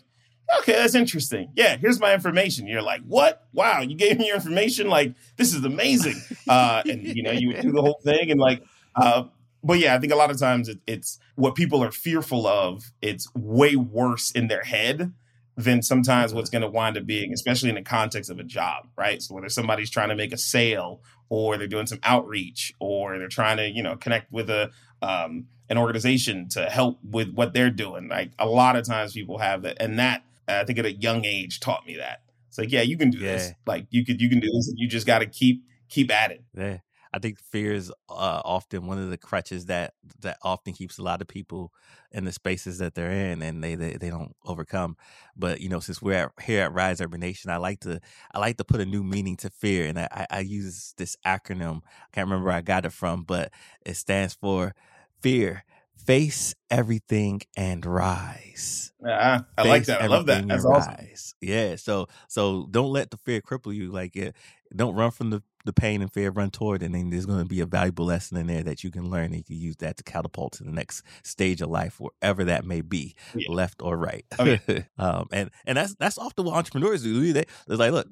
okay, 0.60 0.73
that's 0.73 0.95
interesting. 0.95 1.51
Yeah, 1.56 1.77
here's 1.77 1.99
my 1.99 2.13
information. 2.13 2.67
You're 2.67 2.82
like, 2.82 3.01
what? 3.08 3.47
Wow, 3.54 3.82
you 3.82 3.95
gave 3.95 4.19
me 4.19 4.27
your 4.27 4.36
information. 4.36 4.88
Like, 4.88 5.13
this 5.38 5.54
is 5.54 5.63
amazing. 5.63 6.21
Uh, 6.47 6.82
and 6.86 7.04
you 7.04 7.23
know, 7.23 7.32
you 7.32 7.54
do 7.62 7.71
the 7.71 7.82
whole 7.82 7.99
thing 8.04 8.32
and 8.32 8.39
like, 8.39 8.63
uh, 8.95 9.23
but 9.63 9.80
yeah, 9.80 9.95
I 9.95 10.00
think 10.00 10.12
a 10.12 10.15
lot 10.15 10.32
of 10.32 10.39
times 10.39 10.69
it, 10.69 10.80
it's 10.88 11.19
what 11.36 11.56
people 11.56 11.84
are 11.84 11.91
fearful 11.91 12.47
of. 12.47 12.91
It's 13.02 13.28
way 13.36 13.76
worse 13.76 14.32
in 14.32 14.47
their 14.47 14.63
head 14.63 15.13
than 15.58 15.82
sometimes 15.82 16.34
what's 16.34 16.50
going 16.50 16.62
to 16.62 16.69
wind 16.69 16.97
up 16.97 17.06
being, 17.06 17.34
especially 17.34 17.69
in 17.69 17.76
the 17.76 17.82
context 17.82 18.30
of 18.30 18.39
a 18.39 18.43
job, 18.43 18.88
right? 18.97 19.21
So 19.21 19.36
whether 19.36 19.50
somebody's 19.50 19.89
trying 19.89 20.10
to 20.10 20.15
make 20.15 20.34
a 20.34 20.38
sale, 20.38 21.02
or 21.30 21.58
they're 21.58 21.67
doing 21.67 21.88
some 21.88 22.00
outreach, 22.04 22.74
or 22.80 23.17
they're 23.17 23.28
trying 23.28 23.58
to, 23.58 23.69
you 23.69 23.84
know, 23.84 23.95
connect 23.95 24.32
with 24.32 24.50
a 24.50 24.71
um, 25.02 25.47
an 25.69 25.78
organization 25.78 26.50
to 26.50 26.69
help 26.69 27.00
with 27.04 27.34
what 27.34 27.54
they're 27.54 27.69
doing. 27.69 28.10
Like 28.10 28.32
a 28.38 28.45
lot 28.45 28.76
of 28.76 28.86
times, 28.86 29.13
people 29.13 29.38
have 29.38 29.62
that, 29.63 29.78
and 29.80 30.00
that 30.00 30.24
I 30.47 30.63
think 30.63 30.80
at 30.80 30.86
a 30.86 30.93
young 30.93 31.26
age 31.26 31.60
taught 31.60 31.86
me 31.86 31.97
that. 31.97 32.24
It's 32.50 32.58
like, 32.58 32.71
yeah, 32.71 32.82
you 32.82 32.97
can 32.97 33.12
do 33.12 33.19
yeah. 33.19 33.34
this. 33.34 33.52
Like 33.65 33.88
you 33.91 34.04
could, 34.04 34.19
you 34.19 34.30
can 34.30 34.39
do 34.39 34.47
this. 34.47 34.74
You 34.76 34.88
just 34.88 35.08
got 35.08 35.19
to 35.19 35.26
keep 35.26 35.63
keep 35.88 36.12
at 36.12 36.32
it. 36.32 36.43
Yeah. 36.54 36.80
I 37.13 37.19
think 37.19 37.39
fear 37.39 37.74
is 37.74 37.91
uh, 38.10 38.41
often 38.45 38.88
one 38.88 38.97
of 38.97 39.10
the 39.10 39.17
crutches 39.17 39.65
that 39.65 39.93
that 40.21 40.38
often 40.41 40.74
keeps 40.74 40.97
a 40.97 41.04
lot 41.04 41.21
of 41.21 41.28
people 41.28 41.74
in 42.12 42.26
the 42.26 42.32
spaces 42.32 42.78
that 42.78 42.95
they're 42.95 43.12
in, 43.12 43.41
and 43.41 43.63
they 43.63 43.76
they, 43.76 43.93
they 43.93 44.10
don't 44.10 44.36
overcome. 44.45 44.97
But 45.36 45.62
you 45.62 45.69
know, 45.69 45.80
since 45.80 46.02
we're 46.02 46.13
at, 46.13 46.32
here 46.43 46.63
at 46.63 46.74
Rise 46.74 47.02
Urban 47.02 47.19
Nation, 47.19 47.52
I 47.52 47.58
like 47.58 47.82
to 47.82 48.00
I 48.34 48.39
like 48.39 48.58
to 48.58 48.63
put 48.63 48.82
a 48.82 48.86
new 48.86 49.04
meaning 49.04 49.38
to 49.38 49.50
fear, 49.50 49.88
and 49.88 50.00
I, 50.00 50.28
I 50.30 50.39
use 50.39 50.93
this 50.97 51.17
acronym. 51.26 51.78
I 51.78 52.08
can't 52.13 52.28
remember 52.28 52.47
where 52.47 52.56
I 52.58 52.62
got 52.62 52.86
it 52.86 52.93
from, 52.93 53.24
but 53.24 53.52
it 53.86 53.95
stands 53.95 54.34
for 54.34 54.74
fear 55.21 55.63
face 56.06 56.56
everything 56.69 57.41
and 57.56 57.86
rise. 57.86 58.91
Yeah, 59.04 59.41
I 59.58 59.63
like 59.63 59.86
that. 59.86 60.02
I 60.02 60.08
love 60.08 60.26
that. 60.28 60.47
That's 60.47 60.65
awesome. 60.65 60.93
Rise. 60.93 61.36
Yeah. 61.41 61.76
So 61.76 62.08
so 62.28 62.67
don't 62.71 62.91
let 62.91 63.12
the 63.12 63.17
fear 63.17 63.41
cripple 63.41 63.74
you. 63.74 63.91
Like 63.91 64.15
it, 64.15 64.36
don't 64.76 64.95
run 64.95 65.12
from 65.12 65.30
the 65.30 65.43
the 65.65 65.74
pain 65.74 66.02
and 66.02 66.12
fear, 66.12 66.32
run 66.32 66.52
toward. 66.52 66.84
And 66.84 66.95
then 66.95 67.10
there's 67.10 67.26
going 67.26 67.39
to 67.39 67.45
be 67.45 67.60
a 67.60 67.65
valuable 67.65 68.06
lesson 68.06 68.38
in 68.38 68.47
there 68.47 68.63
that 68.63 68.84
you 68.84 68.91
can 68.91 69.10
learn 69.10 69.26
and 69.26 69.36
you 69.36 69.43
can 69.43 69.58
use 69.58 69.78
that 69.78 69.97
to 69.97 70.04
catapult 70.04 70.54
to 70.54 70.63
the 70.63 70.71
next 70.71 71.04
stage 71.24 71.62
of 71.62 71.69
life, 71.69 72.00
wherever 72.00 72.43
that 72.45 72.65
may 72.65 72.82
be, 72.82 73.15
yeah. 73.36 73.52
left 73.52 73.82
or 73.82 73.97
right. 73.97 74.26
Okay. 74.39 74.86
um, 74.97 75.28
and 75.32 75.52
and 75.65 75.78
that's 75.78 75.95
that's 75.95 76.17
often 76.17 76.45
what 76.45 76.56
entrepreneurs 76.56 77.04
do. 77.04 77.34
They, 77.34 77.45
they're 77.67 77.78
like, 77.78 77.91
look, 77.91 78.08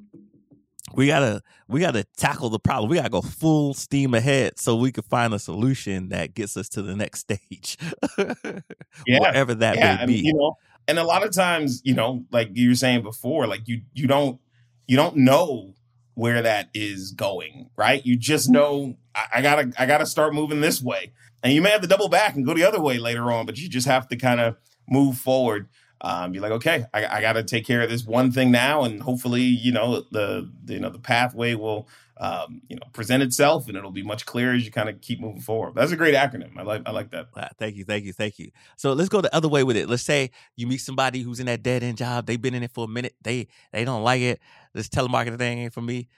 we 0.94 1.08
gotta 1.08 1.42
we 1.68 1.80
gotta 1.80 2.06
tackle 2.18 2.50
the 2.50 2.60
problem. 2.60 2.90
We 2.90 2.98
gotta 2.98 3.10
go 3.10 3.22
full 3.22 3.74
steam 3.74 4.14
ahead 4.14 4.60
so 4.60 4.76
we 4.76 4.92
can 4.92 5.04
find 5.04 5.34
a 5.34 5.40
solution 5.40 6.10
that 6.10 6.34
gets 6.34 6.58
us 6.58 6.70
to 6.70 6.82
the 6.82 6.96
next 6.96 7.20
stage, 7.20 7.78
yeah, 8.18 9.20
whatever 9.20 9.56
that 9.56 9.78
yeah, 9.78 9.98
may 9.98 10.06
be. 10.06 10.20
you 10.20 10.34
know, 10.34 10.56
and 10.88 10.98
a 10.98 11.04
lot 11.04 11.26
of 11.26 11.32
times, 11.32 11.82
you 11.84 11.94
know, 11.94 12.26
like 12.32 12.50
you 12.54 12.70
were 12.70 12.76
saying 12.76 13.04
before, 13.04 13.48
like 13.48 13.68
you 13.68 13.82
you 13.94 14.08
don't 14.08 14.40
you 14.88 14.96
don't 14.96 15.18
know 15.18 15.74
where 16.20 16.42
that 16.42 16.70
is 16.74 17.14
going, 17.14 17.70
right? 17.78 18.06
You 18.06 18.18
just 18.18 18.50
know 18.50 18.98
I, 19.16 19.26
I 19.36 19.42
gotta 19.42 19.72
I 19.80 19.86
gotta 19.86 20.06
start 20.06 20.34
moving 20.34 20.60
this 20.60 20.82
way, 20.82 21.14
and 21.42 21.54
you 21.54 21.62
may 21.62 21.70
have 21.70 21.80
to 21.80 21.88
double 21.88 22.10
back 22.10 22.36
and 22.36 22.46
go 22.46 22.54
the 22.54 22.66
other 22.66 22.82
way 22.82 22.98
later 22.98 23.32
on, 23.32 23.46
but 23.46 23.58
you 23.58 23.70
just 23.70 23.88
have 23.88 24.10
to 24.10 24.18
kind 24.18 24.42
of 24.42 24.58
move 24.90 25.18
forward. 25.18 25.70
Um, 26.02 26.34
be 26.34 26.40
like, 26.40 26.52
okay, 26.52 26.86
I, 26.94 27.06
I 27.06 27.22
got 27.22 27.34
to 27.34 27.44
take 27.44 27.66
care 27.66 27.82
of 27.82 27.90
this 27.90 28.06
one 28.06 28.32
thing 28.34 28.52
now, 28.52 28.84
and 28.84 29.02
hopefully, 29.02 29.44
you 29.44 29.72
know, 29.72 30.02
the, 30.12 30.52
the 30.66 30.74
you 30.74 30.80
know 30.82 30.90
the 30.90 31.00
pathway 31.00 31.56
will 31.56 31.88
um, 32.20 32.62
you 32.68 32.76
know 32.76 32.84
present 32.92 33.24
itself, 33.24 33.68
and 33.68 33.78
it'll 33.78 33.92
be 33.92 34.04
much 34.04 34.26
clearer 34.26 34.54
as 34.54 34.66
you 34.66 34.72
kind 34.72 34.90
of 34.90 35.00
keep 35.02 35.20
moving 35.20 35.42
forward. 35.42 35.76
That's 35.76 35.92
a 35.92 35.96
great 35.96 36.16
acronym. 36.16 36.58
I 36.58 36.64
like 36.64 36.82
I 36.86 36.92
like 36.92 37.12
that. 37.12 37.28
Wow, 37.36 37.50
thank 37.58 37.76
you, 37.76 37.86
thank 37.86 38.04
you, 38.06 38.14
thank 38.14 38.38
you. 38.40 38.52
So 38.76 38.94
let's 38.94 39.10
go 39.10 39.22
the 39.22 39.34
other 39.34 39.48
way 39.48 39.64
with 39.64 39.78
it. 39.78 39.90
Let's 39.90 40.04
say 40.04 40.32
you 40.56 40.68
meet 40.68 40.80
somebody 40.80 41.22
who's 41.22 41.40
in 41.40 41.46
that 41.46 41.64
dead 41.64 41.82
end 41.82 41.98
job. 41.98 42.26
They've 42.26 42.42
been 42.42 42.54
in 42.54 42.64
it 42.64 42.72
for 42.72 42.86
a 42.86 42.88
minute. 42.88 43.16
They 43.22 43.48
they 43.72 43.86
don't 43.86 44.04
like 44.04 44.22
it. 44.22 44.40
This 44.74 44.90
telemarketing 44.90 45.38
thing 45.38 45.60
ain't 45.60 45.74
for 45.74 45.82
me. 45.82 46.10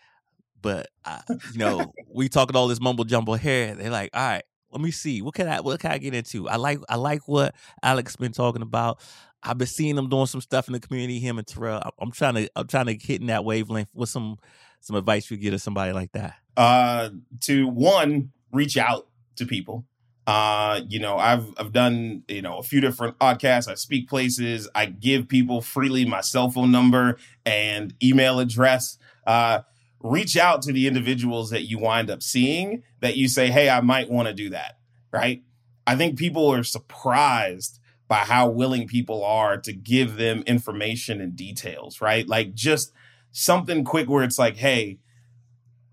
But 0.62 0.90
I, 1.06 1.22
you 1.52 1.60
know, 1.60 1.94
we 2.08 2.30
talking 2.30 2.56
all 2.56 2.68
this 2.68 2.82
mumble 2.82 3.06
jumble 3.06 3.36
here. 3.36 3.74
They're 3.76 3.90
like, 3.90 4.12
all 4.14 4.22
right, 4.28 4.44
let 4.72 4.82
me 4.82 4.92
see. 4.92 5.22
What 5.22 5.36
can 5.36 5.48
I 5.48 5.60
what 5.60 5.80
can 5.80 5.92
I 5.92 6.00
get 6.00 6.16
into? 6.16 6.50
I 6.50 6.56
like 6.56 6.80
I 6.90 6.96
like 6.96 7.28
what 7.28 7.54
Alex 7.84 8.16
been 8.16 8.32
talking 8.32 8.64
about. 8.64 9.00
I've 9.44 9.58
been 9.58 9.68
seeing 9.68 9.96
them 9.96 10.10
doing 10.10 10.28
some 10.28 10.42
stuff 10.42 10.68
in 10.68 10.74
the 10.74 10.80
community. 10.80 11.20
Him 11.20 11.38
and 11.38 11.48
Terrell. 11.48 11.82
I'm 12.00 12.12
trying 12.12 12.36
to 12.36 12.50
I'm 12.56 12.68
trying 12.68 12.88
to 12.88 12.94
hit 12.96 13.22
in 13.22 13.28
that 13.28 13.46
wavelength. 13.46 13.90
with 13.94 14.10
some 14.10 14.38
some 14.82 14.96
advice 14.96 15.32
you 15.32 15.38
give 15.38 15.54
to 15.54 15.60
somebody 15.60 15.94
like 15.94 16.12
that? 16.12 16.36
Uh, 16.58 17.10
to 17.42 17.68
one, 17.68 18.32
reach 18.52 18.78
out 18.78 19.08
to 19.38 19.46
people. 19.46 19.86
Uh, 20.28 20.82
you 20.88 21.00
know, 21.00 21.18
I've 21.18 21.48
I've 21.58 21.72
done 21.72 22.24
you 22.28 22.42
know 22.42 22.58
a 22.58 22.64
few 22.64 22.82
different 22.82 23.18
podcasts. 23.18 23.68
I 23.68 23.76
speak 23.76 24.08
places. 24.08 24.70
I 24.76 24.86
give 24.86 25.28
people 25.28 25.62
freely 25.62 26.06
my 26.06 26.22
cell 26.22 26.50
phone 26.50 26.72
number 26.72 27.18
and 27.46 27.94
email 28.04 28.40
address. 28.40 28.98
Uh, 29.26 29.62
reach 30.00 30.38
out 30.38 30.62
to 30.64 30.72
the 30.72 30.88
individuals 30.88 31.50
that 31.52 31.64
you 31.64 31.80
wind 31.80 32.10
up 32.10 32.22
seeing 32.22 32.84
that 33.00 33.18
you 33.18 33.28
say, 33.28 33.50
hey, 33.50 33.70
I 33.70 33.82
might 33.82 34.10
want 34.10 34.28
to 34.28 34.34
do 34.34 34.50
that. 34.50 34.78
Right. 35.12 35.44
I 35.88 35.96
think 35.96 36.18
people 36.18 36.52
are 36.54 36.64
surprised 36.64 37.80
by 38.08 38.18
how 38.18 38.50
willing 38.50 38.88
people 38.88 39.24
are 39.24 39.58
to 39.58 39.74
give 39.74 40.18
them 40.18 40.44
information 40.46 41.22
and 41.22 41.36
details, 41.36 42.02
right? 42.02 42.28
Like 42.28 42.54
just 42.54 42.94
something 43.32 43.84
quick 43.84 44.10
where 44.10 44.24
it's 44.24 44.40
like, 44.40 44.58
hey, 44.58 45.00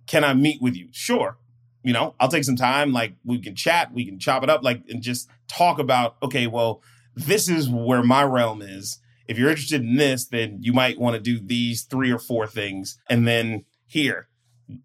can 0.06 0.24
I 0.24 0.34
meet 0.34 0.60
with 0.60 0.76
you? 0.76 0.88
Sure. 0.90 1.38
You 1.82 1.92
know, 1.92 2.14
I'll 2.18 2.28
take 2.28 2.44
some 2.44 2.56
time. 2.56 2.92
Like 2.92 3.14
we 3.24 3.40
can 3.40 3.54
chat, 3.54 3.92
we 3.92 4.04
can 4.04 4.18
chop 4.18 4.42
it 4.42 4.50
up, 4.50 4.62
like, 4.62 4.82
and 4.88 5.02
just 5.02 5.28
talk 5.48 5.78
about, 5.78 6.16
okay, 6.22 6.46
well, 6.46 6.82
this 7.14 7.48
is 7.48 7.68
where 7.68 8.02
my 8.02 8.22
realm 8.22 8.62
is. 8.62 9.00
If 9.26 9.38
you're 9.38 9.50
interested 9.50 9.82
in 9.82 9.96
this, 9.96 10.26
then 10.26 10.58
you 10.62 10.72
might 10.72 10.98
want 10.98 11.14
to 11.14 11.20
do 11.20 11.38
these 11.38 11.82
three 11.82 12.10
or 12.10 12.18
four 12.18 12.46
things. 12.46 12.98
And 13.08 13.28
then 13.28 13.64
here, 13.86 14.28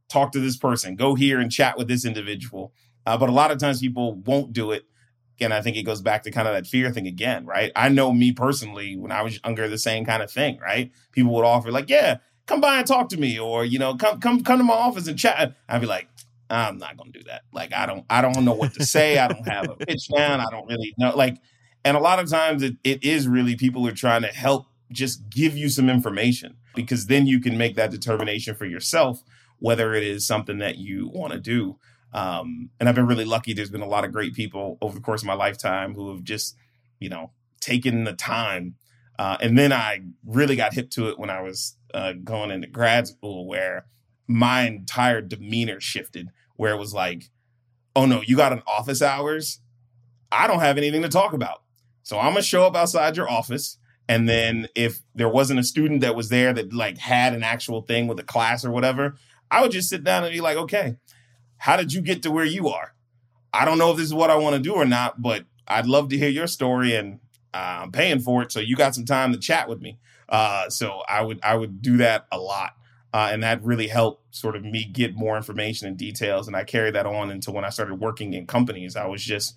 talk 0.09 0.31
to 0.33 0.39
this 0.39 0.57
person, 0.57 0.95
go 0.95 1.15
here 1.15 1.39
and 1.39 1.51
chat 1.51 1.77
with 1.77 1.87
this 1.87 2.05
individual. 2.05 2.73
Uh, 3.05 3.17
but 3.17 3.29
a 3.29 3.33
lot 3.33 3.51
of 3.51 3.57
times 3.57 3.81
people 3.81 4.15
won't 4.15 4.53
do 4.53 4.71
it 4.71 4.85
Again, 5.37 5.51
I 5.51 5.61
think 5.61 5.77
it 5.77 5.83
goes 5.83 6.01
back 6.01 6.23
to 6.23 6.31
kind 6.31 6.47
of 6.47 6.53
that 6.53 6.67
fear 6.67 6.91
thing 6.91 7.07
again, 7.07 7.45
right? 7.45 7.71
I 7.75 7.89
know 7.89 8.13
me 8.13 8.31
personally 8.31 8.95
when 8.95 9.11
I 9.11 9.23
was 9.23 9.39
younger, 9.43 9.67
the 9.67 9.79
same 9.79 10.05
kind 10.05 10.21
of 10.21 10.31
thing, 10.31 10.59
right? 10.59 10.91
People 11.11 11.33
would 11.33 11.45
offer 11.45 11.71
like, 11.71 11.89
yeah, 11.89 12.17
come 12.45 12.61
by 12.61 12.77
and 12.77 12.87
talk 12.87 13.09
to 13.09 13.17
me, 13.17 13.39
or 13.39 13.65
you 13.65 13.79
know, 13.79 13.95
come 13.95 14.19
come 14.19 14.43
come 14.43 14.57
to 14.57 14.63
my 14.63 14.73
office 14.73 15.07
and 15.07 15.17
chat. 15.17 15.55
I'd 15.67 15.81
be 15.81 15.87
like, 15.87 16.07
I'm 16.49 16.77
not 16.77 16.97
gonna 16.97 17.11
do 17.11 17.23
that. 17.23 17.43
Like, 17.51 17.73
I 17.73 17.85
don't 17.85 18.05
I 18.09 18.21
don't 18.21 18.45
know 18.45 18.53
what 18.53 18.73
to 18.75 18.85
say. 18.85 19.17
I 19.17 19.27
don't 19.27 19.47
have 19.47 19.69
a 19.69 19.75
pitch 19.75 20.07
down. 20.09 20.39
I 20.39 20.45
don't 20.51 20.67
really 20.67 20.93
know. 20.97 21.15
Like, 21.15 21.37
and 21.83 21.97
a 21.97 21.99
lot 21.99 22.19
of 22.19 22.29
times 22.29 22.63
it, 22.63 22.77
it 22.83 23.03
is 23.03 23.27
really 23.27 23.55
people 23.55 23.87
are 23.87 23.93
trying 23.93 24.21
to 24.21 24.29
help 24.29 24.67
just 24.91 25.29
give 25.29 25.57
you 25.57 25.69
some 25.69 25.89
information 25.89 26.55
because 26.75 27.07
then 27.07 27.25
you 27.25 27.39
can 27.39 27.57
make 27.57 27.75
that 27.75 27.91
determination 27.91 28.55
for 28.55 28.65
yourself 28.65 29.23
whether 29.63 29.93
it 29.93 30.03
is 30.03 30.27
something 30.27 30.57
that 30.57 30.77
you 30.77 31.07
want 31.07 31.31
to 31.31 31.39
do. 31.39 31.77
Um, 32.11 32.69
and 32.81 32.89
I've 32.89 32.95
been 32.95 33.07
really 33.07 33.23
lucky. 33.23 33.53
There's 33.53 33.69
been 33.69 33.81
a 33.81 33.87
lot 33.87 34.03
of 34.03 34.11
great 34.11 34.33
people 34.33 34.77
over 34.81 34.93
the 34.93 34.99
course 34.99 35.21
of 35.21 35.27
my 35.27 35.35
lifetime 35.35 35.93
who 35.93 36.11
have 36.11 36.21
just, 36.21 36.57
you 36.99 37.07
know, 37.07 37.31
taken 37.61 38.03
the 38.03 38.11
time. 38.11 38.75
Uh, 39.17 39.37
and 39.39 39.57
then 39.57 39.71
I 39.71 40.01
really 40.25 40.57
got 40.57 40.73
hip 40.73 40.89
to 40.91 41.07
it 41.07 41.17
when 41.17 41.29
I 41.29 41.41
was 41.41 41.77
uh, 41.93 42.13
going 42.23 42.51
into 42.51 42.67
grad 42.67 43.07
school, 43.07 43.47
where 43.47 43.85
my 44.27 44.61
entire 44.61 45.21
demeanor 45.21 45.79
shifted, 45.79 46.29
where 46.55 46.73
it 46.73 46.79
was 46.79 46.93
like, 46.93 47.29
oh 47.95 48.05
no, 48.05 48.21
you 48.21 48.35
got 48.35 48.53
an 48.53 48.63
office 48.67 49.01
hours. 49.01 49.59
I 50.31 50.47
don't 50.47 50.61
have 50.61 50.77
anything 50.77 51.03
to 51.03 51.09
talk 51.09 51.33
about. 51.33 51.61
So 52.03 52.19
I'm 52.19 52.31
gonna 52.33 52.41
show 52.41 52.65
up 52.65 52.75
outside 52.75 53.17
your 53.17 53.29
office. 53.29 53.77
And 54.09 54.27
then 54.27 54.67
if 54.75 55.01
there 55.15 55.29
wasn't 55.29 55.59
a 55.59 55.63
student 55.63 56.01
that 56.01 56.15
was 56.15 56.29
there 56.29 56.51
that 56.53 56.73
like 56.73 56.97
had 56.97 57.33
an 57.33 57.43
actual 57.43 57.81
thing 57.81 58.07
with 58.07 58.19
a 58.19 58.23
class 58.23 58.65
or 58.65 58.71
whatever, 58.71 59.15
I 59.49 59.61
would 59.61 59.71
just 59.71 59.89
sit 59.89 60.03
down 60.03 60.23
and 60.23 60.33
be 60.33 60.41
like, 60.41 60.57
okay, 60.57 60.97
how 61.57 61.77
did 61.77 61.93
you 61.93 62.01
get 62.01 62.23
to 62.23 62.31
where 62.31 62.45
you 62.45 62.67
are? 62.67 62.93
I 63.53 63.65
don't 63.65 63.77
know 63.77 63.91
if 63.91 63.97
this 63.97 64.07
is 64.07 64.13
what 64.13 64.31
I 64.31 64.35
want 64.35 64.55
to 64.55 64.61
do 64.61 64.73
or 64.73 64.85
not, 64.85 65.21
but 65.21 65.45
I'd 65.67 65.85
love 65.85 66.09
to 66.09 66.17
hear 66.17 66.29
your 66.29 66.47
story 66.47 66.95
and 66.95 67.19
uh, 67.53 67.83
I'm 67.83 67.91
paying 67.91 68.19
for 68.19 68.41
it. 68.41 68.51
So 68.51 68.59
you 68.59 68.75
got 68.75 68.95
some 68.95 69.05
time 69.05 69.31
to 69.31 69.39
chat 69.39 69.69
with 69.69 69.79
me. 69.79 69.99
Uh, 70.33 70.67
so 70.67 71.03
I 71.07 71.21
would 71.21 71.39
I 71.43 71.55
would 71.55 71.81
do 71.81 71.97
that 71.97 72.25
a 72.31 72.37
lot. 72.39 72.73
Uh, 73.13 73.29
and 73.31 73.43
that 73.43 73.63
really 73.63 73.87
helped 73.87 74.35
sort 74.35 74.55
of 74.55 74.63
me 74.63 74.83
get 74.83 75.15
more 75.15 75.37
information 75.37 75.87
and 75.87 75.95
details. 75.95 76.47
And 76.47 76.55
I 76.55 76.63
carried 76.63 76.95
that 76.95 77.05
on 77.05 77.29
into 77.29 77.51
when 77.51 77.63
I 77.63 77.69
started 77.69 77.99
working 77.99 78.33
in 78.33 78.47
companies. 78.47 78.95
I 78.95 79.05
was 79.05 79.23
just, 79.23 79.55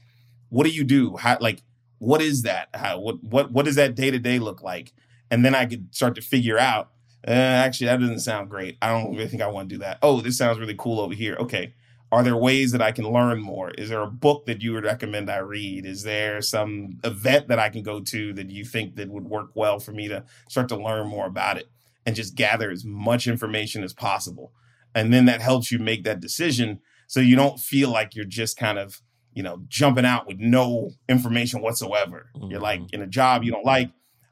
what 0.50 0.64
do 0.64 0.70
you 0.70 0.84
do? 0.84 1.16
How 1.16 1.38
like 1.40 1.62
what 1.98 2.20
is 2.20 2.42
that? 2.42 2.68
How 2.74 3.00
what 3.00 3.24
what 3.24 3.50
what 3.50 3.64
does 3.64 3.76
that 3.76 3.94
day 3.94 4.10
to 4.10 4.18
day 4.18 4.38
look 4.38 4.62
like? 4.62 4.92
And 5.30 5.44
then 5.44 5.54
I 5.54 5.64
could 5.64 5.94
start 5.94 6.14
to 6.16 6.20
figure 6.20 6.58
out. 6.58 6.90
Eh, 7.24 7.32
actually, 7.32 7.86
that 7.86 7.98
doesn't 7.98 8.20
sound 8.20 8.50
great. 8.50 8.76
I 8.82 8.88
don't 8.90 9.16
really 9.16 9.26
think 9.26 9.42
I 9.42 9.48
want 9.48 9.68
to 9.70 9.74
do 9.74 9.80
that. 9.80 9.98
Oh, 10.02 10.20
this 10.20 10.38
sounds 10.38 10.58
really 10.58 10.76
cool 10.78 11.00
over 11.00 11.14
here. 11.14 11.36
Okay, 11.40 11.74
are 12.12 12.22
there 12.22 12.36
ways 12.36 12.72
that 12.72 12.82
I 12.82 12.92
can 12.92 13.10
learn 13.10 13.40
more? 13.40 13.70
Is 13.70 13.88
there 13.88 14.02
a 14.02 14.10
book 14.10 14.46
that 14.46 14.62
you 14.62 14.72
would 14.72 14.84
recommend 14.84 15.28
I 15.28 15.38
read? 15.38 15.84
Is 15.84 16.04
there 16.04 16.40
some 16.40 16.98
event 17.02 17.48
that 17.48 17.58
I 17.58 17.68
can 17.68 17.82
go 17.82 18.00
to 18.00 18.32
that 18.34 18.50
you 18.50 18.64
think 18.64 18.94
that 18.96 19.10
would 19.10 19.24
work 19.24 19.50
well 19.54 19.80
for 19.80 19.92
me 19.92 20.08
to 20.08 20.24
start 20.48 20.68
to 20.68 20.76
learn 20.76 21.08
more 21.08 21.26
about 21.26 21.58
it 21.58 21.68
and 22.04 22.14
just 22.14 22.36
gather 22.36 22.70
as 22.70 22.84
much 22.84 23.26
information 23.26 23.82
as 23.82 23.92
possible? 23.92 24.52
And 24.94 25.12
then 25.12 25.24
that 25.26 25.42
helps 25.42 25.72
you 25.72 25.78
make 25.78 26.04
that 26.04 26.20
decision 26.20 26.80
so 27.06 27.20
you 27.20 27.36
don't 27.36 27.60
feel 27.60 27.90
like 27.90 28.14
you're 28.14 28.24
just 28.24 28.56
kind 28.56 28.78
of, 28.78 29.02
you 29.32 29.42
know, 29.42 29.62
jumping 29.68 30.06
out 30.06 30.26
with 30.26 30.38
no 30.38 30.92
information 31.08 31.60
whatsoever. 31.60 32.30
Mm-hmm. 32.36 32.50
You're 32.50 32.60
like 32.60 32.80
mm-hmm. 32.80 32.94
in 32.94 33.02
a 33.02 33.06
job 33.06 33.42
you 33.42 33.52
don't 33.52 33.66
like, 33.66 33.90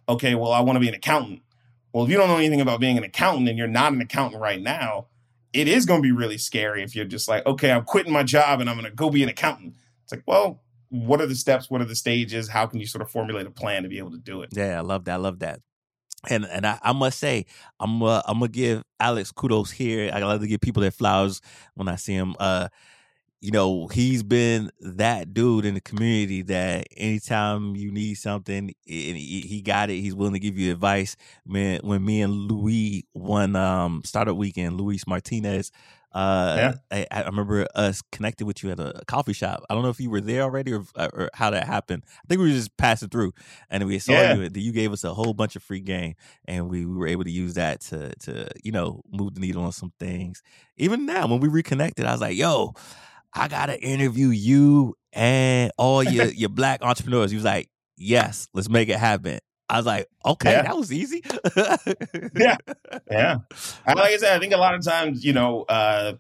okay, 0.09 0.35
well, 0.35 0.53
I 0.53 0.61
want 0.61 0.77
to 0.77 0.81
be 0.81 0.89
an 0.89 0.95
accountant. 0.95 1.43
Well, 1.93 2.05
if 2.05 2.11
you 2.11 2.17
don't 2.17 2.29
know 2.29 2.37
anything 2.37 2.61
about 2.61 2.81
being 2.81 2.99
an 2.99 3.05
accountant 3.05 3.49
and 3.49 3.59
you're 3.59 3.69
not 3.69 3.93
an 3.93 4.01
accountant 4.01 4.41
right 4.41 4.61
now, 4.61 5.07
it 5.55 5.69
is 5.69 5.87
going 5.87 6.01
to 6.01 6.03
be 6.03 6.13
really 6.13 6.37
scary 6.37 6.83
if 6.83 6.95
you're 6.95 7.05
just 7.05 7.29
like, 7.29 7.47
okay, 7.47 7.71
I'm 7.71 7.85
quitting 7.85 8.13
my 8.13 8.25
job 8.25 8.61
and 8.61 8.69
I'm 8.69 8.77
going 8.77 8.91
to 8.91 8.95
go 8.95 9.09
be 9.09 9.23
an 9.23 9.29
accountant. 9.29 9.77
It's 10.03 10.13
like, 10.13 10.25
well, 10.27 10.61
what 10.89 11.21
are 11.21 11.27
the 11.27 11.37
steps? 11.37 11.71
What 11.71 11.81
are 11.81 11.87
the 11.87 11.95
stages? 11.95 12.49
How 12.49 12.67
can 12.67 12.81
you 12.81 12.87
sort 12.87 13.03
of 13.03 13.11
formulate 13.11 13.47
a 13.47 13.51
plan 13.51 13.85
to 13.85 13.89
be 13.89 13.99
able 13.99 14.11
to 14.11 14.19
do 14.19 14.43
it? 14.43 14.51
Yeah, 14.53 14.79
I 14.79 14.81
love 14.83 15.05
that. 15.05 15.15
I 15.15 15.17
love 15.17 15.39
that. 15.39 15.61
And 16.29 16.47
and 16.47 16.67
I, 16.67 16.79
I 16.83 16.93
must 16.93 17.19
say, 17.19 17.45
I'm 17.79 18.03
uh, 18.03 18.23
I'm 18.25 18.39
gonna 18.39 18.49
give 18.49 18.83
Alex 18.99 19.31
kudos 19.31 19.71
here. 19.71 20.11
I 20.13 20.21
love 20.21 20.41
to 20.41 20.47
give 20.47 20.61
people 20.61 20.81
their 20.81 20.91
flowers 20.91 21.41
when 21.75 21.87
I 21.87 21.97
see 21.97 22.15
him. 22.15 22.35
Uh, 22.41 22.69
you 23.45 23.51
know, 23.51 23.89
he's 23.89 24.23
been 24.23 24.71
that 24.81 25.35
dude 25.35 25.67
in 25.67 25.75
the 25.75 25.81
community 25.83 26.41
that 26.41 26.87
anytime 26.97 27.77
you 27.77 27.93
need 27.93 28.15
something, 28.15 28.75
he 28.87 29.61
got 29.63 29.91
it. 29.91 30.01
He's 30.01 30.15
willing 30.15 30.33
to 30.33 30.41
give 30.41 30.57
you 30.57 30.73
advice. 30.73 31.15
Man, 31.45 31.81
when 31.83 32.03
me 32.03 32.23
and 32.23 32.33
Louis 32.33 33.05
won 33.13 33.55
um, 33.55 34.01
startup 34.03 34.39
weekend, 34.39 34.81
Luis 34.81 35.07
Martinez, 35.07 35.73
uh, 36.11 36.75
yeah. 36.91 37.05
I, 37.11 37.21
I, 37.21 37.23
remember 37.25 37.67
us 37.75 38.01
connected 38.13 38.47
with 38.47 38.63
you 38.63 38.71
at 38.71 38.81
a 38.81 39.03
coffee 39.07 39.35
shop. 39.35 39.63
I 39.69 39.75
don't 39.75 39.83
know 39.83 39.91
if 39.91 40.01
you 40.01 40.09
were 40.09 40.23
there 40.23 40.41
already 40.41 40.73
or, 40.73 40.85
or 40.97 41.29
how 41.35 41.51
that 41.51 41.67
happened. 41.67 42.05
I 42.07 42.27
think 42.27 42.39
we 42.39 42.47
were 42.47 42.55
just 42.55 42.75
passing 42.79 43.11
through, 43.11 43.35
and 43.69 43.85
we 43.85 43.99
saw 43.99 44.13
yeah. 44.13 44.35
you. 44.37 44.49
You 44.55 44.73
gave 44.73 44.91
us 44.91 45.05
a 45.05 45.13
whole 45.13 45.35
bunch 45.35 45.55
of 45.55 45.63
free 45.63 45.81
game, 45.81 46.15
and 46.47 46.71
we, 46.71 46.87
we 46.87 46.97
were 46.97 47.09
able 47.09 47.25
to 47.25 47.31
use 47.31 47.55
that 47.55 47.83
to 47.83 48.15
to 48.21 48.49
you 48.63 48.73
know 48.73 49.03
move 49.13 49.35
the 49.35 49.41
needle 49.41 49.65
on 49.65 49.73
some 49.73 49.93
things. 50.01 50.43
Even 50.79 51.05
now, 51.05 51.27
when 51.27 51.41
we 51.41 51.49
reconnected, 51.49 52.07
I 52.07 52.13
was 52.13 52.23
like, 52.23 52.39
"Yo." 52.39 52.73
I 53.35 53.49
gotta 53.49 53.81
interview 53.81 54.29
you 54.29 54.95
and 55.13 55.73
all 55.77 56.03
your 56.03 56.27
your 56.33 56.49
black 56.51 56.83
entrepreneurs. 56.83 57.31
He 57.31 57.37
was 57.37 57.45
like, 57.45 57.69
yes, 57.97 58.49
let's 58.55 58.69
make 58.69 58.89
it 58.89 58.97
happen. 58.99 59.39
I 59.69 59.79
was 59.79 59.87
like, 59.87 60.07
okay, 60.27 60.53
Yeah. 60.53 60.63
that 60.63 60.77
was 60.77 60.93
easy. 60.93 61.23
Yeah. 62.37 62.57
Yeah. 63.11 63.37
And 63.87 63.97
like 63.99 64.13
I 64.13 64.17
said, 64.19 64.37
I 64.37 64.39
think 64.39 64.53
a 64.53 64.59
lot 64.59 64.75
of 64.75 64.85
times, 64.85 65.25
you 65.25 65.33
know, 65.33 65.63
uh, 65.63 66.15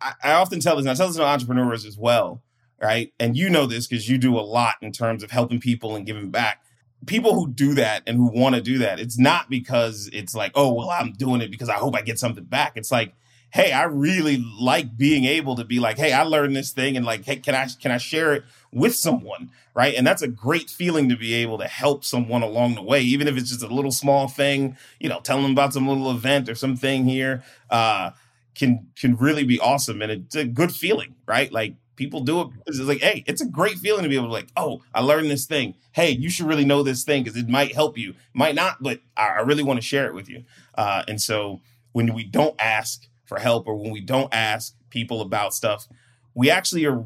I, 0.00 0.12
I 0.22 0.32
often 0.32 0.60
tell 0.60 0.76
this, 0.76 0.84
and 0.84 0.90
I 0.90 0.94
tell 0.94 1.08
this 1.08 1.16
to 1.16 1.24
entrepreneurs 1.24 1.84
as 1.84 1.98
well, 1.98 2.42
right? 2.80 3.12
And 3.18 3.36
you 3.36 3.50
know 3.50 3.66
this 3.66 3.86
because 3.86 4.08
you 4.08 4.18
do 4.18 4.38
a 4.38 4.40
lot 4.40 4.76
in 4.82 4.92
terms 4.92 5.22
of 5.22 5.30
helping 5.30 5.60
people 5.60 5.96
and 5.96 6.06
giving 6.06 6.30
back. 6.30 6.62
People 7.06 7.34
who 7.34 7.48
do 7.50 7.74
that 7.74 8.02
and 8.06 8.16
who 8.16 8.30
want 8.30 8.54
to 8.54 8.60
do 8.60 8.78
that, 8.78 9.00
it's 9.00 9.18
not 9.18 9.50
because 9.50 10.08
it's 10.12 10.34
like, 10.34 10.52
oh, 10.54 10.72
well, 10.72 10.90
I'm 10.90 11.12
doing 11.12 11.40
it 11.40 11.50
because 11.50 11.68
I 11.68 11.74
hope 11.74 11.96
I 11.96 12.02
get 12.02 12.18
something 12.18 12.44
back. 12.44 12.72
It's 12.76 12.92
like, 12.92 13.14
hey, 13.52 13.72
I 13.72 13.84
really 13.84 14.44
like 14.60 14.96
being 14.96 15.24
able 15.24 15.56
to 15.56 15.64
be 15.64 15.80
like, 15.80 15.98
hey, 15.98 16.12
I 16.12 16.22
learned 16.22 16.54
this 16.56 16.70
thing, 16.72 16.96
and 16.96 17.04
like, 17.04 17.24
hey, 17.24 17.36
can 17.36 17.54
I 17.54 17.66
can 17.80 17.90
I 17.90 17.98
share 17.98 18.34
it 18.34 18.44
with 18.72 18.94
someone, 18.94 19.50
right? 19.74 19.94
And 19.94 20.06
that's 20.06 20.22
a 20.22 20.28
great 20.28 20.70
feeling 20.70 21.08
to 21.08 21.16
be 21.16 21.34
able 21.34 21.58
to 21.58 21.66
help 21.66 22.04
someone 22.04 22.42
along 22.42 22.74
the 22.74 22.82
way, 22.82 23.00
even 23.02 23.26
if 23.28 23.36
it's 23.36 23.50
just 23.50 23.62
a 23.62 23.74
little 23.74 23.92
small 23.92 24.28
thing, 24.28 24.76
you 25.00 25.08
know, 25.08 25.20
tell 25.20 25.40
them 25.42 25.50
about 25.52 25.72
some 25.72 25.88
little 25.88 26.10
event 26.10 26.48
or 26.48 26.54
something 26.54 27.04
here, 27.04 27.42
uh, 27.70 28.10
can 28.54 28.86
can 28.96 29.16
really 29.16 29.44
be 29.44 29.58
awesome, 29.60 30.02
and 30.02 30.12
it's 30.12 30.36
a 30.36 30.44
good 30.44 30.72
feeling, 30.72 31.14
right? 31.26 31.52
Like 31.52 31.74
people 31.96 32.20
do 32.20 32.40
it 32.40 32.48
it's 32.66 32.78
like, 32.78 33.00
hey, 33.00 33.22
it's 33.26 33.42
a 33.42 33.46
great 33.46 33.76
feeling 33.76 34.02
to 34.04 34.08
be 34.08 34.16
able 34.16 34.28
to 34.28 34.32
like, 34.32 34.48
oh, 34.56 34.82
I 34.94 35.00
learned 35.02 35.30
this 35.30 35.44
thing. 35.44 35.74
Hey, 35.92 36.12
you 36.12 36.30
should 36.30 36.46
really 36.46 36.64
know 36.64 36.82
this 36.82 37.04
thing 37.04 37.22
because 37.22 37.38
it 37.38 37.46
might 37.46 37.74
help 37.74 37.98
you, 37.98 38.14
might 38.32 38.54
not, 38.54 38.82
but 38.82 39.00
I, 39.18 39.26
I 39.26 39.40
really 39.40 39.62
want 39.62 39.76
to 39.78 39.86
share 39.86 40.06
it 40.06 40.14
with 40.14 40.26
you. 40.26 40.44
Uh, 40.74 41.02
and 41.08 41.20
so 41.20 41.60
when 41.92 42.14
we 42.14 42.24
don't 42.24 42.54
ask 42.58 43.06
for 43.30 43.38
help 43.38 43.66
or 43.68 43.76
when 43.76 43.92
we 43.92 44.00
don't 44.00 44.32
ask 44.34 44.74
people 44.90 45.20
about 45.22 45.54
stuff, 45.54 45.86
we 46.34 46.50
actually 46.50 46.84
are 46.84 47.04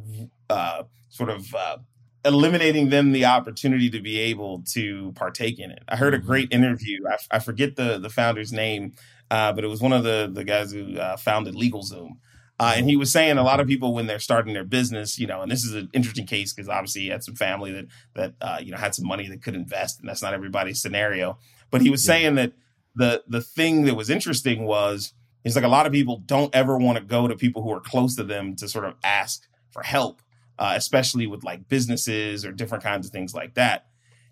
uh, 0.48 0.82
sort 1.10 1.28
of 1.28 1.54
uh, 1.54 1.76
eliminating 2.24 2.88
them 2.88 3.12
the 3.12 3.26
opportunity 3.26 3.90
to 3.90 4.00
be 4.00 4.18
able 4.18 4.62
to 4.72 5.12
partake 5.14 5.58
in 5.58 5.70
it. 5.70 5.82
I 5.86 5.96
heard 5.96 6.14
a 6.14 6.18
great 6.18 6.48
interview. 6.50 7.00
I, 7.06 7.36
I 7.36 7.38
forget 7.38 7.76
the 7.76 7.98
the 7.98 8.08
founder's 8.10 8.52
name, 8.52 8.94
uh, 9.30 9.52
but 9.52 9.64
it 9.64 9.68
was 9.68 9.80
one 9.82 9.92
of 9.92 10.02
the 10.02 10.30
the 10.32 10.44
guys 10.44 10.72
who 10.72 10.98
uh, 10.98 11.16
founded 11.18 11.54
LegalZoom. 11.54 12.12
Uh, 12.58 12.74
and 12.76 12.88
he 12.88 12.96
was 12.96 13.10
saying 13.12 13.36
a 13.36 13.42
lot 13.42 13.58
of 13.60 13.66
people 13.66 13.92
when 13.92 14.06
they're 14.06 14.20
starting 14.20 14.54
their 14.54 14.64
business, 14.64 15.18
you 15.18 15.26
know, 15.26 15.42
and 15.42 15.50
this 15.50 15.64
is 15.64 15.74
an 15.74 15.88
interesting 15.92 16.24
case 16.24 16.52
because 16.54 16.68
obviously 16.68 17.02
he 17.02 17.08
had 17.08 17.22
some 17.22 17.34
family 17.34 17.70
that 17.72 17.86
that 18.14 18.34
uh, 18.40 18.58
you 18.62 18.70
know 18.72 18.78
had 18.78 18.94
some 18.94 19.06
money 19.06 19.28
that 19.28 19.42
could 19.42 19.54
invest, 19.54 20.00
and 20.00 20.08
that's 20.08 20.22
not 20.22 20.32
everybody's 20.34 20.80
scenario. 20.80 21.36
But 21.70 21.82
he 21.82 21.90
was 21.90 22.02
Yeah. 22.04 22.12
saying 22.14 22.34
that 22.36 22.52
the 22.94 23.22
the 23.28 23.42
thing 23.42 23.84
that 23.84 23.96
was 23.96 24.08
interesting 24.08 24.64
was 24.64 25.12
is 25.44 25.56
like 25.56 25.64
a 25.64 25.68
lot 25.68 25.86
of 25.86 25.92
people 25.92 26.18
don't 26.24 26.54
ever 26.54 26.78
want 26.78 26.98
to 26.98 27.04
go 27.04 27.28
to 27.28 27.36
people 27.36 27.62
who 27.62 27.72
are 27.72 27.80
close 27.80 28.16
to 28.16 28.24
them 28.24 28.56
to 28.56 28.68
sort 28.68 28.84
of 28.84 28.94
ask 29.04 29.46
for 29.70 29.82
help, 29.82 30.22
uh, 30.58 30.72
especially 30.76 31.26
with 31.26 31.44
like 31.44 31.68
businesses 31.68 32.44
or 32.44 32.52
different 32.52 32.82
kinds 32.82 33.06
of 33.06 33.12
things 33.12 33.34
like 33.34 33.54
that. 33.54 33.86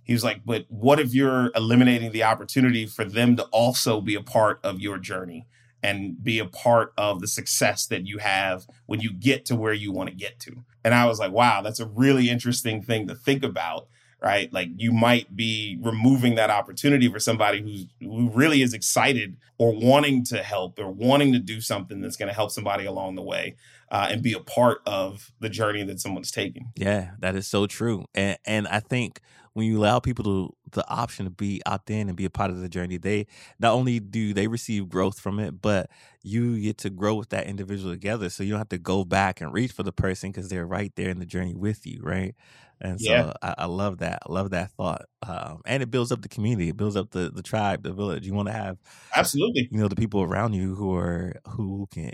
He 0.04 0.12
was 0.12 0.24
like, 0.24 0.40
but 0.44 0.66
what 0.68 0.98
if 0.98 1.14
you're 1.14 1.52
eliminating 1.54 2.12
the 2.12 2.24
opportunity 2.24 2.86
for 2.86 3.04
them 3.04 3.36
to 3.36 3.44
also 3.44 4.00
be 4.00 4.14
a 4.14 4.22
part 4.22 4.58
of 4.64 4.80
your 4.80 4.98
journey 4.98 5.46
and 5.82 6.22
be 6.22 6.38
a 6.38 6.46
part 6.46 6.92
of 6.96 7.20
the 7.20 7.28
success 7.28 7.86
that 7.86 8.06
you 8.06 8.18
have 8.18 8.66
when 8.86 9.00
you 9.00 9.12
get 9.12 9.44
to 9.46 9.56
where 9.56 9.72
you 9.72 9.92
want 9.92 10.08
to 10.08 10.14
get 10.14 10.40
to? 10.40 10.64
And 10.84 10.94
I 10.94 11.06
was 11.06 11.20
like, 11.20 11.32
wow, 11.32 11.62
that's 11.62 11.80
a 11.80 11.86
really 11.86 12.30
interesting 12.30 12.82
thing 12.82 13.06
to 13.06 13.14
think 13.14 13.44
about, 13.44 13.86
right? 14.22 14.52
Like 14.52 14.68
you 14.76 14.92
might 14.92 15.34
be 15.34 15.78
removing 15.82 16.36
that 16.36 16.50
opportunity 16.50 17.08
for 17.08 17.18
somebody 17.18 17.60
who's 17.60 17.86
who 18.00 18.30
really 18.30 18.62
is 18.62 18.72
excited 18.72 19.36
or 19.58 19.72
wanting 19.72 20.24
to 20.24 20.42
help 20.42 20.78
or 20.78 20.90
wanting 20.90 21.32
to 21.32 21.38
do 21.38 21.60
something 21.60 22.00
that's 22.00 22.16
going 22.16 22.28
to 22.28 22.34
help 22.34 22.50
somebody 22.50 22.84
along 22.84 23.16
the 23.16 23.22
way 23.22 23.56
uh, 23.90 24.08
and 24.10 24.22
be 24.22 24.32
a 24.32 24.40
part 24.40 24.80
of 24.86 25.32
the 25.40 25.48
journey 25.48 25.82
that 25.84 26.00
someone's 26.00 26.30
taking. 26.30 26.70
Yeah, 26.76 27.10
that 27.18 27.34
is 27.34 27.46
so 27.46 27.66
true. 27.66 28.06
And 28.14 28.38
and 28.44 28.68
I 28.68 28.80
think 28.80 29.20
when 29.54 29.66
you 29.66 29.78
allow 29.78 29.98
people 29.98 30.24
to 30.24 30.54
the 30.72 30.88
option 30.88 31.24
to 31.26 31.30
be 31.30 31.62
opt 31.66 31.90
in 31.90 32.08
and 32.08 32.16
be 32.16 32.24
a 32.24 32.30
part 32.30 32.50
of 32.50 32.60
the 32.60 32.68
journey, 32.68 32.96
they 32.98 33.26
not 33.58 33.72
only 33.72 34.00
do 34.00 34.34
they 34.34 34.46
receive 34.48 34.88
growth 34.88 35.18
from 35.20 35.38
it, 35.38 35.60
but 35.62 35.90
you 36.22 36.60
get 36.60 36.78
to 36.78 36.90
grow 36.90 37.14
with 37.14 37.30
that 37.30 37.46
individual 37.46 37.92
together. 37.92 38.30
So 38.30 38.42
you 38.42 38.50
don't 38.50 38.58
have 38.60 38.68
to 38.70 38.78
go 38.78 39.04
back 39.04 39.40
and 39.40 39.52
reach 39.52 39.72
for 39.72 39.82
the 39.82 39.92
person 39.92 40.30
because 40.30 40.48
they're 40.48 40.66
right 40.66 40.92
there 40.96 41.10
in 41.10 41.18
the 41.18 41.26
journey 41.26 41.54
with 41.54 41.86
you, 41.86 42.00
right? 42.02 42.34
And 42.80 43.00
so 43.00 43.32
Yeah. 43.32 43.32
I, 43.42 43.54
I 43.58 43.66
love 43.66 43.98
that. 43.98 44.20
I 44.28 44.32
love 44.32 44.50
that 44.50 44.72
thought. 44.72 45.02
Um, 45.26 45.62
and 45.66 45.82
it 45.82 45.90
builds 45.90 46.10
up 46.12 46.22
the 46.22 46.28
community. 46.28 46.68
It 46.70 46.76
builds 46.76 46.96
up 46.96 47.10
the 47.10 47.30
the 47.30 47.42
tribe, 47.42 47.82
the 47.84 47.92
village. 47.92 48.26
You 48.26 48.34
want 48.34 48.48
to 48.48 48.52
have 48.52 48.78
Absolutely. 49.14 49.70
you 49.70 49.78
know 49.78 49.88
the 49.88 49.96
people 49.96 50.22
around 50.22 50.54
you 50.54 50.74
who 50.74 50.94
are 50.94 51.34
who 51.48 51.86
can 51.90 52.12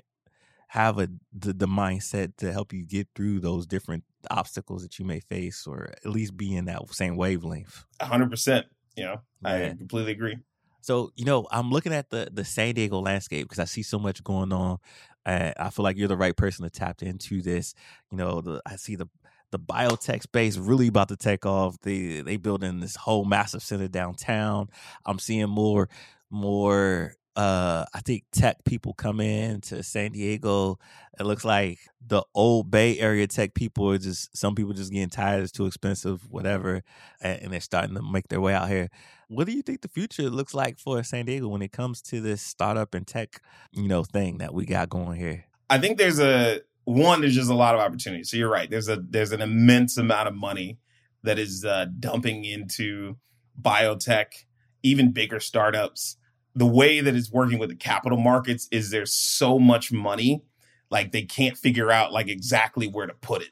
have 0.69 0.99
a 0.99 1.09
the, 1.33 1.53
the 1.53 1.67
mindset 1.67 2.37
to 2.39 2.53
help 2.53 2.73
you 2.73 2.85
get 2.87 3.09
through 3.15 3.41
those 3.41 3.67
different 3.67 4.05
obstacles 4.31 4.83
that 4.83 4.99
you 4.99 5.05
may 5.05 5.21
face 5.21 5.67
or 5.67 5.93
at 6.05 6.11
least 6.11 6.37
be 6.37 6.55
in 6.57 6.65
that 6.67 6.83
same 6.95 7.17
wavelength 7.17 7.85
A 8.01 8.07
hundred 8.07 8.31
percent. 8.31 8.67
You 8.97 9.05
know, 9.05 9.21
I 9.45 9.59
Yeah. 9.61 9.75
completely 9.75 10.13
agree. 10.13 10.39
so 10.81 11.11
you 11.17 11.25
know 11.25 11.47
i'm 11.51 11.71
looking 11.71 11.93
at 11.93 12.11
the 12.11 12.29
the 12.33 12.45
san 12.45 12.75
diego 12.75 12.99
landscape 13.01 13.45
because 13.47 13.59
i 13.59 13.65
see 13.65 13.83
so 13.83 13.99
much 13.99 14.23
going 14.25 14.53
on 14.53 14.79
and 15.27 15.53
i 15.59 15.71
feel 15.71 15.83
like 15.83 15.97
you're 15.97 16.09
the 16.09 16.17
right 16.17 16.37
person 16.37 16.65
to 16.65 16.71
tap 16.71 17.03
into 17.03 17.43
this 17.43 17.75
you 18.11 18.17
know 18.19 18.41
the, 18.41 18.61
i 18.67 18.77
see 18.77 18.97
the 18.97 19.07
the 19.51 19.59
biotech 19.59 20.23
space 20.23 20.57
really 20.59 20.89
about 20.89 21.09
to 21.09 21.17
take 21.17 21.47
off 21.47 21.77
they 21.83 22.21
they 22.21 22.37
building 22.37 22.81
this 22.81 22.97
whole 22.97 23.25
massive 23.25 23.63
center 23.63 23.89
downtown 23.89 24.69
i'm 25.07 25.19
seeing 25.19 25.49
more 25.49 25.89
more 26.31 27.15
uh 27.39 27.85
i 27.95 28.01
think 28.01 28.25
tech 28.33 28.63
people 28.65 28.93
come 28.93 29.21
in 29.21 29.61
to 29.61 29.83
san 29.83 30.13
diego 30.13 30.79
it 31.19 31.25
looks 31.25 31.45
like 31.45 31.79
the 32.07 32.23
old 32.35 32.71
bay 32.71 32.99
area 32.99 33.27
tech 33.27 33.55
people 33.55 33.91
are 33.91 33.99
just 33.99 34.37
some 34.37 34.55
people 34.55 34.73
just 34.73 34.93
getting 34.93 35.09
tired 35.09 35.43
it's 35.43 35.53
too 35.53 35.67
expensive 35.67 36.31
whatever 36.31 36.83
and, 37.21 37.53
they're 37.53 37.61
starting 37.61 37.95
to 37.95 38.03
make 38.03 38.29
their 38.29 38.41
way 38.41 38.53
out 38.53 38.69
here 38.69 38.89
what 39.29 39.47
do 39.47 39.53
you 39.53 39.63
think 39.63 39.81
the 39.81 39.89
future 39.89 40.29
looks 40.29 40.53
like 40.53 40.79
for 40.79 41.03
san 41.03 41.25
diego 41.25 41.49
when 41.49 41.63
it 41.63 41.73
comes 41.73 42.03
to 42.03 42.21
this 42.21 42.43
startup 42.43 42.95
and 42.95 43.07
tech 43.07 43.41
you 43.73 43.89
know 43.89 44.05
thing 44.05 44.39
that 44.39 44.53
we 44.53 44.67
got 44.67 44.91
going 44.91 45.19
here 45.19 45.45
I 45.71 45.79
think 45.79 45.99
there's 45.99 46.19
a 46.19 46.61
one. 46.85 47.21
There's 47.21 47.35
just 47.35 47.51
a 47.51 47.55
lot 47.55 47.75
of 47.75 47.81
opportunity. 47.81 48.25
So 48.25 48.37
you're 48.37 48.51
right. 48.51 48.71
There's 48.71 48.89
a 48.89 48.97
there's 48.97 49.33
an 49.33 49.43
immense 49.43 49.97
amount 49.99 50.29
of 50.29 50.35
money 50.35 50.79
that 51.23 51.39
is 51.39 51.65
uh, 51.65 51.87
dumping 51.99 52.45
into 52.45 53.17
biotech, 53.61 54.45
even 54.83 55.13
bigger 55.13 55.41
startups. 55.41 56.17
The 56.59 56.67
way 56.67 57.01
that 57.01 57.15
it's 57.15 57.31
working 57.31 57.59
with 57.59 57.71
the 57.71 57.77
capital 57.77 58.19
markets 58.19 58.69
is 58.71 58.91
there's 58.91 59.15
so 59.15 59.59
much 59.59 59.93
money, 59.93 60.45
like 60.91 61.13
they 61.13 61.23
can't 61.23 61.57
figure 61.57 61.91
out 61.91 62.13
like 62.13 62.29
exactly 62.29 62.87
where 62.87 63.07
to 63.07 63.15
put 63.15 63.43
it. 63.43 63.51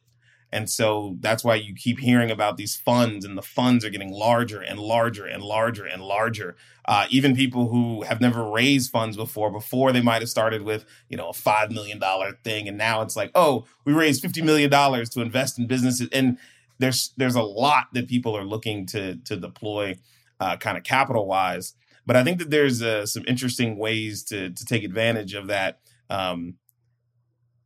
And 0.52 0.70
so 0.70 1.16
that's 1.20 1.42
why 1.44 1.56
you 1.56 1.74
keep 1.74 1.98
hearing 1.98 2.30
about 2.30 2.56
these 2.56 2.76
funds, 2.76 3.24
and 3.24 3.36
the 3.36 3.42
funds 3.42 3.84
are 3.84 3.90
getting 3.90 4.12
larger 4.12 4.60
and 4.60 4.78
larger 4.78 5.26
and 5.26 5.42
larger 5.42 5.84
and 5.84 6.00
larger. 6.02 6.56
Uh, 6.86 7.06
even 7.10 7.34
people 7.34 7.68
who 7.68 8.02
have 8.04 8.20
never 8.20 8.48
raised 8.48 8.90
funds 8.90 9.16
before, 9.16 9.50
before 9.50 9.92
they 9.92 10.00
might 10.00 10.22
have 10.22 10.30
started 10.30 10.62
with, 10.62 10.84
you 11.08 11.16
know, 11.16 11.28
a 11.28 11.32
$5 11.32 11.72
million 11.72 12.00
thing. 12.44 12.68
And 12.68 12.78
now 12.78 13.02
it's 13.02 13.16
like, 13.16 13.32
oh, 13.34 13.66
we 13.84 13.92
raised 13.92 14.22
$50 14.22 14.44
million 14.44 14.70
to 14.70 15.20
invest 15.20 15.58
in 15.58 15.66
businesses. 15.66 16.08
And 16.12 16.38
there's, 16.78 17.12
there's 17.16 17.34
a 17.34 17.42
lot 17.42 17.88
that 17.92 18.08
people 18.08 18.36
are 18.36 18.44
looking 18.44 18.86
to, 18.86 19.16
to 19.16 19.36
deploy 19.36 19.96
uh, 20.38 20.56
kind 20.58 20.78
of 20.78 20.84
capital 20.84 21.26
wise. 21.26 21.74
But 22.06 22.16
I 22.16 22.22
think 22.22 22.38
that 22.38 22.50
there's 22.50 22.82
uh, 22.82 23.04
some 23.04 23.24
interesting 23.26 23.76
ways 23.76 24.22
to, 24.24 24.50
to 24.50 24.64
take 24.64 24.84
advantage 24.84 25.34
of 25.34 25.48
that 25.48 25.80
um, 26.08 26.54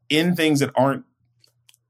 in 0.09 0.35
things 0.35 0.61
that 0.61 0.71
aren't, 0.75 1.05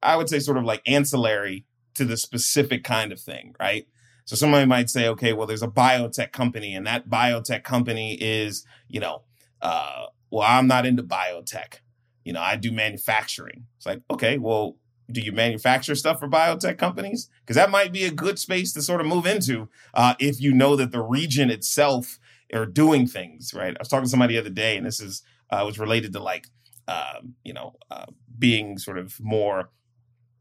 I 0.03 0.17
would 0.17 0.29
say, 0.29 0.41
sort 0.41 0.57
of 0.57 0.65
like 0.65 0.83
ancillary 0.87 1.65
to 1.95 2.05
the 2.05 2.17
specific 2.17 2.83
kind 2.83 3.13
of 3.13 3.21
thing, 3.21 3.55
right? 3.61 3.87
So 4.25 4.37
somebody 4.37 4.67
might 4.67 4.91
say, 4.91 5.09
okay, 5.09 5.33
well, 5.33 5.47
there's 5.47 5.63
a 5.63 5.69
biotech 5.69 6.31
company, 6.33 6.75
and 6.75 6.87
that 6.87 7.09
biotech 7.09 7.65
company 7.65 8.15
is, 8.15 8.65
you 8.89 9.01
know, 9.01 9.23
uh, 9.61 10.07
well, 10.31 10.47
I'm 10.49 10.69
not 10.69 10.87
into 10.87 11.03
biotech. 11.03 11.81
You 12.25 12.33
know, 12.33 12.41
I 12.41 12.57
do 12.57 12.71
manufacturing. 12.71 13.67
It's 13.77 13.87
like, 13.87 14.03
okay, 14.09 14.39
well, 14.39 14.77
do 15.11 15.21
you 15.21 15.33
manufacture 15.33 15.97
stuff 15.97 16.21
for 16.21 16.29
biotech 16.29 16.79
companies? 16.79 17.29
Because 17.41 17.57
that 17.57 17.71
might 17.71 17.93
be 17.93 18.05
a 18.05 18.13
good 18.13 18.39
space 18.39 18.73
to 18.75 18.83
sort 18.83 19.01
of 19.01 19.09
move 19.09 19.27
into 19.27 19.69
uh, 19.95 20.15
if 20.21 20.41
you 20.41 20.53
know 20.53 20.77
that 20.77 20.93
the 20.93 21.03
region 21.03 21.51
itself 21.51 22.20
are 22.53 22.67
doing 22.67 23.07
things, 23.07 23.55
right? 23.55 23.75
I 23.75 23.77
was 23.79 23.89
talking 23.89 24.05
to 24.05 24.11
somebody 24.11 24.35
the 24.35 24.41
other 24.41 24.51
day, 24.51 24.77
and 24.77 24.87
this 24.87 25.01
is 25.01 25.23
uh, 25.51 25.63
was 25.65 25.79
related 25.79 26.13
to 26.13 26.23
like, 26.23 26.47
um, 26.89 27.35
you 27.45 27.53
know, 27.53 27.77
uh, 27.91 28.07
being 28.39 28.79
sort 28.79 28.99
of 28.99 29.19
more 29.21 29.71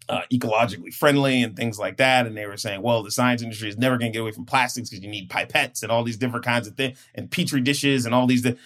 uh, 0.09 0.21
ecologically 0.33 0.93
friendly 0.93 1.43
and 1.43 1.55
things 1.55 1.77
like 1.77 1.97
that. 1.97 2.25
And 2.25 2.35
they 2.35 2.47
were 2.47 2.57
saying, 2.57 2.81
well, 2.81 3.03
the 3.03 3.11
science 3.11 3.41
industry 3.41 3.69
is 3.69 3.77
never 3.77 3.97
going 3.97 4.11
to 4.11 4.17
get 4.17 4.21
away 4.21 4.31
from 4.31 4.45
plastics 4.45 4.89
because 4.89 5.03
you 5.03 5.09
need 5.09 5.29
pipettes 5.29 5.83
and 5.83 5.91
all 5.91 6.03
these 6.03 6.17
different 6.17 6.45
kinds 6.45 6.67
of 6.67 6.75
things 6.75 6.97
and 7.13 7.29
petri 7.29 7.61
dishes 7.61 8.05
and 8.05 8.15
all 8.15 8.25
these. 8.25 8.41
Di- 8.41 8.57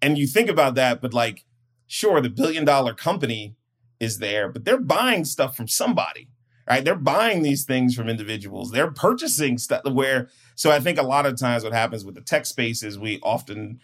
and 0.00 0.16
you 0.16 0.26
think 0.26 0.48
about 0.48 0.74
that, 0.76 1.00
but 1.00 1.12
like, 1.12 1.44
sure, 1.86 2.20
the 2.20 2.30
billion 2.30 2.64
dollar 2.64 2.94
company 2.94 3.56
is 3.98 4.18
there, 4.18 4.48
but 4.48 4.64
they're 4.64 4.80
buying 4.80 5.24
stuff 5.24 5.56
from 5.56 5.68
somebody, 5.68 6.28
right? 6.68 6.84
They're 6.84 6.94
buying 6.94 7.42
these 7.42 7.64
things 7.64 7.94
from 7.94 8.08
individuals. 8.08 8.70
They're 8.70 8.90
purchasing 8.90 9.58
stuff 9.58 9.82
where, 9.84 10.28
so 10.54 10.70
I 10.70 10.80
think 10.80 10.98
a 10.98 11.02
lot 11.02 11.26
of 11.26 11.38
times 11.38 11.64
what 11.64 11.72
happens 11.72 12.04
with 12.04 12.14
the 12.14 12.20
tech 12.20 12.46
space 12.46 12.82
is 12.82 12.98
we 12.98 13.20
often, 13.22 13.80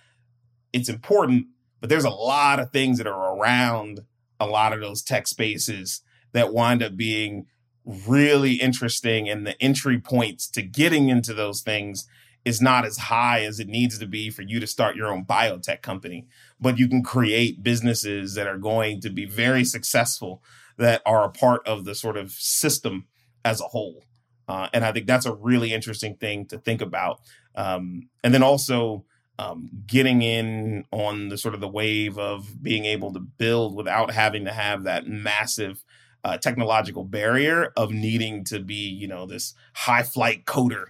it's 0.72 0.88
important, 0.88 1.46
but 1.80 1.90
there's 1.90 2.04
a 2.04 2.10
lot 2.10 2.60
of 2.60 2.70
things 2.70 2.98
that 2.98 3.06
are 3.06 3.36
around 3.36 4.00
a 4.40 4.46
lot 4.46 4.72
of 4.72 4.80
those 4.80 5.02
tech 5.02 5.26
spaces 5.26 6.02
that 6.32 6.52
wind 6.52 6.82
up 6.82 6.96
being 6.96 7.46
really 7.84 8.54
interesting 8.54 9.28
and 9.28 9.46
the 9.46 9.60
entry 9.62 9.98
points 9.98 10.48
to 10.48 10.62
getting 10.62 11.08
into 11.08 11.32
those 11.32 11.62
things 11.62 12.06
is 12.44 12.60
not 12.60 12.84
as 12.84 12.98
high 12.98 13.44
as 13.44 13.58
it 13.58 13.68
needs 13.68 13.98
to 13.98 14.06
be 14.06 14.30
for 14.30 14.42
you 14.42 14.60
to 14.60 14.66
start 14.66 14.94
your 14.94 15.08
own 15.08 15.24
biotech 15.24 15.80
company 15.80 16.26
but 16.60 16.78
you 16.78 16.86
can 16.86 17.02
create 17.02 17.62
businesses 17.62 18.34
that 18.34 18.46
are 18.46 18.58
going 18.58 19.00
to 19.00 19.08
be 19.08 19.24
very 19.24 19.64
successful 19.64 20.42
that 20.78 21.02
are 21.04 21.24
a 21.24 21.30
part 21.30 21.66
of 21.66 21.84
the 21.84 21.94
sort 21.94 22.16
of 22.16 22.30
system 22.30 23.06
as 23.44 23.60
a 23.60 23.64
whole 23.64 24.04
uh, 24.48 24.68
and 24.72 24.84
i 24.84 24.92
think 24.92 25.06
that's 25.06 25.26
a 25.26 25.34
really 25.34 25.72
interesting 25.72 26.16
thing 26.16 26.46
to 26.46 26.58
think 26.58 26.80
about 26.80 27.20
um, 27.54 28.08
and 28.22 28.32
then 28.32 28.42
also 28.42 29.04
um, 29.38 29.70
getting 29.86 30.22
in 30.22 30.84
on 30.90 31.28
the 31.28 31.38
sort 31.38 31.54
of 31.54 31.60
the 31.60 31.68
wave 31.68 32.18
of 32.18 32.62
being 32.62 32.84
able 32.84 33.12
to 33.12 33.20
build 33.20 33.76
without 33.76 34.10
having 34.10 34.44
to 34.44 34.52
have 34.52 34.84
that 34.84 35.06
massive 35.06 35.84
uh, 36.24 36.36
technological 36.36 37.04
barrier 37.04 37.72
of 37.76 37.92
needing 37.92 38.44
to 38.44 38.58
be, 38.60 38.74
you 38.74 39.06
know, 39.06 39.26
this 39.26 39.54
high 39.74 40.02
flight 40.02 40.44
coder 40.44 40.86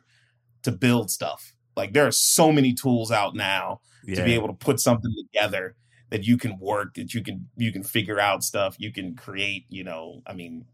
to 0.62 0.72
build 0.72 1.10
stuff. 1.10 1.54
Like 1.76 1.92
there 1.92 2.06
are 2.06 2.12
so 2.12 2.50
many 2.50 2.72
tools 2.72 3.10
out 3.10 3.34
now 3.34 3.80
yeah. 4.04 4.16
to 4.16 4.24
be 4.24 4.34
able 4.34 4.48
to 4.48 4.54
put 4.54 4.80
something 4.80 5.12
together 5.26 5.76
that 6.10 6.24
you 6.24 6.36
can 6.36 6.58
work, 6.58 6.94
that 6.94 7.14
you 7.14 7.22
can 7.22 7.48
you 7.56 7.72
can 7.72 7.82
figure 7.82 8.20
out 8.20 8.44
stuff, 8.44 8.76
you 8.78 8.92
can 8.92 9.14
create. 9.14 9.66
You 9.68 9.84
know, 9.84 10.22
I 10.26 10.34
mean, 10.34 10.66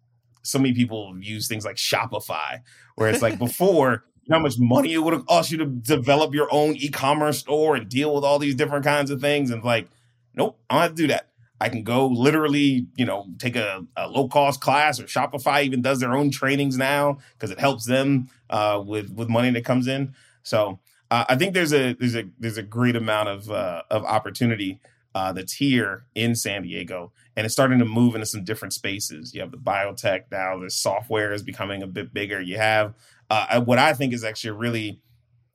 so 0.42 0.58
many 0.58 0.74
people 0.74 1.16
use 1.20 1.48
things 1.48 1.64
like 1.64 1.76
Shopify, 1.76 2.60
where 2.96 3.08
it's 3.08 3.22
like 3.22 3.38
before 3.46 4.04
you 4.22 4.30
know 4.30 4.38
how 4.38 4.42
much 4.42 4.58
money 4.58 4.92
it 4.94 4.98
would 4.98 5.12
have 5.12 5.26
cost 5.26 5.50
you 5.50 5.58
to 5.58 5.66
develop 5.66 6.34
your 6.34 6.48
own 6.50 6.76
e-commerce 6.76 7.40
store 7.40 7.76
and 7.76 7.88
deal 7.88 8.14
with 8.14 8.24
all 8.24 8.38
these 8.38 8.54
different 8.54 8.84
kinds 8.84 9.10
of 9.10 9.20
things. 9.20 9.50
And 9.50 9.62
like, 9.62 9.88
nope, 10.34 10.58
I 10.70 10.74
don't 10.74 10.82
have 10.82 10.90
to 10.92 10.96
do 10.96 11.06
that. 11.08 11.28
I 11.60 11.68
can 11.68 11.82
go 11.82 12.06
literally, 12.06 12.86
you 12.96 13.06
know, 13.06 13.26
take 13.38 13.56
a, 13.56 13.86
a 13.96 14.08
low 14.08 14.28
cost 14.28 14.60
class 14.60 15.00
or 15.00 15.04
Shopify 15.04 15.62
even 15.64 15.82
does 15.82 16.00
their 16.00 16.14
own 16.14 16.30
trainings 16.30 16.76
now 16.76 17.18
because 17.32 17.50
it 17.50 17.60
helps 17.60 17.86
them 17.86 18.28
uh, 18.50 18.82
with 18.84 19.10
with 19.10 19.28
money 19.28 19.50
that 19.50 19.64
comes 19.64 19.86
in. 19.86 20.14
So 20.42 20.80
uh, 21.10 21.24
I 21.28 21.36
think 21.36 21.54
there's 21.54 21.72
a 21.72 21.94
there's 21.94 22.16
a 22.16 22.24
there's 22.38 22.58
a 22.58 22.62
great 22.62 22.96
amount 22.96 23.28
of 23.28 23.50
uh, 23.50 23.82
of 23.90 24.04
opportunity 24.04 24.80
uh, 25.14 25.32
that's 25.32 25.54
here 25.54 26.06
in 26.14 26.34
San 26.34 26.62
Diego, 26.62 27.12
and 27.36 27.44
it's 27.44 27.54
starting 27.54 27.78
to 27.78 27.84
move 27.84 28.14
into 28.14 28.26
some 28.26 28.44
different 28.44 28.74
spaces. 28.74 29.34
You 29.34 29.40
have 29.40 29.52
the 29.52 29.56
biotech 29.56 30.24
now. 30.30 30.58
The 30.58 30.70
software 30.70 31.32
is 31.32 31.42
becoming 31.42 31.82
a 31.82 31.86
bit 31.86 32.12
bigger. 32.12 32.40
You 32.40 32.56
have 32.56 32.94
uh, 33.30 33.60
what 33.62 33.78
I 33.78 33.92
think 33.94 34.12
is 34.12 34.24
actually 34.24 34.50
a 34.50 34.54
really 34.54 35.00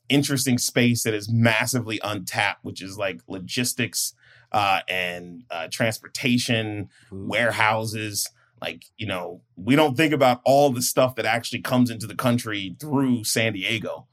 interesting 0.08 0.58
space 0.58 1.04
that 1.04 1.14
is 1.14 1.30
massively 1.30 2.00
untapped, 2.04 2.64
which 2.64 2.82
is 2.82 2.98
like 2.98 3.22
logistics 3.28 4.14
uh, 4.52 4.80
and 4.90 5.44
uh, 5.52 5.68
transportation, 5.72 6.90
Ooh. 7.14 7.28
warehouses. 7.28 8.30
Like, 8.62 8.86
you 8.98 9.08
know, 9.08 9.42
we 9.56 9.76
don't 9.76 9.96
think 9.96 10.14
about 10.14 10.42
all 10.44 10.72
the 10.72 10.82
stuff 10.82 11.16
that 11.16 11.26
actually 11.26 11.62
comes 11.62 11.90
into 11.90 12.08
the 12.08 12.16
country 12.16 12.76
through 12.80 13.24
San 13.24 13.54
Diego. 13.54 14.08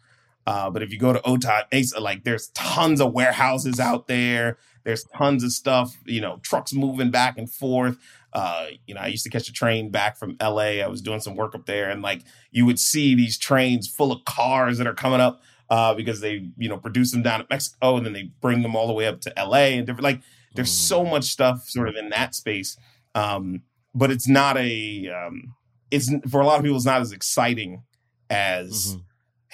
Uh, 0.46 0.70
but 0.70 0.82
if 0.82 0.92
you 0.92 0.98
go 0.98 1.12
to 1.12 1.18
Otay 1.20 2.00
like 2.00 2.22
there's 2.22 2.48
tons 2.48 3.00
of 3.00 3.12
warehouses 3.12 3.80
out 3.80 4.06
there. 4.06 4.58
There's 4.86 5.02
tons 5.16 5.42
of 5.42 5.50
stuff, 5.50 5.96
you 6.04 6.20
know, 6.20 6.38
trucks 6.42 6.72
moving 6.72 7.10
back 7.10 7.36
and 7.36 7.50
forth. 7.50 7.98
Uh, 8.32 8.68
you 8.86 8.94
know, 8.94 9.00
I 9.00 9.08
used 9.08 9.24
to 9.24 9.30
catch 9.30 9.48
a 9.48 9.52
train 9.52 9.90
back 9.90 10.16
from 10.16 10.36
LA. 10.40 10.78
I 10.78 10.86
was 10.86 11.02
doing 11.02 11.18
some 11.18 11.34
work 11.34 11.56
up 11.56 11.66
there, 11.66 11.90
and 11.90 12.02
like 12.02 12.22
you 12.52 12.64
would 12.66 12.78
see 12.78 13.16
these 13.16 13.36
trains 13.36 13.88
full 13.88 14.12
of 14.12 14.24
cars 14.24 14.78
that 14.78 14.86
are 14.86 14.94
coming 14.94 15.20
up 15.20 15.42
uh, 15.70 15.92
because 15.94 16.20
they, 16.20 16.48
you 16.56 16.68
know, 16.68 16.78
produce 16.78 17.10
them 17.10 17.22
down 17.22 17.40
at 17.40 17.50
Mexico 17.50 17.96
and 17.96 18.06
then 18.06 18.12
they 18.12 18.30
bring 18.40 18.62
them 18.62 18.76
all 18.76 18.86
the 18.86 18.92
way 18.92 19.08
up 19.08 19.20
to 19.22 19.32
LA 19.36 19.74
and 19.74 19.88
different. 19.88 20.04
Like, 20.04 20.20
there's 20.54 20.70
mm-hmm. 20.70 20.86
so 20.86 21.04
much 21.04 21.24
stuff 21.24 21.64
sort 21.66 21.88
of 21.88 21.96
in 21.96 22.10
that 22.10 22.36
space, 22.36 22.76
um, 23.16 23.62
but 23.92 24.12
it's 24.12 24.28
not 24.28 24.56
a. 24.56 25.08
Um, 25.08 25.56
it's 25.90 26.12
for 26.30 26.40
a 26.40 26.46
lot 26.46 26.58
of 26.58 26.62
people, 26.62 26.76
it's 26.76 26.86
not 26.86 27.00
as 27.00 27.10
exciting 27.10 27.82
as. 28.30 28.92
Mm-hmm 28.92 29.00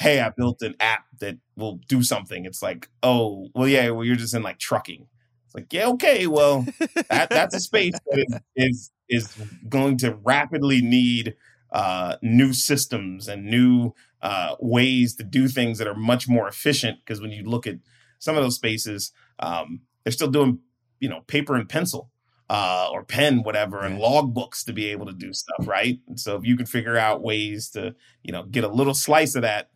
hey, 0.02 0.20
I 0.20 0.30
built 0.30 0.62
an 0.62 0.74
app 0.80 1.04
that 1.20 1.38
will 1.56 1.78
do 1.88 2.02
something. 2.02 2.44
It's 2.44 2.62
like, 2.62 2.88
oh, 3.02 3.48
well, 3.54 3.68
yeah, 3.68 3.90
well, 3.90 4.04
you're 4.04 4.16
just 4.16 4.34
in 4.34 4.42
like 4.42 4.58
trucking. 4.58 5.06
It's 5.52 5.54
like, 5.54 5.72
yeah, 5.72 5.88
okay, 5.88 6.26
well, 6.26 6.66
that, 7.10 7.28
that's 7.28 7.54
a 7.54 7.60
space 7.60 7.92
that 8.06 8.40
is, 8.56 8.90
is, 9.08 9.26
is 9.26 9.36
going 9.68 9.98
to 9.98 10.14
rapidly 10.24 10.80
need 10.80 11.34
uh, 11.70 12.16
new 12.22 12.54
systems 12.54 13.28
and 13.28 13.44
new 13.44 13.92
uh, 14.22 14.56
ways 14.60 15.14
to 15.16 15.24
do 15.24 15.48
things 15.48 15.76
that 15.76 15.86
are 15.86 15.94
much 15.94 16.26
more 16.26 16.48
efficient. 16.48 17.00
Because 17.04 17.20
when 17.20 17.32
you 17.32 17.44
look 17.44 17.66
at 17.66 17.76
some 18.18 18.34
of 18.34 18.42
those 18.42 18.56
spaces, 18.56 19.12
um, 19.40 19.82
they're 20.04 20.12
still 20.12 20.30
doing, 20.30 20.60
you 21.00 21.08
know, 21.10 21.20
paper 21.26 21.54
and 21.54 21.68
pencil. 21.68 22.08
Uh, 22.50 22.88
or 22.92 23.02
pen, 23.02 23.42
whatever, 23.44 23.80
and 23.80 23.98
log 23.98 24.34
books 24.34 24.62
to 24.62 24.74
be 24.74 24.88
able 24.88 25.06
to 25.06 25.12
do 25.14 25.32
stuff, 25.32 25.66
right? 25.66 26.00
And 26.06 26.20
so 26.20 26.36
if 26.36 26.44
you 26.44 26.54
can 26.54 26.66
figure 26.66 26.98
out 26.98 27.22
ways 27.22 27.70
to, 27.70 27.94
you 28.22 28.30
know, 28.30 28.42
get 28.42 28.62
a 28.62 28.68
little 28.68 28.92
slice 28.92 29.34
of 29.34 29.42
that 29.42 29.70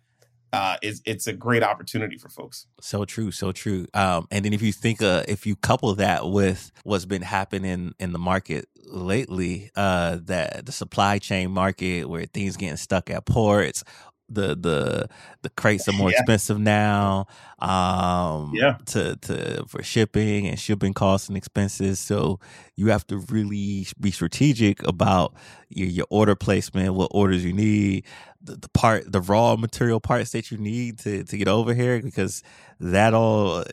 uh, 0.52 0.76
is 0.82 1.02
it's 1.04 1.26
a 1.26 1.32
great 1.32 1.62
opportunity 1.62 2.16
for 2.16 2.28
folks. 2.28 2.66
So 2.80 3.04
true, 3.04 3.30
so 3.30 3.52
true. 3.52 3.86
Um, 3.94 4.26
and 4.30 4.44
then 4.44 4.52
if 4.52 4.62
you 4.62 4.72
think, 4.72 5.02
uh, 5.02 5.24
if 5.28 5.46
you 5.46 5.56
couple 5.56 5.94
that 5.94 6.28
with 6.28 6.70
what's 6.84 7.04
been 7.04 7.22
happening 7.22 7.94
in 7.98 8.12
the 8.12 8.18
market 8.18 8.66
lately, 8.84 9.70
uh, 9.76 10.18
that 10.24 10.66
the 10.66 10.72
supply 10.72 11.18
chain 11.18 11.50
market 11.50 12.08
where 12.08 12.26
things 12.26 12.56
getting 12.56 12.76
stuck 12.76 13.10
at 13.10 13.26
ports, 13.26 13.84
the 14.28 14.56
the 14.56 15.08
the 15.42 15.50
crates 15.50 15.88
are 15.88 15.92
more 15.92 16.10
yeah. 16.12 16.18
expensive 16.18 16.58
now 16.58 17.26
um 17.60 18.52
yeah 18.54 18.76
to 18.84 19.16
to 19.16 19.64
for 19.66 19.82
shipping 19.82 20.46
and 20.46 20.58
shipping 20.58 20.92
costs 20.92 21.28
and 21.28 21.36
expenses 21.36 21.98
so 21.98 22.38
you 22.74 22.88
have 22.88 23.06
to 23.06 23.18
really 23.30 23.86
be 24.00 24.10
strategic 24.10 24.86
about 24.86 25.34
your, 25.68 25.88
your 25.88 26.06
order 26.10 26.34
placement 26.34 26.94
what 26.94 27.10
orders 27.12 27.44
you 27.44 27.52
need 27.52 28.04
the, 28.42 28.56
the 28.56 28.68
part 28.70 29.10
the 29.10 29.20
raw 29.20 29.56
material 29.56 30.00
parts 30.00 30.32
that 30.32 30.50
you 30.50 30.58
need 30.58 30.98
to 30.98 31.24
to 31.24 31.36
get 31.36 31.48
over 31.48 31.74
here 31.74 32.00
because 32.00 32.42
that 32.80 33.14
all 33.14 33.64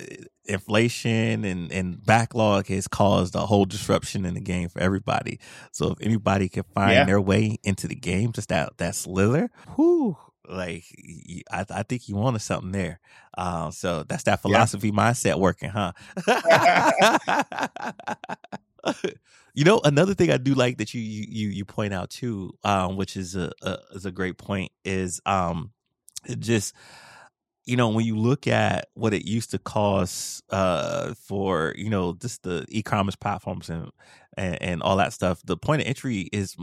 inflation 0.46 1.46
and 1.46 1.72
and 1.72 2.06
backlog 2.06 2.68
has 2.68 2.88
caused 2.88 3.34
a 3.36 3.40
whole 3.40 3.66
disruption 3.66 4.26
in 4.26 4.34
the 4.34 4.42
game 4.42 4.68
for 4.68 4.80
everybody 4.80 5.40
so 5.72 5.92
if 5.92 6.02
anybody 6.02 6.50
can 6.50 6.64
find 6.76 6.94
yeah. 6.94 7.06
their 7.06 7.22
way 7.22 7.58
into 7.64 7.88
the 7.88 7.96
game 7.96 8.32
just 8.34 8.50
that 8.50 8.78
that 8.78 8.94
slither 8.94 9.50
whoo 9.78 10.18
like 10.50 10.84
I, 11.52 11.66
I 11.70 11.84
think 11.84 12.10
you 12.10 12.16
wanted 12.16 12.40
something 12.40 12.72
there. 12.72 13.00
Um, 13.38 13.72
so 13.72 14.04
that's 14.04 14.24
that 14.24 14.42
philosophy 14.42 14.90
yeah. 14.90 14.94
mindset 14.94 15.40
working, 15.40 15.70
huh? 15.70 15.94
you 19.54 19.64
know, 19.64 19.80
another 19.84 20.14
thing 20.14 20.32
I 20.32 20.38
do 20.38 20.54
like 20.54 20.78
that 20.78 20.94
you 20.94 21.02
you 21.02 21.50
you 21.50 21.66
point 21.66 21.94
out 21.94 22.10
too, 22.10 22.58
um, 22.64 22.98
which 22.98 23.18
is 23.18 23.36
a, 23.36 23.52
a 23.62 23.78
is 23.94 24.06
a 24.06 24.12
great 24.12 24.38
point, 24.38 24.72
is 24.84 25.22
um, 25.26 25.72
just 26.40 26.74
you 27.66 27.78
know 27.78 27.90
when 27.90 28.06
you 28.06 28.18
look 28.18 28.48
at 28.48 28.90
what 28.94 29.14
it 29.14 29.26
used 29.26 29.52
to 29.52 29.58
cost 29.58 30.44
uh 30.50 31.14
for 31.14 31.74
you 31.78 31.90
know 31.90 32.14
just 32.14 32.44
the 32.44 32.66
e-commerce 32.68 33.16
platforms 33.16 33.70
and, 33.70 33.90
and 34.36 34.62
and 34.62 34.84
all 34.84 34.98
that 34.98 35.14
stuff 35.14 35.42
the 35.46 35.56
point 35.56 35.82
of 35.82 35.88
entry 35.88 36.28
is 36.34 36.58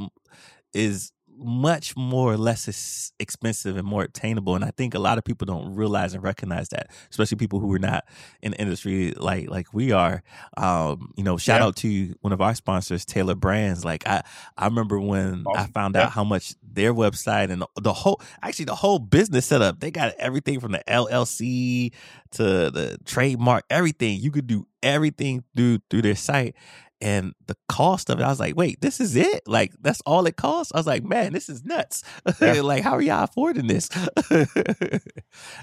is 0.75 1.13
much 1.41 1.97
more 1.97 2.37
less 2.37 3.13
expensive 3.19 3.77
and 3.77 3.87
more 3.87 4.03
attainable. 4.03 4.55
And 4.55 4.65
I 4.65 4.71
think 4.71 4.95
a 4.95 4.99
lot 4.99 5.19
of 5.19 5.25
people 5.25 5.47
don't 5.47 5.75
realize 5.75 6.15
and 6.15 6.23
recognize 6.23 6.69
that, 6.71 6.91
especially 7.11 7.37
people 7.39 7.61
who 7.61 7.73
are 7.75 7.79
not 7.79 8.05
in 8.43 8.53
the 8.53 8.61
industry 8.61 9.13
like 9.13 9.49
like 9.49 9.73
we 9.73 9.93
are. 9.93 10.23
Um, 10.57 11.13
you 11.17 11.25
know, 11.25 11.37
shout 11.37 11.61
yeah. 11.61 11.67
out 11.67 11.77
to 11.77 12.15
one 12.21 12.33
of 12.33 12.41
our 12.41 12.55
sponsors, 12.55 13.05
Tailor 13.05 13.35
Brands. 13.35 13.85
Like 13.85 14.07
I, 14.07 14.23
I 14.57 14.67
remember 14.67 15.01
when. 15.01 15.45
I 15.55 15.67
found 15.67 15.95
yeah. 15.95 16.05
out 16.05 16.13
how 16.13 16.25
much 16.25 16.55
their 16.63 16.95
website 16.95 17.51
and 17.51 17.65
the 17.81 17.93
whole 17.93 18.21
actually 18.43 18.67
the 18.67 18.75
whole 18.75 18.99
business 18.99 19.47
setup, 19.47 19.81
they 19.81 19.91
got 19.91 20.15
everything 20.19 20.61
from 20.61 20.73
the 20.73 20.83
LLC 20.87 21.93
to 22.33 22.43
the 22.43 22.99
trademark, 23.05 23.65
everything. 23.71 24.21
You 24.21 24.31
could 24.31 24.47
do 24.47 24.67
everything 24.83 25.45
through 25.57 25.79
through 25.91 26.03
their 26.03 26.17
site 26.17 26.55
and 27.01 27.33
the 27.47 27.57
cost 27.69 28.11
of 28.11 28.21
it, 28.21 28.23
I 28.23 28.29
was 28.29 28.41
like, 28.41 28.57
wait, 28.57 28.81
this 28.81 29.01
is 29.01 29.17
it? 29.17 29.43
Like, 29.47 29.73
that's 29.81 30.03
all 30.03 30.27
it 30.27 30.37
costs? 30.37 30.73
I 30.75 30.79
was 30.79 30.87
like, 30.87 31.03
man, 31.03 31.33
this 31.33 31.49
is 31.49 31.65
nuts. 31.65 32.03
Yeah. 32.41 32.61
like, 32.63 32.83
how 32.83 32.93
are 32.93 33.03
y'all 33.03 33.25
affording 33.25 33.67
this? 33.67 33.89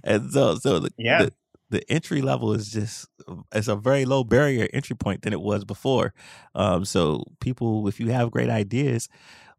and 0.03 0.31
so, 0.31 0.55
so 0.55 0.79
the, 0.79 0.91
yeah. 0.97 1.25
The, 1.25 1.33
the 1.69 1.91
entry 1.91 2.21
level 2.21 2.53
is 2.53 2.71
just 2.71 3.07
it's 3.53 3.67
a 3.67 3.75
very 3.75 4.05
low 4.05 4.23
barrier 4.23 4.69
entry 4.71 4.95
point 4.95 5.23
than 5.23 5.33
it 5.33 5.41
was 5.41 5.65
before. 5.65 6.13
Um, 6.55 6.85
so 6.85 7.25
people, 7.41 7.89
if 7.89 7.99
you 7.99 8.09
have 8.11 8.31
great 8.31 8.49
ideas, 8.49 9.09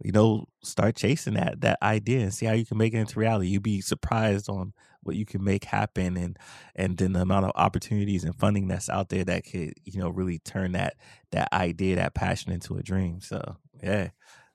you 0.03 0.13
know, 0.13 0.47
start 0.63 0.97
chasing 0.97 1.35
that 1.35 1.61
that 1.61 1.79
idea 1.83 2.21
and 2.21 2.33
see 2.33 2.47
how 2.47 2.55
you 2.55 2.65
can 2.65 2.79
make 2.79 2.95
it 2.95 2.99
into 2.99 3.19
reality. 3.19 3.49
You'd 3.49 3.63
be 3.63 3.81
surprised 3.81 4.49
on 4.49 4.73
what 5.09 5.17
you 5.17 5.27
can 5.27 5.43
make 5.43 5.65
happen 5.65 6.17
and 6.17 6.39
and 6.77 6.97
then 6.99 7.15
the 7.15 7.21
amount 7.21 7.47
of 7.47 7.53
opportunities 7.57 8.23
and 8.23 8.37
funding 8.37 8.69
that's 8.69 8.89
out 8.89 9.09
there 9.09 9.25
that 9.25 9.45
could 9.45 9.75
you 9.85 10.01
know 10.01 10.09
really 10.09 10.39
turn 10.39 10.73
that 10.73 10.95
that 11.33 11.53
idea 11.53 11.97
that 11.97 12.15
passion 12.15 12.53
into 12.53 12.77
a 12.77 12.83
dream. 12.83 13.21
So 13.21 13.57
yeah 13.83 14.11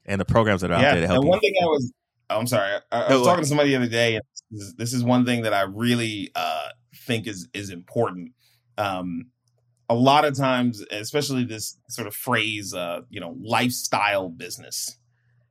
and 0.05 0.21
the 0.21 0.25
programs 0.25 0.61
that 0.61 0.71
are 0.71 0.79
yeah, 0.79 0.89
out 0.89 0.93
there 0.93 1.01
to 1.01 1.07
help 1.07 1.21
and 1.21 1.29
one 1.29 1.39
you. 1.41 1.49
thing 1.49 1.55
i 1.61 1.65
was 1.65 1.93
oh, 2.29 2.39
i'm 2.39 2.47
sorry 2.47 2.77
i, 2.91 3.01
I 3.03 3.15
was 3.15 3.25
talking 3.25 3.43
to 3.43 3.47
somebody 3.47 3.69
the 3.69 3.77
other 3.77 3.87
day 3.87 4.15
and 4.15 4.23
this 4.51 4.61
is, 4.61 4.75
this 4.75 4.93
is 4.93 5.01
one 5.01 5.25
thing 5.25 5.43
that 5.43 5.53
i 5.53 5.61
really 5.61 6.29
uh, 6.35 6.69
think 7.05 7.27
is 7.27 7.47
is 7.53 7.69
important. 7.69 8.31
Um, 8.77 9.27
a 9.89 9.95
lot 9.95 10.25
of 10.25 10.35
times 10.35 10.83
especially 10.91 11.43
this 11.43 11.77
sort 11.89 12.07
of 12.07 12.15
phrase 12.15 12.73
uh, 12.73 13.01
you 13.09 13.19
know 13.19 13.35
lifestyle 13.41 14.29
business 14.29 14.97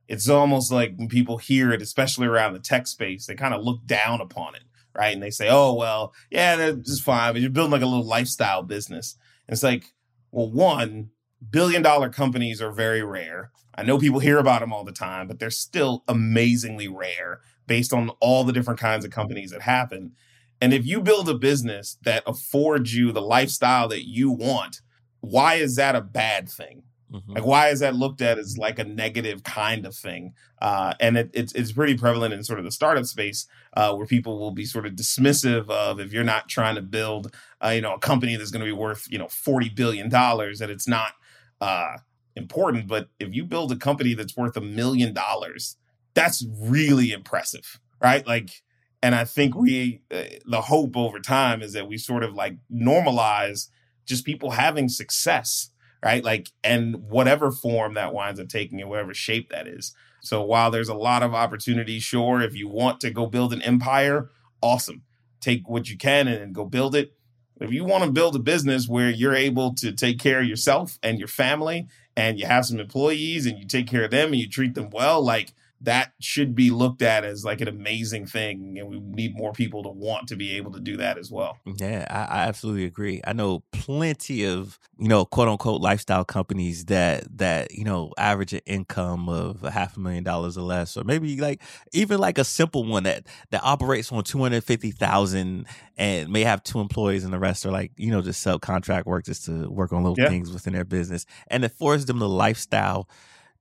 it's 0.07 0.27
almost 0.27 0.71
like 0.71 0.95
when 0.97 1.07
people 1.07 1.37
hear 1.37 1.71
it, 1.71 1.81
especially 1.81 2.27
around 2.27 2.53
the 2.53 2.59
tech 2.59 2.87
space, 2.87 3.25
they 3.25 3.35
kind 3.35 3.53
of 3.53 3.63
look 3.63 3.85
down 3.85 4.19
upon 4.19 4.53
it, 4.53 4.63
right? 4.95 5.13
And 5.13 5.21
they 5.23 5.29
say, 5.29 5.49
"Oh, 5.49 5.73
well, 5.73 6.13
yeah, 6.29 6.55
that's 6.55 6.87
just 6.87 7.03
fine." 7.03 7.33
But 7.33 7.41
you're 7.41 7.51
building 7.51 7.71
like 7.71 7.81
a 7.81 7.87
little 7.87 8.05
lifestyle 8.05 8.63
business. 8.63 9.17
And 9.47 9.53
it's 9.53 9.63
like, 9.63 9.93
well, 10.31 10.49
one 10.51 11.09
billion 11.51 11.81
dollar 11.81 12.09
companies 12.09 12.61
are 12.61 12.71
very 12.71 13.03
rare. 13.03 13.51
I 13.75 13.83
know 13.83 13.97
people 13.97 14.19
hear 14.19 14.37
about 14.37 14.61
them 14.61 14.71
all 14.73 14.83
the 14.83 14.91
time, 14.91 15.27
but 15.27 15.39
they're 15.39 15.49
still 15.49 16.03
amazingly 16.07 16.87
rare 16.87 17.41
based 17.67 17.93
on 17.93 18.09
all 18.19 18.43
the 18.43 18.53
different 18.53 18.79
kinds 18.79 19.03
of 19.05 19.11
companies 19.11 19.51
that 19.51 19.61
happen. 19.61 20.13
And 20.61 20.73
if 20.73 20.85
you 20.85 21.01
build 21.01 21.27
a 21.27 21.33
business 21.33 21.97
that 22.03 22.23
affords 22.25 22.95
you 22.95 23.11
the 23.11 23.21
lifestyle 23.21 23.87
that 23.89 24.07
you 24.07 24.31
want, 24.31 24.81
why 25.21 25.55
is 25.55 25.75
that 25.75 25.95
a 25.95 26.01
bad 26.01 26.49
thing? 26.49 26.83
Mm-hmm. 27.13 27.33
Like, 27.33 27.45
why 27.45 27.69
is 27.69 27.79
that 27.81 27.95
looked 27.95 28.21
at 28.21 28.39
as 28.39 28.57
like 28.57 28.79
a 28.79 28.83
negative 28.83 29.43
kind 29.43 29.85
of 29.85 29.95
thing? 29.95 30.33
Uh, 30.59 30.93
and 30.99 31.17
it, 31.17 31.29
it's 31.33 31.53
it's 31.53 31.71
pretty 31.71 31.95
prevalent 31.95 32.33
in 32.33 32.43
sort 32.43 32.57
of 32.57 32.65
the 32.65 32.71
startup 32.71 33.05
space 33.05 33.45
uh, 33.77 33.93
where 33.93 34.07
people 34.07 34.39
will 34.39 34.51
be 34.51 34.65
sort 34.65 34.85
of 34.85 34.93
dismissive 34.93 35.69
of 35.69 35.99
if 35.99 36.11
you're 36.11 36.23
not 36.23 36.49
trying 36.49 36.75
to 36.75 36.81
build, 36.81 37.33
uh, 37.63 37.69
you 37.69 37.81
know, 37.81 37.93
a 37.93 37.99
company 37.99 38.35
that's 38.35 38.49
going 38.49 38.65
to 38.65 38.65
be 38.65 38.77
worth 38.77 39.07
you 39.11 39.19
know 39.19 39.27
forty 39.27 39.69
billion 39.69 40.09
dollars, 40.09 40.59
that 40.59 40.71
it's 40.71 40.87
not 40.87 41.13
uh, 41.61 41.97
important. 42.35 42.87
But 42.87 43.09
if 43.19 43.33
you 43.33 43.45
build 43.45 43.71
a 43.71 43.77
company 43.77 44.15
that's 44.15 44.35
worth 44.35 44.57
a 44.57 44.61
million 44.61 45.13
dollars, 45.13 45.77
that's 46.15 46.43
really 46.59 47.11
impressive, 47.11 47.79
right? 48.01 48.25
Like, 48.25 48.63
and 49.03 49.13
I 49.13 49.25
think 49.25 49.55
we 49.55 50.01
uh, 50.11 50.23
the 50.45 50.61
hope 50.61 50.97
over 50.97 51.19
time 51.19 51.61
is 51.61 51.73
that 51.73 51.87
we 51.87 51.99
sort 51.99 52.23
of 52.23 52.33
like 52.33 52.57
normalize 52.73 53.67
just 54.05 54.25
people 54.25 54.51
having 54.51 54.89
success 54.89 55.69
right? 56.03 56.23
Like, 56.23 56.49
and 56.63 56.95
whatever 57.09 57.51
form 57.51 57.93
that 57.93 58.13
winds 58.13 58.39
up 58.39 58.49
taking 58.49 58.79
in 58.79 58.89
whatever 58.89 59.13
shape 59.13 59.49
that 59.49 59.67
is. 59.67 59.95
So 60.21 60.43
while 60.43 60.71
there's 60.71 60.89
a 60.89 60.93
lot 60.93 61.23
of 61.23 61.33
opportunity, 61.33 61.99
sure, 61.99 62.41
if 62.41 62.55
you 62.55 62.67
want 62.67 63.01
to 63.01 63.09
go 63.09 63.25
build 63.25 63.53
an 63.53 63.61
empire, 63.61 64.29
awesome. 64.61 65.03
Take 65.41 65.67
what 65.67 65.89
you 65.89 65.97
can 65.97 66.27
and 66.27 66.53
go 66.53 66.65
build 66.65 66.95
it. 66.95 67.13
If 67.59 67.71
you 67.71 67.83
want 67.83 68.03
to 68.03 68.11
build 68.11 68.35
a 68.35 68.39
business 68.39 68.87
where 68.87 69.09
you're 69.09 69.35
able 69.35 69.73
to 69.75 69.91
take 69.91 70.19
care 70.19 70.39
of 70.39 70.47
yourself 70.47 70.97
and 71.03 71.19
your 71.19 71.27
family 71.27 71.87
and 72.15 72.39
you 72.39 72.45
have 72.45 72.65
some 72.65 72.79
employees 72.79 73.45
and 73.45 73.57
you 73.57 73.65
take 73.65 73.87
care 73.87 74.05
of 74.05 74.11
them 74.11 74.29
and 74.29 74.37
you 74.37 74.49
treat 74.49 74.75
them 74.75 74.89
well, 74.91 75.21
like 75.21 75.53
that 75.83 76.13
should 76.19 76.55
be 76.55 76.71
looked 76.71 77.01
at 77.01 77.25
as 77.25 77.43
like 77.43 77.59
an 77.61 77.67
amazing 77.67 78.25
thing 78.25 78.77
and 78.79 78.87
we 78.89 78.99
need 78.99 79.35
more 79.35 79.51
people 79.51 79.83
to 79.83 79.89
want 79.89 80.27
to 80.29 80.35
be 80.35 80.55
able 80.55 80.71
to 80.71 80.79
do 80.79 80.97
that 80.97 81.17
as 81.17 81.29
well 81.29 81.57
yeah 81.65 82.05
I, 82.09 82.37
I, 82.37 82.47
absolutely 82.47 82.85
agree 82.85 83.21
i 83.25 83.33
know 83.33 83.63
plenty 83.71 84.45
of 84.45 84.79
you 84.97 85.07
know 85.07 85.25
quote 85.25 85.49
unquote 85.49 85.81
lifestyle 85.81 86.23
companies 86.25 86.85
that 86.85 87.25
that 87.37 87.73
you 87.73 87.83
know 87.83 88.11
average 88.17 88.53
an 88.53 88.61
income 88.65 89.27
of 89.29 89.63
a 89.63 89.71
half 89.71 89.97
a 89.97 89.99
million 89.99 90.23
dollars 90.23 90.57
or 90.57 90.61
less 90.61 90.95
or 90.95 91.03
maybe 91.03 91.37
like 91.37 91.61
even 91.91 92.19
like 92.19 92.37
a 92.37 92.43
simple 92.43 92.85
one 92.85 93.03
that 93.03 93.27
that 93.51 93.61
operates 93.63 94.11
on 94.11 94.23
250000 94.23 95.65
and 95.97 96.29
may 96.29 96.43
have 96.43 96.63
two 96.63 96.79
employees 96.79 97.23
and 97.23 97.33
the 97.33 97.39
rest 97.39 97.65
are 97.65 97.71
like 97.71 97.91
you 97.97 98.09
know 98.09 98.21
just 98.21 98.45
subcontract 98.45 99.05
work 99.05 99.25
just 99.25 99.45
to 99.45 99.69
work 99.69 99.91
on 99.91 100.03
little 100.03 100.17
yeah. 100.17 100.29
things 100.29 100.51
within 100.51 100.73
their 100.73 100.85
business 100.85 101.25
and 101.47 101.65
it 101.65 101.71
forces 101.71 102.05
them 102.05 102.19
to 102.19 102.25
lifestyle 102.25 103.07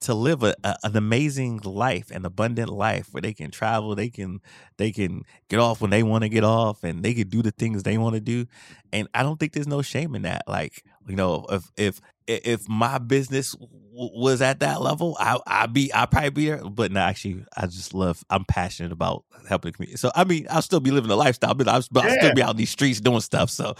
to 0.03 0.15
live 0.15 0.43
a, 0.43 0.55
a, 0.65 0.77
an 0.85 0.97
amazing 0.97 1.59
life, 1.65 2.11
an 2.11 2.25
abundant 2.25 2.69
life 2.69 3.09
where 3.13 3.21
they 3.21 3.33
can 3.35 3.51
travel, 3.51 3.95
they 3.95 4.11
can 4.11 4.41
they 4.77 4.93
can 4.93 5.23
get 5.49 5.59
off 5.61 5.81
when 5.81 5.91
they 5.91 6.03
want 6.03 6.23
to 6.23 6.29
get 6.29 6.45
off, 6.45 6.85
and 6.85 7.03
they 7.03 7.15
can 7.15 7.29
do 7.29 7.43
the 7.43 7.51
things 7.51 7.83
they 7.83 7.99
want 7.99 8.15
to 8.15 8.21
do. 8.21 8.47
And 8.93 9.09
I 9.15 9.23
don't 9.23 9.39
think 9.41 9.53
there's 9.53 9.67
no 9.67 9.83
shame 9.83 10.15
in 10.15 10.23
that. 10.23 10.43
Like 10.47 10.85
you 11.09 11.17
know, 11.17 11.47
if 11.51 11.71
if 11.77 12.01
if 12.27 12.68
my 12.68 12.99
business 12.99 13.55
was 13.95 14.41
at 14.41 14.61
that 14.61 14.81
level, 14.81 15.16
I 15.20 15.39
I'd 15.47 15.73
be 15.73 15.93
I'd 15.93 16.11
probably 16.11 16.31
be 16.31 16.47
there. 16.47 16.59
But 16.59 16.93
no, 16.93 17.01
actually, 17.01 17.45
I 17.57 17.66
just 17.66 17.95
love. 17.95 18.25
I'm 18.31 18.45
passionate 18.45 18.93
about 18.93 19.25
helping 19.49 19.73
the 19.73 19.77
community. 19.77 19.97
So 19.99 20.11
I 20.14 20.25
mean, 20.25 20.47
I'll 20.51 20.62
still 20.62 20.81
be 20.81 20.91
living 20.91 21.09
the 21.09 21.16
lifestyle, 21.16 21.55
but 21.55 21.68
I'll, 21.68 21.85
but 21.91 22.05
I'll 22.05 22.16
still 22.16 22.35
be 22.35 22.43
out 22.43 22.53
in 22.53 22.57
these 22.57 22.70
streets 22.70 23.01
doing 23.01 23.20
stuff. 23.20 23.51
So 23.51 23.75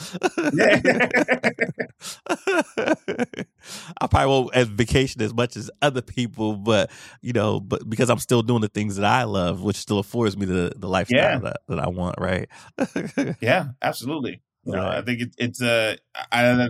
yeah. 0.53 0.81
I 4.01 4.07
probably 4.09 4.27
won't 4.27 4.55
as 4.55 4.69
vacation 4.69 5.23
as 5.23 5.33
much 5.33 5.57
as 5.57 5.71
other 5.81 6.03
people, 6.03 6.57
but 6.57 6.91
you 7.21 7.33
know, 7.33 7.61
but 7.61 7.89
because 7.89 8.11
I'm 8.11 8.19
still 8.19 8.43
doing 8.43 8.61
the 8.61 8.69
things 8.69 8.97
that 8.97 9.05
I 9.05 9.25
love, 9.25 9.63
which 9.63 9.77
still 9.77 9.99
affords 9.99 10.37
me 10.37 10.47
the 10.47 10.73
the 10.77 10.89
lifestyle 10.89 11.19
yeah. 11.19 11.39
that, 11.39 11.61
that 11.69 11.79
I 11.79 11.89
want. 11.89 12.17
Right? 12.19 12.49
yeah, 13.41 13.69
absolutely. 13.81 14.43
You 14.65 14.73
know, 14.73 14.87
I 14.87 15.03
think 15.03 15.21
it, 15.23 15.35
it's 15.39 15.61
a. 15.61 15.97
I, 16.15 16.51
I, 16.51 16.69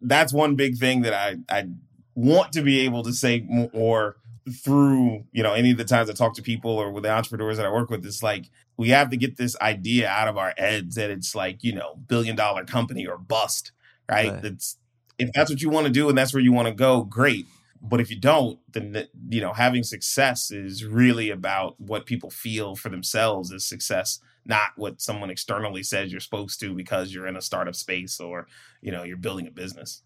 that's 0.00 0.32
one 0.32 0.54
big 0.54 0.78
thing 0.78 1.02
that 1.02 1.14
I 1.14 1.36
I 1.48 1.68
want 2.14 2.52
to 2.52 2.62
be 2.62 2.80
able 2.80 3.02
to 3.02 3.12
say 3.12 3.46
more 3.48 4.16
through 4.62 5.24
you 5.32 5.42
know 5.42 5.52
any 5.52 5.70
of 5.70 5.78
the 5.78 5.84
times 5.84 6.10
I 6.10 6.12
talk 6.12 6.34
to 6.34 6.42
people 6.42 6.70
or 6.70 6.90
with 6.90 7.04
the 7.04 7.10
entrepreneurs 7.10 7.56
that 7.56 7.66
I 7.66 7.70
work 7.70 7.90
with. 7.90 8.04
It's 8.04 8.22
like 8.22 8.46
we 8.76 8.90
have 8.90 9.10
to 9.10 9.16
get 9.16 9.36
this 9.36 9.56
idea 9.60 10.08
out 10.08 10.28
of 10.28 10.36
our 10.36 10.54
heads 10.56 10.96
that 10.96 11.10
it's 11.10 11.34
like 11.34 11.62
you 11.64 11.74
know 11.74 11.96
billion 12.06 12.36
dollar 12.36 12.64
company 12.64 13.06
or 13.06 13.18
bust, 13.18 13.72
right? 14.08 14.32
right. 14.32 14.42
That's 14.42 14.78
if 15.18 15.30
that's 15.32 15.50
what 15.50 15.62
you 15.62 15.70
want 15.70 15.86
to 15.86 15.92
do 15.92 16.08
and 16.08 16.18
that's 16.18 16.34
where 16.34 16.42
you 16.42 16.52
want 16.52 16.68
to 16.68 16.74
go, 16.74 17.02
great. 17.02 17.46
But 17.80 18.00
if 18.00 18.10
you 18.10 18.18
don't, 18.18 18.58
then 18.72 19.06
you 19.28 19.40
know 19.40 19.52
having 19.52 19.82
success 19.82 20.50
is 20.50 20.84
really 20.84 21.30
about 21.30 21.80
what 21.80 22.06
people 22.06 22.30
feel 22.30 22.76
for 22.76 22.88
themselves 22.88 23.52
as 23.52 23.66
success 23.66 24.20
not 24.46 24.70
what 24.76 25.00
someone 25.00 25.30
externally 25.30 25.82
says 25.82 26.10
you're 26.10 26.20
supposed 26.20 26.60
to 26.60 26.74
because 26.74 27.12
you're 27.12 27.26
in 27.26 27.36
a 27.36 27.42
startup 27.42 27.74
space 27.74 28.20
or 28.20 28.46
you 28.80 28.92
know 28.92 29.02
you're 29.02 29.16
building 29.16 29.46
a 29.46 29.50
business. 29.50 30.02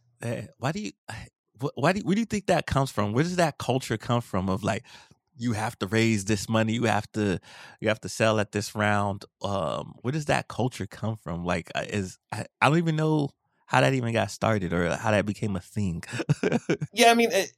why 0.59 0.73
do 0.73 0.81
you? 0.81 0.93
Why 1.75 1.93
do? 1.93 1.99
You, 1.99 2.05
where 2.05 2.15
do 2.15 2.21
you 2.21 2.25
think 2.25 2.47
that 2.47 2.69
comes 2.69 2.89
from? 2.89 3.13
Where 3.13 3.25
does 3.25 3.35
that 3.35 3.59
culture 3.59 3.97
come 3.97 4.21
from? 4.21 4.49
Of 4.49 4.63
like, 4.63 4.85
you 5.37 5.55
have 5.55 5.77
to 5.81 5.89
raise 5.89 6.25
this 6.25 6.49
money, 6.49 6.75
you 6.75 6.85
have 6.85 7.11
to, 7.15 7.41
you 7.81 7.89
have 7.89 8.01
to 8.03 8.09
sell 8.09 8.39
at 8.39 8.53
this 8.53 8.77
round. 8.77 9.25
Um, 9.43 9.97
where 10.03 10.13
does 10.13 10.27
that 10.27 10.47
culture 10.47 10.87
come 10.87 11.17
from? 11.17 11.45
Like, 11.45 11.73
uh, 11.75 11.83
is 11.89 12.17
I, 12.31 12.45
I 12.61 12.69
don't 12.69 12.79
even 12.79 12.95
know 12.95 13.31
how 13.67 13.81
that 13.81 13.93
even 13.93 14.13
got 14.13 14.31
started 14.31 14.73
or 14.73 14.95
how 14.95 15.11
that 15.11 15.27
became 15.27 15.57
a 15.57 15.61
thing. 15.61 16.05
yeah, 16.93 17.11
I 17.11 17.15
mean, 17.15 17.31
it, 17.33 17.51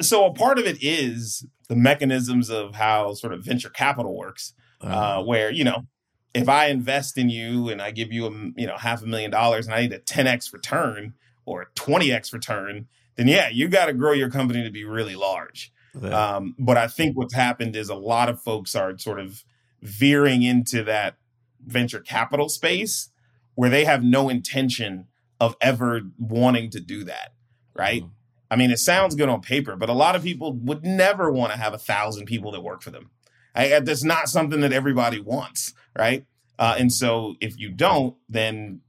so, 0.00 0.26
a 0.26 0.32
part 0.32 0.58
of 0.58 0.66
it 0.66 0.78
is 0.82 1.46
the 1.68 1.76
mechanisms 1.76 2.50
of 2.50 2.74
how 2.74 3.14
sort 3.14 3.32
of 3.32 3.44
venture 3.44 3.70
capital 3.70 4.16
works, 4.16 4.52
uh, 4.82 4.86
uh, 4.86 5.22
where 5.22 5.50
you 5.50 5.64
know 5.64 5.86
if 6.34 6.48
I 6.48 6.66
invest 6.66 7.16
in 7.16 7.30
you 7.30 7.68
and 7.68 7.80
I 7.80 7.92
give 7.92 8.12
you 8.12 8.26
a 8.26 8.30
you 8.56 8.66
know 8.66 8.76
half 8.76 9.02
a 9.02 9.06
million 9.06 9.30
dollars 9.30 9.66
and 9.66 9.74
I 9.74 9.82
need 9.82 9.92
a 9.92 10.00
10x 10.00 10.52
return 10.52 11.14
or 11.46 11.62
a 11.62 11.66
20x 11.76 12.32
return, 12.32 12.88
then 13.16 13.28
yeah, 13.28 13.48
you 13.48 13.68
got 13.68 13.86
to 13.86 13.92
grow 13.92 14.12
your 14.12 14.30
company 14.30 14.62
to 14.64 14.70
be 14.70 14.84
really 14.84 15.14
large. 15.14 15.72
Yeah. 16.00 16.36
Um, 16.36 16.54
but 16.58 16.76
I 16.76 16.88
think 16.88 17.16
what's 17.16 17.34
happened 17.34 17.76
is 17.76 17.88
a 17.88 17.94
lot 17.94 18.28
of 18.28 18.42
folks 18.42 18.74
are 18.74 18.98
sort 18.98 19.20
of 19.20 19.44
veering 19.80 20.42
into 20.42 20.82
that 20.84 21.16
venture 21.64 22.00
capital 22.00 22.48
space 22.48 23.10
where 23.54 23.70
they 23.70 23.84
have 23.84 24.02
no 24.02 24.28
intention 24.28 25.06
of 25.40 25.56
ever 25.60 26.02
wanting 26.18 26.70
to 26.70 26.80
do 26.80 27.04
that, 27.04 27.32
right? 27.74 28.02
Mm-hmm. 28.02 28.10
I 28.50 28.56
mean, 28.56 28.70
it 28.70 28.78
sounds 28.78 29.14
good 29.14 29.28
on 29.28 29.40
paper, 29.40 29.76
but 29.76 29.88
a 29.88 29.94
lot 29.94 30.16
of 30.16 30.22
people 30.22 30.52
would 30.52 30.84
never 30.84 31.30
want 31.30 31.52
to 31.52 31.58
have 31.58 31.74
a 31.74 31.78
thousand 31.78 32.26
people 32.26 32.52
that 32.52 32.62
work 32.62 32.82
for 32.82 32.90
them. 32.90 33.10
I, 33.54 33.80
that's 33.80 34.04
not 34.04 34.28
something 34.28 34.60
that 34.60 34.72
everybody 34.72 35.20
wants, 35.20 35.74
right? 35.96 36.26
Uh, 36.58 36.76
and 36.78 36.92
so 36.92 37.34
if 37.40 37.58
you 37.58 37.70
don't, 37.70 38.16
then 38.28 38.80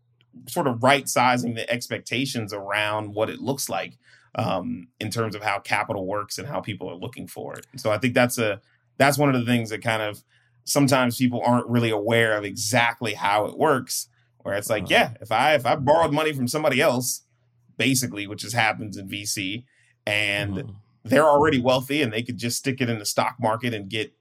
sort 0.47 0.67
of 0.67 0.83
right 0.83 1.07
sizing 1.07 1.55
the 1.55 1.69
expectations 1.69 2.53
around 2.53 3.13
what 3.13 3.29
it 3.29 3.39
looks 3.39 3.69
like 3.69 3.97
um, 4.35 4.87
in 4.99 5.09
terms 5.09 5.35
of 5.35 5.43
how 5.43 5.59
capital 5.59 6.05
works 6.05 6.37
and 6.37 6.47
how 6.47 6.59
people 6.59 6.89
are 6.89 6.95
looking 6.95 7.27
for 7.27 7.55
it. 7.55 7.65
So 7.77 7.91
I 7.91 7.97
think 7.97 8.13
that's 8.13 8.37
a 8.37 8.61
that's 8.97 9.17
one 9.17 9.33
of 9.33 9.39
the 9.39 9.45
things 9.45 9.69
that 9.69 9.81
kind 9.81 10.01
of 10.01 10.23
sometimes 10.63 11.17
people 11.17 11.41
aren't 11.45 11.67
really 11.67 11.89
aware 11.89 12.37
of 12.37 12.43
exactly 12.43 13.13
how 13.13 13.45
it 13.45 13.57
works. 13.57 14.09
Where 14.39 14.55
it's 14.55 14.69
like, 14.69 14.83
uh-huh. 14.83 14.91
yeah, 14.91 15.13
if 15.21 15.31
I 15.31 15.55
if 15.55 15.65
I 15.65 15.75
borrowed 15.75 16.13
money 16.13 16.33
from 16.33 16.47
somebody 16.47 16.81
else, 16.81 17.23
basically, 17.77 18.27
which 18.27 18.41
just 18.41 18.55
happens 18.55 18.97
in 18.97 19.07
VC, 19.07 19.63
and 20.05 20.59
uh-huh. 20.59 20.71
they're 21.03 21.27
already 21.27 21.59
wealthy 21.59 22.01
and 22.01 22.13
they 22.13 22.21
could 22.21 22.37
just 22.37 22.57
stick 22.57 22.81
it 22.81 22.89
in 22.89 22.99
the 22.99 23.05
stock 23.05 23.37
market 23.39 23.73
and 23.73 23.89
get 23.89 24.13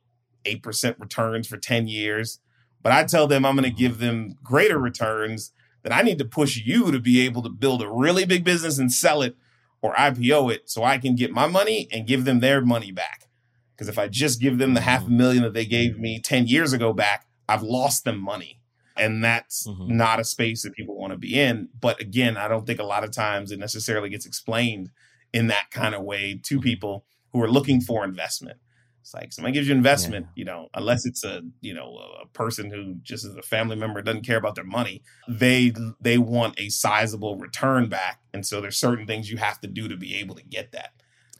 8% 0.44 0.98
returns 0.98 1.46
for 1.46 1.56
10 1.56 1.88
years. 1.88 2.38
But 2.84 2.92
I 2.92 3.02
tell 3.04 3.26
them 3.26 3.44
I'm 3.44 3.56
going 3.56 3.64
to 3.64 3.76
give 3.76 3.98
them 3.98 4.36
greater 4.44 4.78
returns 4.78 5.52
that 5.82 5.92
I 5.92 6.02
need 6.02 6.18
to 6.18 6.24
push 6.24 6.58
you 6.58 6.92
to 6.92 7.00
be 7.00 7.22
able 7.22 7.42
to 7.42 7.48
build 7.48 7.82
a 7.82 7.88
really 7.88 8.26
big 8.26 8.44
business 8.44 8.78
and 8.78 8.92
sell 8.92 9.22
it 9.22 9.36
or 9.80 9.94
IPO 9.94 10.52
it 10.52 10.68
so 10.68 10.84
I 10.84 10.98
can 10.98 11.16
get 11.16 11.32
my 11.32 11.46
money 11.46 11.88
and 11.90 12.06
give 12.06 12.26
them 12.26 12.40
their 12.40 12.60
money 12.60 12.92
back. 12.92 13.28
Because 13.74 13.88
if 13.88 13.98
I 13.98 14.08
just 14.08 14.38
give 14.40 14.58
them 14.58 14.74
the 14.74 14.82
half 14.82 15.00
a 15.00 15.04
mm-hmm. 15.06 15.16
million 15.16 15.42
that 15.44 15.54
they 15.54 15.64
gave 15.64 15.98
me 15.98 16.20
10 16.20 16.46
years 16.46 16.74
ago 16.74 16.92
back, 16.92 17.26
I've 17.48 17.62
lost 17.62 18.04
them 18.04 18.18
money. 18.18 18.60
And 18.96 19.24
that's 19.24 19.66
mm-hmm. 19.66 19.96
not 19.96 20.20
a 20.20 20.24
space 20.24 20.62
that 20.62 20.74
people 20.74 20.96
want 20.96 21.12
to 21.12 21.18
be 21.18 21.40
in. 21.40 21.70
But 21.80 22.00
again, 22.00 22.36
I 22.36 22.48
don't 22.48 22.66
think 22.66 22.80
a 22.80 22.84
lot 22.84 23.02
of 23.02 23.12
times 23.12 23.50
it 23.50 23.58
necessarily 23.58 24.10
gets 24.10 24.26
explained 24.26 24.90
in 25.32 25.46
that 25.46 25.70
kind 25.70 25.94
of 25.94 26.02
way 26.02 26.38
to 26.44 26.56
mm-hmm. 26.56 26.62
people 26.62 27.06
who 27.32 27.42
are 27.42 27.50
looking 27.50 27.80
for 27.80 28.04
investment. 28.04 28.58
It's 29.04 29.12
like 29.12 29.34
somebody 29.34 29.52
gives 29.52 29.68
you 29.68 29.74
investment, 29.74 30.28
yeah. 30.28 30.32
you 30.34 30.44
know, 30.46 30.68
unless 30.72 31.04
it's 31.04 31.24
a 31.24 31.42
you 31.60 31.74
know 31.74 31.98
a 32.22 32.26
person 32.28 32.70
who 32.70 32.94
just 33.02 33.26
is 33.26 33.36
a 33.36 33.42
family 33.42 33.76
member 33.76 34.00
doesn't 34.00 34.24
care 34.24 34.38
about 34.38 34.54
their 34.54 34.64
money, 34.64 35.02
they 35.28 35.74
they 36.00 36.16
want 36.16 36.58
a 36.58 36.70
sizable 36.70 37.36
return 37.36 37.90
back, 37.90 38.20
and 38.32 38.46
so 38.46 38.62
there's 38.62 38.78
certain 38.78 39.06
things 39.06 39.30
you 39.30 39.36
have 39.36 39.60
to 39.60 39.68
do 39.68 39.88
to 39.88 39.96
be 39.98 40.14
able 40.16 40.34
to 40.36 40.42
get 40.42 40.72
that. 40.72 40.92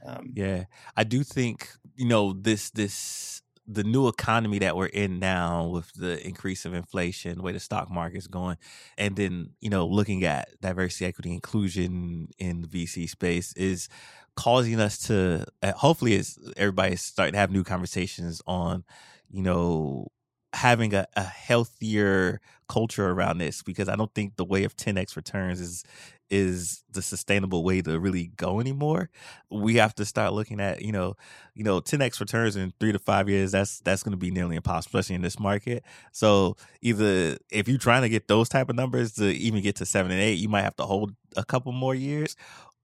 Um, 0.05 0.35
yeah, 0.35 0.65
I 0.95 1.05
do 1.05 1.25
think 1.25 1.71
you 1.97 2.07
know 2.07 2.35
this 2.35 2.69
this 2.69 3.41
the 3.67 3.83
new 3.83 4.09
economy 4.09 4.59
that 4.59 4.77
we're 4.77 4.85
in 4.85 5.19
now 5.19 5.67
with 5.69 5.91
the 5.95 6.23
increase 6.27 6.67
of 6.67 6.75
inflation, 6.75 7.39
the 7.39 7.43
way 7.43 7.53
the 7.53 7.61
stock 7.61 7.91
market's 7.91 8.27
going, 8.27 8.59
and 8.99 9.17
then 9.17 9.53
you 9.63 9.71
know 9.71 9.87
looking 9.87 10.23
at 10.25 10.51
diversity, 10.61 11.07
equity, 11.07 11.33
inclusion 11.33 12.29
in 12.39 12.61
the 12.61 12.69
VC 12.69 13.09
space 13.09 13.55
is 13.55 13.89
causing 14.37 14.81
us 14.81 14.99
to 14.99 15.45
uh, 15.63 15.73
hopefully 15.73 16.15
it's 16.15 16.39
everybody's 16.57 17.03
starting 17.03 17.33
to 17.33 17.39
have 17.39 17.51
new 17.51 17.65
conversations 17.65 18.43
on 18.47 18.85
you 19.31 19.43
know 19.43 20.09
having 20.55 20.95
a, 20.95 21.07
a 21.17 21.23
healthier 21.23 22.41
culture 22.69 23.11
around 23.11 23.39
this 23.39 23.63
because 23.63 23.89
I 23.89 23.97
don't 23.97 24.15
think 24.15 24.37
the 24.37 24.45
way 24.45 24.65
of 24.65 24.77
10x 24.77 25.17
returns 25.17 25.61
is 25.61 25.85
is 26.31 26.83
the 26.91 27.03
sustainable 27.03 27.63
way 27.63 27.83
to 27.83 28.01
really 28.01 28.33
go 28.37 28.59
anymore. 28.59 29.11
We 29.51 29.77
have 29.77 29.95
to 29.97 30.05
start 30.05 30.33
looking 30.33 30.59
at, 30.59 30.81
you 30.83 30.91
know, 30.91 31.15
you 31.55 31.65
know, 31.65 31.81
10x 31.81 32.19
returns 32.19 32.57
in 32.57 32.73
3 32.81 32.93
to 32.93 32.99
5 32.99 33.29
years, 33.29 33.53
that's 33.53 33.81
that's 33.81 34.03
going 34.03 34.13
to 34.13 34.19
be 34.19 34.31
nearly 34.31 34.57
impossible 34.57 34.99
especially 34.99 35.17
in 35.17 35.23
this 35.23 35.39
market. 35.39 35.85
So, 36.13 36.57
either 36.81 37.37
if 37.51 37.69
you're 37.69 37.79
trying 37.79 38.03
to 38.03 38.09
get 38.09 38.29
those 38.29 38.49
type 38.49 38.71
of 38.71 38.77
numbers 38.77 39.13
to 39.15 39.27
even 39.27 39.63
get 39.63 39.77
to 39.77 39.87
7 39.87 40.11
and 40.11 40.21
8, 40.21 40.39
you 40.39 40.49
might 40.49 40.63
have 40.63 40.77
to 40.77 40.85
hold 40.85 41.15
a 41.37 41.45
couple 41.45 41.73
more 41.73 41.95
years 41.95 42.37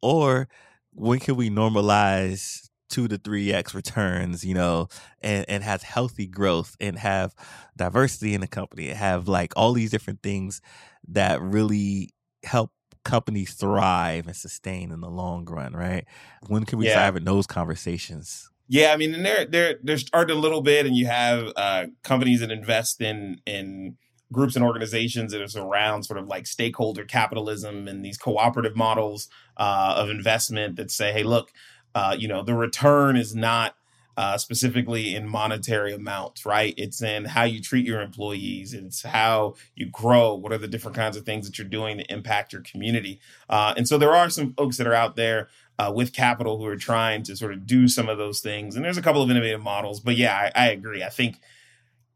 or 0.03 0.49
when 0.93 1.19
can 1.21 1.37
we 1.37 1.51
normalize 1.51 2.69
two 2.89 3.07
to 3.09 3.17
three 3.19 3.53
x 3.53 3.75
returns, 3.75 4.45
you 4.45 4.55
know, 4.55 4.89
and 5.21 5.45
and 5.49 5.63
has 5.63 5.83
healthy 5.83 6.27
growth 6.27 6.77
and 6.81 6.99
have 6.99 7.35
diversity 7.77 8.35
in 8.35 8.41
the 8.41 8.49
company, 8.49 8.89
and 8.89 8.99
have 8.99 9.29
like 9.29 9.53
all 9.57 9.73
these 9.73 9.91
different 9.91 10.23
things 10.23 10.61
that 11.09 11.41
really 11.41 12.11
help 12.45 12.73
companies 13.05 13.55
thrive 13.55 14.27
and 14.27 14.37
sustain 14.37 14.91
in 14.91 15.01
the 15.01 15.09
long 15.09 15.45
run, 15.47 15.73
right? 15.73 16.05
When 16.49 16.65
can 16.65 16.79
we 16.79 16.87
Yeah. 16.87 16.93
start 16.93 17.05
having 17.07 17.25
those 17.25 17.47
conversations? 17.47 18.51
Yeah, 18.69 18.93
I 18.93 18.97
mean, 18.97 19.15
and 19.15 19.25
they're 19.25 19.47
they're 19.47 19.79
they're 19.83 19.99
starting 19.99 20.37
a 20.37 20.41
little 20.41 20.61
bit, 20.61 20.87
and 20.87 20.97
you 20.97 21.07
have 21.07 21.53
uh, 21.57 21.87
companies 22.05 22.41
that 22.41 22.51
invest 22.51 23.01
in 23.01 23.41
in 23.47 23.97
groups 24.33 24.57
and 24.57 24.65
organizations 24.65 25.33
that 25.33 25.43
is 25.43 25.57
around 25.57 26.05
sort 26.05 26.19
of 26.19 26.29
like 26.29 26.47
stakeholder 26.47 27.05
capitalism 27.05 27.89
and 27.89 28.05
these 28.05 28.17
cooperative 28.17 28.77
models 28.77 29.29
uh, 29.57 29.95
of 29.97 30.09
investment 30.09 30.77
that 30.77 30.91
say, 30.91 31.13
hey, 31.13 31.23
look, 31.23 31.53
uh, 31.95 32.15
you 32.19 32.29
know, 32.29 32.43
the 32.43 32.55
return 32.55 33.17
is 33.17 33.35
not 33.35 33.75
uh, 34.17 34.37
specifically 34.37 35.15
in 35.15 35.27
monetary 35.27 35.95
amounts, 35.95 36.45
right? 36.45 36.75
It's 36.77 37.03
in 37.03 37.25
how 37.25 37.45
you 37.45 37.61
treat 37.61 37.87
your 37.87 38.01
employees. 38.01 38.75
It's 38.75 39.03
how 39.03 39.55
you 39.75 39.87
grow. 39.87 40.35
What 40.35 40.53
are 40.53 40.59
the 40.59 40.69
different 40.69 40.97
kinds 40.97 41.17
of 41.17 41.25
things 41.25 41.47
that 41.47 41.59
you're 41.59 41.67
doing 41.67 41.99
to 41.99 42.13
impact 42.13 42.53
your 42.53 42.63
community? 42.63 43.21
Uh, 43.49 43.73
and 43.77 43.89
so 43.89 43.97
there 43.97 44.15
are 44.15 44.29
some 44.29 44.53
folks 44.53 44.77
that 44.77 44.87
are 44.87 44.95
out 44.95 45.17
there 45.17 45.49
uh, 45.79 45.91
with 45.95 46.13
capital 46.13 46.59
who 46.59 46.67
are 46.67 46.77
trying 46.77 47.23
to 47.23 47.35
sort 47.37 47.53
of 47.53 47.67
do 47.67 47.89
some 47.89 48.09
of 48.09 48.19
those 48.19 48.41
things. 48.41 48.77
And 48.77 48.85
there's 48.85 48.99
a 48.99 49.03
couple 49.03 49.23
of 49.23 49.31
innovative 49.31 49.63
models, 49.63 50.01
but 50.01 50.17
yeah, 50.17 50.51
I, 50.55 50.67
I 50.67 50.71
agree. 50.71 51.03
I 51.03 51.09
think 51.09 51.41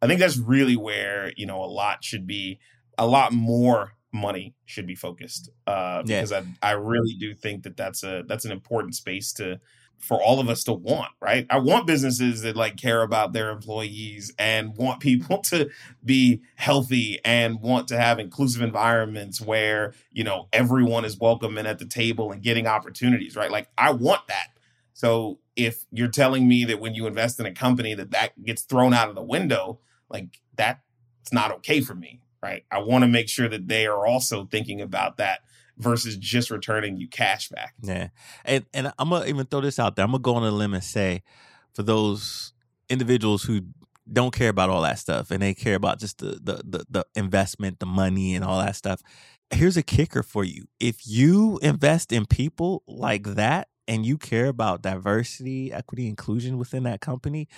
I 0.05 0.09
think 0.09 0.21
that's 0.21 0.39
really 0.39 0.77
where 0.77 1.33
you 1.37 1.47
know 1.47 1.63
a 1.65 1.67
lot 1.67 2.05
should 2.05 2.27
be. 2.27 2.61
A 2.97 3.07
lot 3.07 3.33
more 3.33 3.95
money 4.13 4.55
should 4.67 4.87
be 4.87 4.95
focused 4.95 5.51
uh, 5.67 6.03
Yeah. 6.07 6.21
because 6.21 6.33
I 6.33 6.45
I 6.63 6.71
really 6.73 7.15
do 7.19 7.35
think 7.35 7.65
that 7.65 7.77
that's 7.77 8.05
a 8.05 8.23
that's 8.29 8.45
an 8.45 8.53
important 8.53 8.95
space 8.95 9.33
to 9.35 9.59
for 9.99 10.23
all 10.23 10.39
of 10.39 10.49
us 10.49 10.65
to 10.65 10.73
want 10.73 11.11
right 11.21 11.47
i 11.51 11.59
want 11.59 11.87
businesses 11.87 12.43
that 12.43 12.57
like 12.57 12.77
care 12.77 13.03
about 13.03 13.33
their 13.33 13.51
employees 13.51 14.33
and 14.39 14.77
want 14.77 15.01
people 15.01 15.39
to 15.43 15.69
be 16.05 16.43
healthy 16.57 17.19
and 17.25 17.61
want 17.61 17.89
to 17.89 17.97
have 17.97 18.19
inclusive 18.19 18.61
environments 18.61 19.41
where 19.41 19.95
you 20.13 20.23
know 20.23 20.47
everyone 20.53 21.05
is 21.05 21.19
welcome 21.19 21.57
and 21.59 21.67
at 21.67 21.79
the 21.79 21.87
table 21.87 22.31
and 22.33 22.43
getting 22.43 22.67
opportunities 22.67 23.35
right 23.37 23.51
like 23.51 23.69
i 23.79 23.91
want 23.91 24.27
that 24.29 24.49
so 24.93 25.39
if 25.57 25.85
you're 25.91 26.09
telling 26.09 26.47
me 26.47 26.65
that 26.65 26.81
when 26.81 26.95
you 26.95 27.07
invest 27.07 27.41
in 27.41 27.47
a 27.47 27.53
company 27.53 27.95
that 27.95 28.11
that 28.11 28.31
gets 28.45 28.63
thrown 28.63 28.93
out 28.93 29.09
of 29.09 29.15
the 29.15 29.23
window 29.23 29.79
like 30.15 30.41
that's 30.57 30.81
not 31.33 31.53
okay 31.53 31.81
for 31.83 31.95
me 31.95 32.21
right 32.43 32.65
i 32.71 32.79
want 32.79 33.03
to 33.03 33.09
make 33.09 33.29
sure 33.29 33.49
that 33.49 33.69
they 33.69 33.87
are 33.87 34.07
also 34.07 34.47
thinking 34.47 34.81
about 34.81 35.19
that 35.19 35.41
versus 35.79 36.17
just 36.17 36.51
returning 36.51 36.97
you 36.97 37.09
cash 37.09 37.49
back 37.49 37.75
Yeah, 37.83 38.09
and 38.45 38.65
and 38.73 38.93
I'm 38.99 39.11
gonna 39.11 39.27
even 39.27 39.47
throw 39.47 39.61
this 39.61 39.79
out 39.79 39.97
there. 39.97 40.05
I'm 40.05 40.13
gonna 40.13 40.23
go 40.23 40.35
on 40.37 40.45
a 40.45 40.51
limb 40.51 40.75
and 40.75 40.85
say, 40.85 41.23
for 41.75 41.83
those 41.83 42.53
individuals 42.89 43.45
who 43.45 43.63
don't 44.13 44.35
care 44.35 44.51
about 44.51 44.69
all 44.69 44.83
that 44.83 44.99
stuff 44.99 45.31
and 45.31 45.43
they 45.43 45.55
care 45.55 45.75
about 45.75 45.99
just 45.99 46.19
the 46.19 46.39
the 46.43 46.63
the, 46.65 46.85
the 46.89 47.07
investment, 47.15 47.81
the 47.81 47.87
money, 47.87 48.35
and 48.35 48.45
all 48.45 48.59
that 48.61 48.77
stuff. 48.77 49.01
Here's 49.51 49.77
a 49.77 49.83
kicker 49.83 50.23
for 50.23 50.45
you: 50.45 50.67
if 50.81 51.07
you 51.07 51.59
invest 51.63 52.13
in 52.13 52.27
people 52.27 52.83
like 52.87 53.25
that 53.35 53.69
and 53.87 54.07
you 54.07 54.17
care 54.17 54.47
about 54.47 54.83
diversity, 54.83 55.73
equity, 55.73 56.09
inclusion 56.09 56.59
within 56.59 56.85
that 56.85 57.01
company. 57.01 57.49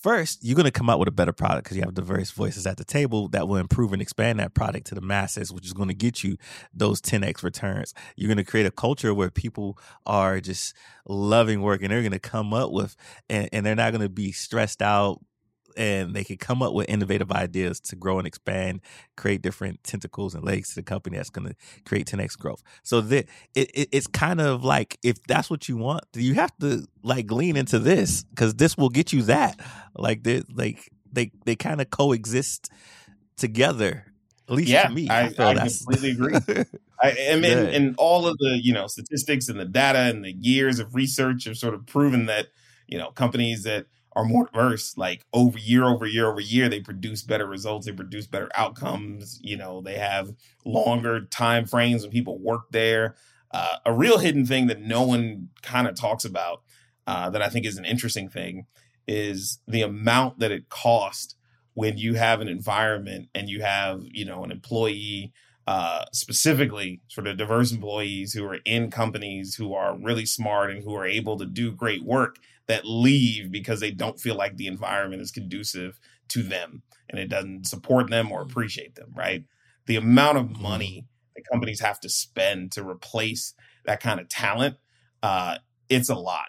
First, 0.00 0.42
you're 0.42 0.56
going 0.56 0.64
to 0.64 0.70
come 0.70 0.88
out 0.88 0.98
with 0.98 1.08
a 1.08 1.12
better 1.12 1.32
product 1.32 1.64
because 1.64 1.76
you 1.76 1.82
have 1.82 1.92
diverse 1.92 2.30
voices 2.30 2.66
at 2.66 2.78
the 2.78 2.84
table 2.84 3.28
that 3.28 3.46
will 3.46 3.58
improve 3.58 3.92
and 3.92 4.00
expand 4.00 4.40
that 4.40 4.54
product 4.54 4.86
to 4.86 4.94
the 4.94 5.02
masses, 5.02 5.52
which 5.52 5.66
is 5.66 5.74
going 5.74 5.88
to 5.88 5.94
get 5.94 6.24
you 6.24 6.38
those 6.72 7.02
10x 7.02 7.42
returns. 7.42 7.92
You're 8.16 8.28
going 8.28 8.38
to 8.38 8.50
create 8.50 8.64
a 8.64 8.70
culture 8.70 9.12
where 9.12 9.28
people 9.28 9.78
are 10.06 10.40
just 10.40 10.74
loving 11.06 11.60
work 11.60 11.82
and 11.82 11.90
they're 11.90 12.00
going 12.00 12.12
to 12.12 12.18
come 12.18 12.54
up 12.54 12.72
with, 12.72 12.96
and, 13.28 13.50
and 13.52 13.66
they're 13.66 13.74
not 13.74 13.92
going 13.92 14.00
to 14.00 14.08
be 14.08 14.32
stressed 14.32 14.80
out 14.80 15.20
and 15.76 16.14
they 16.14 16.24
can 16.24 16.36
come 16.36 16.62
up 16.62 16.72
with 16.72 16.88
innovative 16.88 17.30
ideas 17.32 17.80
to 17.80 17.96
grow 17.96 18.18
and 18.18 18.26
expand, 18.26 18.80
create 19.16 19.42
different 19.42 19.82
tentacles 19.84 20.34
and 20.34 20.44
legs 20.44 20.70
to 20.70 20.74
the 20.76 20.82
company 20.82 21.16
that's 21.16 21.30
going 21.30 21.48
to 21.48 21.54
create 21.84 22.06
10x 22.06 22.38
growth. 22.38 22.62
So 22.82 23.00
that 23.00 23.26
it, 23.54 23.70
it, 23.74 23.88
it's 23.92 24.06
kind 24.06 24.40
of 24.40 24.64
like 24.64 24.98
if 25.02 25.22
that's 25.24 25.50
what 25.50 25.68
you 25.68 25.76
want, 25.76 26.04
you 26.14 26.34
have 26.34 26.56
to 26.60 26.86
like 27.02 27.30
lean 27.30 27.56
into 27.56 27.78
this 27.78 28.24
because 28.24 28.54
this 28.54 28.76
will 28.76 28.88
get 28.90 29.12
you 29.12 29.22
that. 29.22 29.58
Like 29.96 30.22
they 30.22 30.42
like 30.52 30.90
they 31.12 31.32
they 31.44 31.56
kind 31.56 31.80
of 31.80 31.90
coexist 31.90 32.70
together. 33.36 34.06
At 34.48 34.56
least 34.56 34.70
Yeah, 34.70 34.88
to 34.88 34.94
me, 34.94 35.08
I- 35.08 35.28
feel 35.28 35.46
I 35.46 35.54
that's 35.54 35.84
completely 35.84 36.10
agree. 36.10 36.34
I, 37.02 37.16
I 37.30 37.34
mean, 37.36 37.44
Yeah. 37.44 37.70
and 37.76 37.94
all 37.98 38.26
of 38.26 38.36
the 38.38 38.58
you 38.62 38.72
know 38.72 38.86
statistics 38.86 39.48
and 39.48 39.58
the 39.58 39.64
data 39.64 39.98
and 40.00 40.24
the 40.24 40.32
years 40.32 40.78
of 40.80 40.94
research 40.94 41.44
have 41.44 41.56
sort 41.56 41.74
of 41.74 41.86
proven 41.86 42.26
that 42.26 42.48
you 42.86 42.98
know 42.98 43.10
companies 43.12 43.62
that 43.62 43.86
are 44.12 44.24
more 44.24 44.48
diverse, 44.52 44.96
like 44.96 45.24
over 45.32 45.58
year 45.58 45.84
over 45.84 46.06
year 46.06 46.30
over 46.30 46.40
year, 46.40 46.68
they 46.68 46.80
produce 46.80 47.22
better 47.22 47.46
results, 47.46 47.86
they 47.86 47.92
produce 47.92 48.26
better 48.26 48.50
outcomes. 48.54 49.38
You 49.42 49.56
know, 49.56 49.80
they 49.80 49.98
have 49.98 50.32
longer 50.64 51.20
time 51.26 51.66
frames 51.66 52.02
when 52.02 52.10
people 52.10 52.38
work 52.38 52.70
there. 52.70 53.16
Uh, 53.52 53.76
a 53.86 53.92
real 53.92 54.18
hidden 54.18 54.46
thing 54.46 54.68
that 54.68 54.80
no 54.80 55.02
one 55.02 55.48
kind 55.62 55.88
of 55.88 55.94
talks 55.94 56.24
about 56.24 56.62
uh, 57.06 57.30
that 57.30 57.42
I 57.42 57.48
think 57.48 57.66
is 57.66 57.78
an 57.78 57.84
interesting 57.84 58.28
thing 58.28 58.66
is 59.08 59.60
the 59.66 59.82
amount 59.82 60.38
that 60.38 60.52
it 60.52 60.68
costs 60.68 61.34
when 61.74 61.98
you 61.98 62.14
have 62.14 62.40
an 62.40 62.48
environment 62.48 63.28
and 63.34 63.48
you 63.48 63.62
have 63.62 64.02
you 64.04 64.24
know 64.24 64.44
an 64.44 64.50
employee 64.50 65.32
uh, 65.66 66.04
specifically 66.12 67.00
sort 67.08 67.26
of 67.26 67.36
diverse 67.36 67.70
employees 67.70 68.32
who 68.32 68.44
are 68.44 68.58
in 68.64 68.90
companies 68.90 69.54
who 69.54 69.72
are 69.72 69.96
really 69.96 70.26
smart 70.26 70.70
and 70.70 70.82
who 70.82 70.94
are 70.94 71.06
able 71.06 71.38
to 71.38 71.46
do 71.46 71.70
great 71.70 72.02
work 72.02 72.38
that 72.70 72.84
leave 72.84 73.50
because 73.50 73.80
they 73.80 73.90
don't 73.90 74.20
feel 74.20 74.36
like 74.36 74.56
the 74.56 74.66
environment 74.66 75.20
is 75.20 75.30
conducive 75.30 75.98
to 76.28 76.42
them 76.42 76.82
and 77.08 77.18
it 77.18 77.28
doesn't 77.28 77.66
support 77.66 78.08
them 78.08 78.30
or 78.30 78.40
appreciate 78.40 78.94
them 78.94 79.10
right 79.14 79.44
the 79.86 79.96
amount 79.96 80.38
of 80.38 80.60
money 80.60 81.06
that 81.34 81.42
companies 81.50 81.80
have 81.80 81.98
to 82.00 82.08
spend 82.08 82.70
to 82.72 82.86
replace 82.88 83.54
that 83.84 84.00
kind 84.00 84.20
of 84.20 84.28
talent 84.28 84.76
uh, 85.22 85.56
it's 85.88 86.08
a 86.08 86.14
lot 86.14 86.46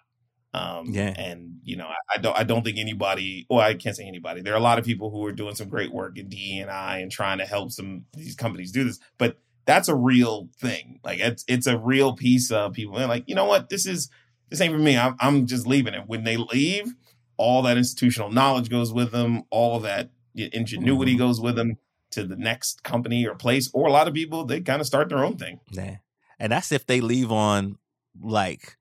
um, 0.54 0.88
Yeah. 0.90 1.14
and 1.18 1.60
you 1.64 1.78
know, 1.78 1.88
I, 1.88 2.16
I 2.16 2.18
don't, 2.18 2.38
I 2.38 2.44
don't 2.44 2.64
think 2.64 2.78
anybody. 2.78 3.46
Well, 3.50 3.62
I 3.62 3.74
can't 3.74 3.96
say 3.96 4.06
anybody. 4.06 4.42
There 4.42 4.54
are 4.54 4.58
a 4.58 4.68
lot 4.70 4.80
of 4.80 4.86
people 4.86 5.10
who 5.10 5.26
are 5.26 5.32
doing 5.32 5.56
some 5.56 5.70
great 5.70 5.94
work 5.94 6.18
in 6.18 6.28
DE 6.28 6.60
and 6.60 6.70
I 6.70 6.98
and 6.98 7.10
trying 7.10 7.38
to 7.38 7.46
help 7.46 7.72
some 7.72 8.04
these 8.14 8.36
companies 8.36 8.74
do 8.74 8.84
this. 8.84 9.00
But 9.18 9.38
that's 9.66 9.88
a 9.88 9.96
real 9.96 10.50
thing. 10.60 11.00
Like 11.06 11.20
it's 11.20 11.46
it's 11.48 11.68
a 11.68 11.78
real 11.78 12.18
piece 12.18 12.52
of 12.52 12.74
people. 12.74 12.96
They're 12.98 13.08
like, 13.08 13.24
you 13.28 13.36
know 13.36 13.46
what? 13.46 13.70
This 13.70 13.86
is 13.86 14.10
this 14.52 14.62
ain't 14.62 14.74
for 14.74 14.80
me. 14.80 14.98
I'm 14.98 15.16
I'm 15.20 15.48
just 15.48 15.66
leaving 15.66 15.96
it. 15.96 16.04
When 16.06 16.24
they 16.24 16.38
leave, 16.38 16.94
all 17.38 17.64
that 17.64 17.78
institutional 17.78 18.30
knowledge 18.30 18.70
goes 18.70 18.94
with 18.94 19.12
them. 19.12 19.44
All 19.50 19.80
that 19.80 20.12
ingenuity 20.36 21.14
mm-hmm. 21.14 21.20
goes 21.20 21.42
with 21.42 21.56
them 21.56 21.78
to 22.12 22.26
the 22.26 22.36
next 22.36 22.84
company 22.84 23.26
or 23.26 23.34
place. 23.34 23.72
Or 23.74 23.88
a 23.88 23.92
lot 23.92 24.08
of 24.08 24.14
people 24.14 24.46
they 24.46 24.62
kind 24.62 24.82
of 24.82 24.86
start 24.86 25.10
their 25.10 25.24
own 25.26 25.38
thing. 25.38 25.62
Yeah. 25.72 25.98
And 26.38 26.52
that's 26.52 26.72
if 26.72 26.86
they 26.86 27.02
leave 27.02 27.32
on 27.32 27.78
like 28.22 28.78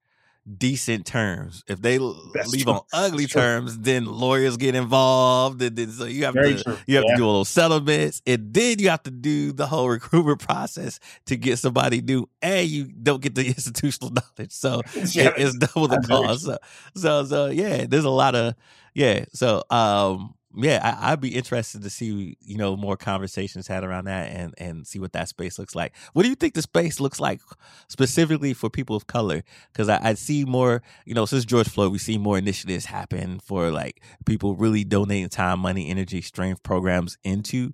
decent 0.56 1.06
terms. 1.06 1.62
If 1.68 1.80
they 1.82 1.98
That's 2.34 2.50
leave 2.52 2.64
true. 2.64 2.72
on 2.74 2.80
ugly 2.92 3.24
That's 3.24 3.32
true. 3.32 3.42
terms, 3.42 3.78
then 3.78 4.04
lawyers 4.06 4.56
get 4.56 4.74
involved. 4.74 5.60
And 5.62 5.76
then, 5.76 5.90
so 5.90 6.04
you 6.06 6.24
have 6.24 6.34
Very 6.34 6.56
to 6.56 6.64
true. 6.64 6.76
you 6.86 6.96
have 6.96 7.04
Yeah. 7.06 7.10
to 7.12 7.16
do 7.16 7.24
a 7.24 7.26
little 7.26 7.44
settlements. 7.44 8.22
And 8.26 8.52
then 8.52 8.78
you 8.78 8.90
have 8.90 9.02
to 9.04 9.10
do 9.10 9.52
the 9.52 9.66
whole 9.66 9.88
recruitment 9.96 10.40
process 10.40 10.98
to 11.26 11.36
get 11.36 11.58
somebody 11.58 12.00
new. 12.00 12.28
And 12.42 12.66
you 12.68 12.84
don't 12.86 13.22
get 13.22 13.34
the 13.34 13.46
institutional 13.46 14.12
knowledge. 14.12 14.52
So 14.52 14.82
Yeah, 15.12 15.28
it- 15.28 15.34
it's 15.38 15.56
double 15.56 15.88
the 15.88 15.98
cost. 16.06 16.44
So, 16.44 16.58
so 16.96 17.24
so 17.24 17.46
yeah, 17.46 17.86
there's 17.86 18.04
a 18.04 18.10
lot 18.10 18.34
of 18.34 18.54
yeah. 18.94 19.24
So 19.32 19.62
um 19.70 20.34
yeah, 20.56 20.96
I, 21.00 21.10
would 21.10 21.20
be 21.20 21.36
interested 21.36 21.82
to 21.82 21.90
see 21.90 22.36
you 22.40 22.56
know 22.56 22.76
more 22.76 22.96
conversations 22.96 23.68
had 23.68 23.84
around 23.84 24.06
that 24.06 24.30
and 24.30 24.54
and 24.58 24.86
see 24.86 24.98
what 24.98 25.12
that 25.12 25.28
space 25.28 25.58
looks 25.58 25.76
like. 25.76 25.94
What 26.12 26.24
do 26.24 26.28
you 26.28 26.34
think 26.34 26.54
the 26.54 26.62
space 26.62 26.98
looks 26.98 27.20
like 27.20 27.40
specifically 27.88 28.52
for 28.52 28.68
people 28.68 28.96
of 28.96 29.06
color? 29.06 29.44
Because 29.72 29.88
I, 29.88 30.00
I 30.02 30.14
see 30.14 30.44
more 30.44 30.82
you 31.04 31.14
know 31.14 31.24
since 31.24 31.44
George 31.44 31.68
Floyd, 31.68 31.92
we 31.92 31.98
see 31.98 32.18
more 32.18 32.36
initiatives 32.36 32.86
happen 32.86 33.38
for 33.38 33.70
like 33.70 34.02
people 34.26 34.56
really 34.56 34.82
donating 34.82 35.28
time, 35.28 35.60
money, 35.60 35.88
energy, 35.88 36.20
strength 36.20 36.62
programs 36.64 37.16
into 37.22 37.72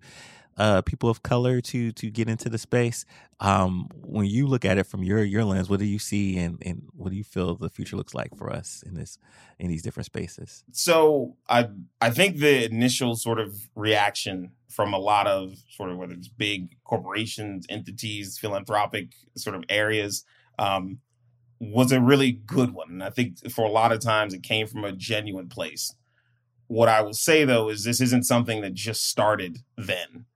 uh, 0.57 0.82
people 0.82 1.11
of 1.11 1.22
color 1.22 1.61
to 1.61 1.92
to 1.92 2.11
get 2.11 2.28
into 2.28 2.48
the 2.48 2.59
space. 2.59 3.04
Um, 3.40 3.88
when 4.02 4.26
you 4.26 4.46
look 4.46 4.64
at 4.64 4.78
it 4.78 4.84
from 4.84 5.02
your 5.02 5.22
your 5.22 5.44
lens, 5.44 5.68
what 5.68 5.80
do 5.80 5.84
you 5.84 5.98
see 5.98 6.38
and 6.38 6.62
and 6.64 6.82
what 6.94 7.11
do 7.11 7.16
you 7.16 7.24
feel 7.24 7.54
the 7.57 7.68
future 7.68 7.96
looks 7.96 8.14
like 8.14 8.36
for 8.36 8.50
us 8.50 8.82
in 8.86 8.94
this 8.94 9.18
in 9.59 9.68
these 9.68 9.82
different 9.82 10.07
spaces? 10.07 10.64
So 10.72 11.36
I 11.48 11.68
I 12.00 12.11
think 12.11 12.38
the 12.38 12.64
initial 12.64 13.14
sort 13.16 13.38
of 13.38 13.54
reaction 13.74 14.52
from 14.68 14.92
a 14.92 14.98
lot 14.98 15.26
of 15.26 15.54
sort 15.70 15.90
of 15.90 15.98
whether 15.98 16.14
it's 16.14 16.28
big 16.28 16.76
corporations, 16.84 17.66
entities, 17.68 18.38
philanthropic 18.38 19.09
sort 19.36 19.57
of 19.57 19.64
areas. 19.68 20.24
Um, 20.59 21.00
was 21.59 21.92
a 21.92 22.00
really 22.00 22.32
good 22.32 22.72
one. 22.72 22.90
And 22.90 23.04
I 23.04 23.11
think 23.11 23.50
for 23.50 23.64
a 23.64 23.70
lot 23.70 23.92
of 23.92 24.00
times 24.00 24.34
it 24.34 24.42
came 24.42 24.66
from 24.66 24.84
a 24.84 24.92
genuine 24.92 25.48
place. 25.48 25.94
What 26.66 26.88
I 26.88 27.00
will 27.00 27.14
say 27.14 27.44
though 27.44 27.68
is 27.68 27.84
this 27.84 28.00
isn't 28.00 28.24
something 28.24 28.61
that 28.61 28.74
just 28.74 29.09
started 29.09 29.59
then. 29.76 30.26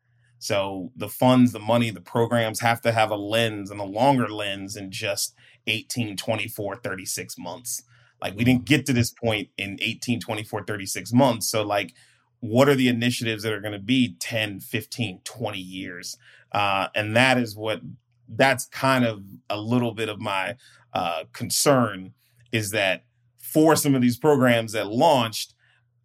So 0.40 0.90
the 0.96 1.08
funds, 1.08 1.52
the 1.52 1.60
money, 1.60 1.90
the 1.90 2.00
programs 2.00 2.60
have 2.60 2.80
to 2.80 2.92
have 2.92 3.10
a 3.10 3.16
lens 3.16 3.70
and 3.70 3.78
a 3.78 3.84
longer 3.84 4.28
lens 4.28 4.74
in 4.74 4.90
just 4.90 5.34
18, 5.66 6.16
24, 6.16 6.76
36 6.76 7.38
months. 7.38 7.82
Like 8.22 8.36
we 8.36 8.44
didn't 8.44 8.64
get 8.64 8.86
to 8.86 8.92
this 8.92 9.10
point 9.10 9.48
in 9.58 9.78
18, 9.80 10.18
24, 10.18 10.64
36 10.64 11.12
months. 11.12 11.50
So 11.50 11.62
like 11.62 11.94
what 12.40 12.70
are 12.70 12.74
the 12.74 12.88
initiatives 12.88 13.42
that 13.42 13.52
are 13.52 13.60
going 13.60 13.72
to 13.72 13.78
be 13.78 14.16
10, 14.18 14.60
15, 14.60 15.20
20 15.24 15.58
years? 15.58 16.16
Uh, 16.52 16.88
and 16.94 17.14
that 17.14 17.38
is 17.38 17.54
what 17.54 17.82
that's 18.28 18.64
kind 18.66 19.04
of 19.04 19.22
a 19.50 19.60
little 19.60 19.92
bit 19.92 20.08
of 20.08 20.20
my 20.20 20.56
uh, 20.94 21.24
concern 21.32 22.14
is 22.52 22.70
that 22.70 23.04
for 23.38 23.76
some 23.76 23.94
of 23.94 24.00
these 24.00 24.16
programs 24.16 24.72
that 24.72 24.86
launched, 24.86 25.54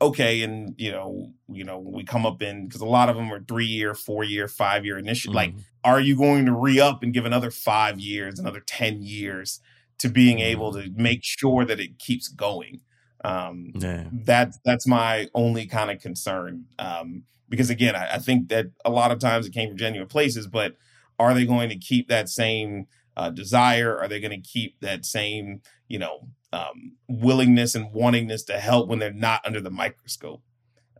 okay, 0.01 0.41
and 0.41 0.73
you 0.77 0.91
know, 0.91 1.31
you 1.47 1.63
know, 1.63 1.79
we 1.79 2.03
come 2.03 2.25
up 2.25 2.41
in 2.41 2.67
because 2.67 2.81
a 2.81 2.85
lot 2.85 3.09
of 3.09 3.15
them 3.15 3.31
are 3.31 3.41
three 3.41 3.65
year, 3.65 3.93
four 3.93 4.23
year, 4.23 4.47
five 4.47 4.85
year 4.85 4.97
initial. 4.97 5.33
Mm-hmm. 5.33 5.55
Like, 5.57 5.65
are 5.83 5.99
you 5.99 6.15
going 6.15 6.45
to 6.45 6.53
re 6.53 6.79
up 6.79 7.03
and 7.03 7.13
give 7.13 7.25
another 7.25 7.51
five 7.51 7.99
years, 7.99 8.39
another 8.39 8.61
ten 8.61 9.01
years 9.01 9.59
to 9.99 10.09
being 10.09 10.37
mm-hmm. 10.37 10.47
able 10.47 10.73
to 10.73 10.89
make 10.95 11.23
sure 11.23 11.65
that 11.65 11.79
it 11.79 11.99
keeps 11.99 12.27
going? 12.27 12.81
Um, 13.23 13.71
yeah. 13.75 14.05
That's 14.11 14.59
that's 14.63 14.85
my 14.85 15.27
only 15.33 15.65
kind 15.65 15.89
of 15.89 15.99
concern. 15.99 16.65
Um, 16.77 17.23
because 17.49 17.69
again, 17.69 17.95
I, 17.95 18.15
I, 18.15 18.17
think 18.19 18.49
that 18.49 18.67
a 18.83 18.89
lot 18.89 19.11
of 19.11 19.19
times 19.19 19.47
it 19.47 19.53
came 19.53 19.69
from 19.69 19.77
genuine 19.77 20.07
places, 20.07 20.47
but 20.47 20.75
are 21.17 21.33
they 21.33 21.45
going 21.45 21.69
to 21.69 21.77
keep 21.77 22.07
that 22.09 22.29
same 22.29 22.87
uh, 23.17 23.29
desire? 23.29 23.97
Are 23.97 24.07
they 24.07 24.19
going 24.19 24.39
to 24.39 24.47
keep 24.47 24.79
that 24.81 25.05
same, 25.05 25.61
you 25.87 25.97
know, 25.97 26.27
um, 26.55 26.93
willingness 27.09 27.75
and 27.75 27.93
wantingness 27.93 28.45
to 28.45 28.59
help 28.59 28.87
when 28.87 28.99
they're 28.99 29.11
not 29.11 29.45
under 29.45 29.59
the 29.59 29.69
microscope. 29.69 30.41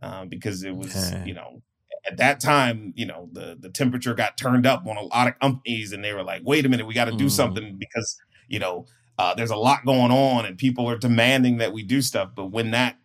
Um, 0.02 0.28
because 0.28 0.62
it 0.62 0.76
was, 0.76 1.14
you 1.24 1.32
know, 1.32 1.62
at 2.06 2.18
that 2.18 2.38
time, 2.38 2.92
you 2.96 3.06
know, 3.06 3.30
the 3.32 3.56
the 3.58 3.70
temperature 3.70 4.12
got 4.12 4.36
turned 4.36 4.66
up 4.66 4.86
on 4.86 4.98
a 4.98 5.02
lot 5.02 5.26
of 5.26 5.38
companies, 5.40 5.92
and 5.92 6.04
they 6.04 6.12
were 6.12 6.22
like, 6.22 6.42
"Wait 6.44 6.66
a 6.66 6.68
minute, 6.68 6.86
we 6.86 6.92
got 6.92 7.06
to 7.06 7.16
do 7.16 7.26
mm. 7.26 7.30
something 7.30 7.78
because 7.78 8.16
you 8.46 8.58
know 8.58 8.86
uh, 9.18 9.34
there's 9.34 9.50
a 9.50 9.56
lot 9.56 9.86
going 9.86 10.12
on, 10.12 10.44
and 10.44 10.58
people 10.58 10.88
are 10.88 10.98
demanding 10.98 11.56
that 11.58 11.72
we 11.72 11.82
do 11.82 12.02
stuff." 12.02 12.30
But 12.36 12.46
when 12.46 12.72
that 12.72 12.98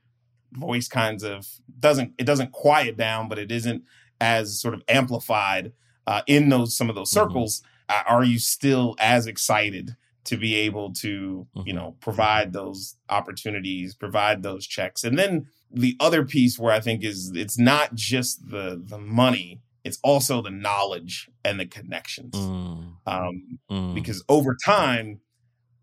voice 0.52 0.90
kinds 0.90 1.24
of 1.24 1.48
doesn't 1.80 2.14
it 2.18 2.26
doesn't 2.26 2.52
quiet 2.52 2.98
down, 2.98 3.30
but 3.30 3.40
it 3.40 3.54
isn't 3.54 3.84
as 4.20 4.60
sort 4.60 4.74
of 4.74 4.84
amplified 4.90 5.72
uh, 6.06 6.24
in 6.28 6.50
those 6.50 6.76
some 6.76 6.90
of 6.90 6.96
those 6.96 7.10
mm-hmm. 7.10 7.28
circles. 7.28 7.62
Mm-hmm. 7.90 8.14
Are 8.14 8.24
you 8.24 8.38
still 8.38 8.96
as 9.00 9.28
excited 9.28 9.96
to 10.24 10.38
be 10.38 10.56
able 10.56 10.94
to 10.94 11.48
mm-hmm. 11.56 11.68
you 11.68 11.74
know 11.74 11.96
provide 12.00 12.54
those 12.54 12.96
opportunities 13.10 13.96
provide 13.96 14.44
those 14.44 14.68
checks 14.68 15.04
and 15.04 15.18
then 15.18 15.48
the 15.72 15.96
other 16.00 16.26
piece 16.26 16.60
where 16.60 16.74
i 16.74 16.80
think 16.80 17.04
is 17.04 17.32
it's 17.36 17.58
not 17.58 17.96
just 17.96 18.50
the 18.50 18.82
the 18.84 18.98
money 18.98 19.62
it's 19.84 20.00
also 20.04 20.42
the 20.42 20.52
knowledge 20.52 21.30
and 21.44 21.60
the 21.60 21.66
connections 21.66 22.36
mm. 22.36 22.94
Um, 23.08 23.60
mm. 23.70 23.96
because 23.96 24.24
over 24.30 24.56
time 24.64 25.22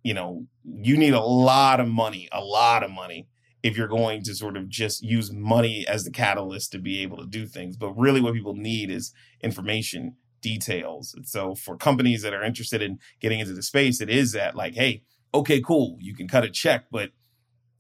you 0.03 0.15
know 0.15 0.47
you 0.65 0.97
need 0.97 1.15
a 1.15 1.21
lot 1.21 1.81
of 1.81 1.89
money 1.89 2.29
a 2.33 2.43
lot 2.43 2.83
of 2.83 2.91
money 2.91 3.29
if 3.63 3.77
you're 3.77 3.89
going 3.89 4.23
to 4.23 4.35
sort 4.35 4.57
of 4.57 4.69
just 4.69 5.03
use 5.03 5.33
money 5.33 5.85
as 5.89 6.05
the 6.05 6.13
catalyst 6.13 6.71
to 6.73 6.79
be 6.79 7.03
able 7.03 7.17
to 7.19 7.27
do 7.27 7.47
things 7.47 7.77
but 7.77 7.93
really 7.93 8.21
what 8.21 8.35
people 8.35 8.55
need 8.55 8.91
is 8.91 9.13
information 9.43 10.15
details. 10.41 11.15
And 11.15 11.27
so 11.27 11.55
for 11.55 11.77
companies 11.77 12.23
that 12.23 12.35
are 12.35 12.43
interested 12.43 12.83
in 12.83 12.99
getting 13.21 13.41
into 13.41 13.55
the 13.55 13.63
space, 13.63 14.01
it 14.01 14.11
is 14.11 14.33
that 14.33 14.55
like, 14.55 14.75
hey, 14.75 15.03
okay, 15.35 15.61
cool, 15.61 15.97
you 16.01 16.15
can 16.15 16.29
cut 16.29 16.45
a 16.45 16.51
check, 16.51 16.87
but 16.91 17.11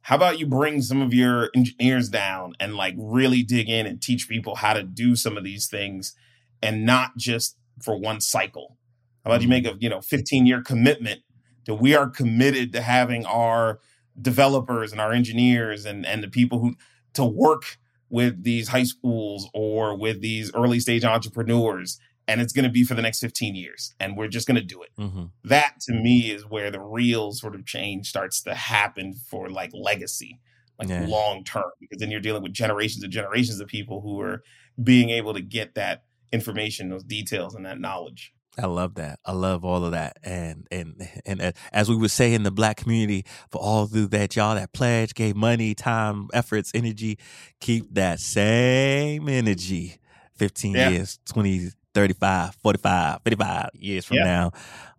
how 0.02 0.16
about 0.16 0.38
you 0.38 0.46
bring 0.46 0.80
some 0.80 1.02
of 1.02 1.12
your 1.12 1.50
engineers 1.54 2.08
down 2.08 2.54
and 2.58 2.76
like 2.76 2.94
really 2.96 3.42
dig 3.42 3.68
in 3.68 3.86
and 3.86 4.00
teach 4.00 4.28
people 4.28 4.54
how 4.54 4.72
to 4.72 4.82
do 4.82 5.14
some 5.16 5.36
of 5.36 5.44
these 5.44 5.66
things 5.66 6.14
and 6.62 6.86
not 6.86 7.16
just 7.16 7.56
for 7.82 7.96
one 7.96 8.20
cycle? 8.20 8.78
How 9.24 9.30
about 9.30 9.42
you 9.42 9.48
make 9.48 9.64
mm-hmm. 9.64 9.76
a, 9.76 9.80
you 9.80 9.88
know, 9.88 10.00
15 10.00 10.46
year 10.46 10.62
commitment 10.62 11.20
that 11.66 11.74
we 11.74 11.94
are 11.94 12.08
committed 12.08 12.72
to 12.72 12.80
having 12.80 13.26
our 13.26 13.80
developers 14.20 14.92
and 14.92 15.00
our 15.00 15.12
engineers 15.12 15.84
and, 15.84 16.06
and 16.06 16.22
the 16.22 16.28
people 16.28 16.60
who 16.60 16.74
to 17.12 17.24
work 17.24 17.78
with 18.08 18.42
these 18.42 18.68
high 18.68 18.84
schools 18.84 19.48
or 19.52 19.94
with 19.96 20.22
these 20.22 20.50
early 20.54 20.80
stage 20.80 21.04
entrepreneurs 21.04 22.00
and 22.28 22.42
it's 22.42 22.52
going 22.52 22.64
to 22.64 22.70
be 22.70 22.84
for 22.84 22.94
the 22.94 23.02
next 23.02 23.20
15 23.20 23.56
years 23.56 23.94
and 23.98 24.16
we're 24.16 24.28
just 24.28 24.46
going 24.46 24.54
to 24.56 24.62
do 24.62 24.82
it 24.82 24.90
mm-hmm. 24.98 25.24
that 25.44 25.80
to 25.80 25.92
me 25.92 26.30
is 26.30 26.46
where 26.46 26.70
the 26.70 26.80
real 26.80 27.32
sort 27.32 27.54
of 27.54 27.64
change 27.66 28.08
starts 28.08 28.42
to 28.42 28.54
happen 28.54 29.14
for 29.14 29.48
like 29.48 29.70
legacy 29.72 30.38
like 30.78 30.88
yeah. 30.88 31.04
long 31.08 31.42
term 31.42 31.64
because 31.80 31.98
then 31.98 32.10
you're 32.10 32.20
dealing 32.20 32.42
with 32.42 32.52
generations 32.52 33.02
and 33.02 33.12
generations 33.12 33.58
of 33.58 33.66
people 33.66 34.00
who 34.02 34.20
are 34.20 34.42
being 34.80 35.10
able 35.10 35.34
to 35.34 35.40
get 35.40 35.74
that 35.74 36.04
information 36.30 36.90
those 36.90 37.02
details 37.02 37.54
and 37.54 37.66
that 37.66 37.80
knowledge 37.80 38.32
I 38.60 38.66
love 38.66 38.96
that. 38.96 39.20
I 39.24 39.32
love 39.32 39.64
all 39.64 39.84
of 39.84 39.92
that, 39.92 40.16
and 40.24 40.66
and 40.72 41.08
and 41.24 41.54
as 41.72 41.88
we 41.88 41.94
would 41.94 42.10
say 42.10 42.34
in 42.34 42.42
the 42.42 42.50
Black 42.50 42.76
community, 42.76 43.24
for 43.52 43.58
all 43.58 43.84
of 43.84 44.10
that 44.10 44.34
y'all 44.34 44.56
that 44.56 44.72
pledge, 44.72 45.14
gave 45.14 45.36
money, 45.36 45.76
time, 45.76 46.28
efforts, 46.32 46.72
energy, 46.74 47.18
keep 47.60 47.94
that 47.94 48.18
same 48.18 49.28
energy. 49.28 49.98
Fifteen 50.34 50.74
yeah. 50.74 50.88
years, 50.88 51.20
twenty 51.24 51.70
35, 51.98 52.54
45, 52.62 53.22
55 53.24 53.70
years 53.74 54.04
from 54.04 54.18
yeah. 54.18 54.24
now. 54.24 54.52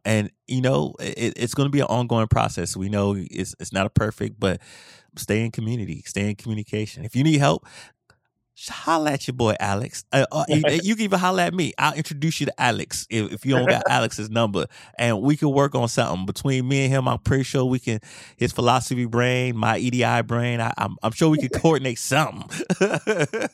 And, 0.03 0.29
you 0.47 0.59
know, 0.59 0.95
it, 0.99 1.33
it's 1.37 1.53
going 1.53 1.67
to 1.67 1.71
be 1.71 1.79
an 1.79 1.85
ongoing 1.85 2.27
process. 2.27 2.75
We 2.75 2.89
know 2.89 3.15
it's, 3.17 3.55
it's 3.57 3.71
not 3.71 3.85
a 3.85 3.89
perfect, 3.89 4.37
but 4.37 4.59
stay 5.15 5.45
in 5.45 5.51
community, 5.51 6.03
stay 6.05 6.29
in 6.29 6.35
communication. 6.35 7.05
If 7.05 7.15
you 7.15 7.23
need 7.23 7.37
help, 7.37 7.65
holla 8.67 9.13
at 9.13 9.27
your 9.29 9.35
boy 9.35 9.55
Alex. 9.61 10.03
Uh, 10.11 10.25
uh, 10.29 10.43
you, 10.49 10.95
can 10.95 11.05
even 11.05 11.19
holla 11.19 11.43
at 11.43 11.53
me. 11.53 11.71
I'll 11.77 11.93
introduce 11.93 12.41
you 12.41 12.47
to 12.47 12.61
Alex 12.61 13.07
if, 13.09 13.31
if 13.31 13.45
you 13.45 13.55
don't 13.55 13.69
got 13.69 13.83
Alex's 13.89 14.29
number, 14.29 14.65
and 14.97 15.21
we 15.21 15.37
can 15.37 15.51
work 15.51 15.75
on 15.75 15.87
something 15.87 16.25
between 16.25 16.67
me 16.67 16.83
and 16.83 16.91
him. 16.91 17.07
I'm 17.07 17.19
pretty 17.19 17.43
sure 17.43 17.63
we 17.63 17.79
can. 17.79 18.01
His 18.35 18.51
philosophy 18.51 19.05
brain, 19.05 19.55
my 19.55 19.77
EDI 19.77 20.23
brain. 20.23 20.59
I, 20.59 20.73
am 20.77 21.11
sure 21.13 21.29
we 21.29 21.37
can 21.37 21.49
coordinate 21.61 21.97
something. 21.97 22.49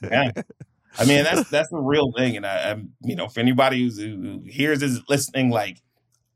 yeah. 0.01 0.31
I 0.97 1.05
mean, 1.05 1.23
that's 1.23 1.49
that's 1.49 1.69
the 1.69 1.77
real 1.77 2.11
thing. 2.11 2.37
And 2.37 2.45
I, 2.45 2.69
am 2.69 2.93
you 3.01 3.15
know, 3.15 3.27
for 3.27 3.39
anybody 3.39 3.83
who's, 3.83 3.99
who 3.99 4.41
hears 4.45 4.79
this 4.79 4.99
listening, 5.09 5.49
like 5.49 5.81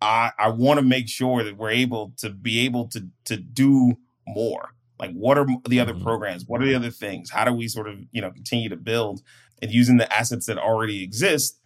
I, 0.01 0.32
I 0.38 0.49
want 0.49 0.80
to 0.80 0.86
make 0.86 1.07
sure 1.07 1.43
that 1.43 1.57
we're 1.57 1.72
able 1.72 2.14
to 2.18 2.30
be 2.30 2.60
able 2.66 2.88
to 2.89 3.07
to 3.26 3.38
do 3.38 3.97
more. 4.28 4.74
Like, 4.99 5.12
what 5.14 5.38
are 5.38 5.47
the 5.68 5.80
other 5.80 5.93
mm-hmm. 5.93 6.03
programs? 6.03 6.45
What 6.45 6.62
are 6.62 6.66
the 6.66 6.76
other 6.76 6.91
things? 6.91 7.30
How 7.30 7.45
do 7.45 7.53
we 7.53 7.68
sort 7.68 7.88
of 7.88 7.99
you 8.12 8.22
know 8.22 8.32
continue 8.32 8.70
to 8.70 8.78
build 8.78 9.22
and 9.62 9.72
using 9.72 9.97
the 9.97 10.12
assets 10.14 10.45
that 10.45 10.57
already 10.57 11.03
exist 11.03 11.60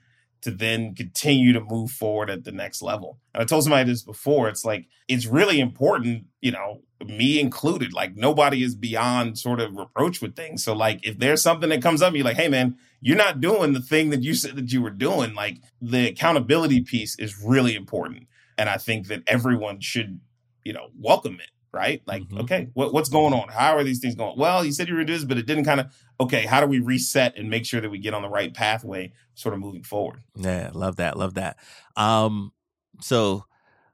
to 0.44 0.52
then 0.52 0.94
continue 0.94 1.54
to 1.54 1.62
move 1.62 1.90
forward 1.90 2.30
at 2.30 2.44
the 2.44 2.52
next 2.52 2.82
level. 2.82 3.18
And 3.34 3.42
I 3.42 3.46
told 3.46 3.64
somebody 3.64 3.90
this 3.90 4.04
before. 4.04 4.50
It's 4.50 4.66
like, 4.66 4.88
it's 5.08 5.26
really 5.26 5.62
important, 5.62 6.26
you 6.42 6.52
know, 6.52 6.82
me 7.08 7.40
included. 7.40 7.94
Like, 7.94 8.16
nobody 8.16 8.64
is 8.64 8.76
beyond 8.76 9.38
sort 9.38 9.60
of 9.60 9.76
reproach 9.76 10.22
with 10.22 10.36
things. 10.36 10.64
So, 10.64 10.74
like, 10.74 11.00
if 11.04 11.20
there's 11.20 11.42
something 11.42 11.70
that 11.70 11.82
comes 11.82 12.02
up, 12.02 12.14
you're 12.14 12.26
like, 12.26 12.38
hey, 12.38 12.50
man, 12.50 12.78
you're 13.02 13.18
not 13.18 13.42
doing 13.42 13.74
the 13.74 13.82
thing 13.82 14.10
that 14.10 14.24
you 14.24 14.34
said 14.34 14.56
that 14.56 14.72
you 14.72 14.82
were 14.82 14.90
doing. 14.90 15.34
Like, 15.34 15.58
the 15.82 16.08
accountability 16.08 16.82
piece 16.82 17.18
is 17.20 17.42
really 17.44 17.76
important. 17.76 18.28
And 18.58 18.70
I 18.70 18.78
think 18.78 19.08
that 19.08 19.24
everyone 19.28 19.82
should, 19.82 20.20
you 20.64 20.74
know, 20.74 20.90
welcome 20.98 21.40
it 21.40 21.50
right? 21.74 22.04
Like, 22.06 22.22
mm-hmm. 22.22 22.42
okay, 22.42 22.70
what, 22.74 22.94
what's 22.94 23.10
going 23.10 23.34
on? 23.34 23.50
How 23.50 23.76
are 23.76 23.84
these 23.84 24.00
things 24.00 24.16
going? 24.16 24.38
Well, 24.38 24.64
you 24.64 24.72
said 24.72 24.88
you 24.88 24.94
were 24.94 25.04
doing 25.04 25.18
this, 25.18 25.26
but 25.26 25.40
it 25.40 25.48
didn't 25.48 25.66
kind 25.66 25.80
of, 25.80 25.88
okay, 26.22 26.46
how 26.46 26.62
do 26.62 26.68
we 26.68 26.80
reset 26.80 27.36
and 27.36 27.50
make 27.50 27.66
sure 27.66 27.82
that 27.82 27.90
we 27.90 27.98
get 27.98 28.14
on 28.14 28.22
the 28.22 28.30
right 28.30 28.54
pathway 28.54 29.12
sort 29.34 29.56
of 29.56 29.60
moving 29.60 29.84
forward? 29.84 30.20
Yeah, 30.36 30.70
love 30.74 30.98
that. 30.98 31.18
Love 31.18 31.34
that. 31.34 31.58
Um, 31.98 32.54
so 33.02 33.46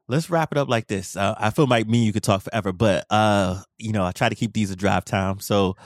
let's 0.10 0.30
wrap 0.30 0.52
it 0.52 0.58
up 0.58 0.68
like 0.68 0.88
this. 0.88 1.16
Uh, 1.16 1.36
I 1.38 1.52
feel 1.52 1.68
like 1.68 1.88
me 1.88 2.00
and 2.00 2.08
you 2.08 2.12
could 2.12 2.24
talk 2.24 2.42
forever, 2.42 2.74
but 2.74 3.06
uh, 3.10 3.62
you 3.78 3.94
know, 3.94 4.04
I 4.04 4.12
try 4.12 4.28
to 4.28 4.36
keep 4.36 4.54
these 4.54 4.72
a 4.72 4.76
drive 4.76 5.06
time. 5.06 5.40
So, 5.40 5.78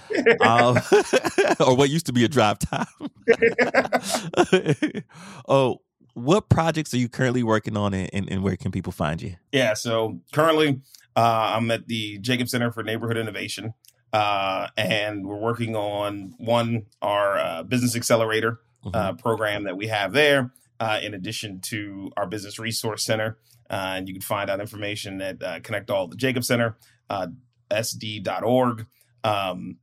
um, 0.41 0.77
or 1.59 1.75
what 1.75 1.89
used 1.89 2.07
to 2.07 2.13
be 2.13 2.23
a 2.23 2.27
drive 2.27 2.57
time. 2.59 2.87
oh, 5.47 5.81
what 6.13 6.49
projects 6.49 6.93
are 6.93 6.97
you 6.97 7.09
currently 7.09 7.43
working 7.43 7.75
on, 7.77 7.93
and, 7.93 8.09
and, 8.13 8.29
and 8.31 8.43
where 8.43 8.55
can 8.55 8.71
people 8.71 8.91
find 8.91 9.21
you? 9.21 9.35
Yeah, 9.51 9.73
so 9.73 10.19
currently 10.31 10.81
uh, 11.15 11.53
I'm 11.55 11.69
at 11.69 11.87
the 11.87 12.17
Jacob 12.19 12.49
Center 12.49 12.71
for 12.71 12.81
Neighborhood 12.81 13.17
Innovation, 13.17 13.73
uh, 14.13 14.67
and 14.77 15.27
we're 15.27 15.37
working 15.37 15.75
on 15.75 16.33
one 16.37 16.85
our 17.01 17.37
uh, 17.37 17.63
business 17.63 17.95
accelerator 17.95 18.61
mm-hmm. 18.85 19.17
program 19.17 19.65
that 19.65 19.75
we 19.75 19.87
have 19.87 20.13
there. 20.13 20.53
in 21.01 21.13
addition 21.13 21.59
to 21.59 22.11
our 22.15 22.27
business 22.27 22.57
resource 22.59 23.03
center, 23.03 23.37
uh, 23.69 23.93
and 23.95 24.07
you 24.07 24.13
can 24.13 24.21
find 24.21 24.49
out 24.49 24.59
information 24.59 25.21
at 25.21 25.41
uh, 25.41 25.59
Connect 25.61 25.89
All 25.89 26.07
the 26.07 26.15
Jacob 26.15 26.43
Center, 26.43 26.77
uh, 27.09 27.27
sd.org. 27.71 28.85
Um, 29.23 29.77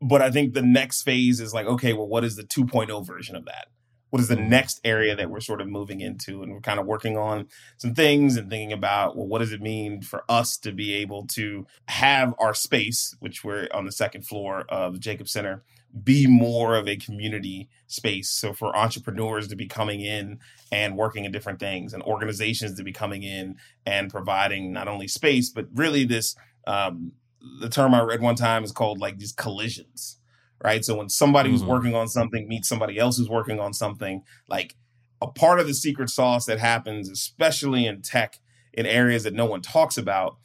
but 0.00 0.22
I 0.22 0.30
think 0.30 0.54
the 0.54 0.62
next 0.62 1.02
phase 1.02 1.40
is 1.40 1.52
like, 1.52 1.66
okay, 1.66 1.92
well, 1.92 2.06
what 2.06 2.24
is 2.24 2.36
the 2.36 2.44
2.0 2.44 3.06
version 3.06 3.36
of 3.36 3.44
that? 3.46 3.66
What 4.10 4.22
is 4.22 4.28
the 4.28 4.36
mm-hmm. 4.36 4.48
next 4.48 4.80
area 4.84 5.14
that 5.14 5.30
we're 5.30 5.40
sort 5.40 5.60
of 5.60 5.68
moving 5.68 6.00
into? 6.00 6.42
And 6.42 6.52
we're 6.52 6.60
kind 6.60 6.80
of 6.80 6.86
working 6.86 7.18
on 7.18 7.48
some 7.76 7.94
things 7.94 8.36
and 8.36 8.48
thinking 8.48 8.72
about, 8.72 9.16
well, 9.16 9.26
what 9.26 9.40
does 9.40 9.52
it 9.52 9.60
mean 9.60 10.00
for 10.02 10.24
us 10.28 10.56
to 10.58 10.72
be 10.72 10.94
able 10.94 11.26
to 11.28 11.66
have 11.88 12.34
our 12.38 12.54
space, 12.54 13.14
which 13.20 13.44
we're 13.44 13.68
on 13.72 13.84
the 13.84 13.92
second 13.92 14.26
floor 14.26 14.64
of 14.68 14.94
the 14.94 14.98
Jacob 14.98 15.28
Center, 15.28 15.62
be 16.04 16.26
more 16.26 16.76
of 16.76 16.86
a 16.86 16.96
community 16.96 17.68
space. 17.86 18.30
So 18.30 18.52
for 18.52 18.76
entrepreneurs 18.76 19.48
to 19.48 19.56
be 19.56 19.66
coming 19.66 20.00
in 20.00 20.38
and 20.70 20.96
working 20.96 21.24
in 21.24 21.32
different 21.32 21.60
things, 21.60 21.94
and 21.94 22.02
organizations 22.02 22.76
to 22.76 22.84
be 22.84 22.92
coming 22.92 23.22
in 23.22 23.56
and 23.86 24.10
providing 24.10 24.72
not 24.72 24.88
only 24.88 25.08
space 25.08 25.50
but 25.50 25.66
really 25.74 26.04
this. 26.04 26.36
Um, 26.66 27.12
the 27.60 27.68
term 27.68 27.94
I 27.94 28.02
read 28.02 28.20
one 28.20 28.34
time 28.34 28.64
is 28.64 28.72
called 28.72 28.98
like 28.98 29.18
these 29.18 29.32
collisions, 29.32 30.18
right? 30.62 30.84
So 30.84 30.96
when 30.96 31.08
somebody 31.08 31.50
who's 31.50 31.62
mm-hmm. 31.62 31.70
working 31.70 31.94
on 31.94 32.08
something 32.08 32.48
meets 32.48 32.68
somebody 32.68 32.98
else 32.98 33.16
who's 33.16 33.28
working 33.28 33.60
on 33.60 33.72
something, 33.72 34.22
like 34.48 34.74
a 35.22 35.28
part 35.28 35.60
of 35.60 35.66
the 35.66 35.74
secret 35.74 36.10
sauce 36.10 36.46
that 36.46 36.58
happens, 36.58 37.08
especially 37.08 37.86
in 37.86 38.02
tech, 38.02 38.38
in 38.72 38.86
areas 38.86 39.24
that 39.24 39.34
no 39.34 39.46
one 39.46 39.62
talks 39.62 39.96
about, 39.96 40.36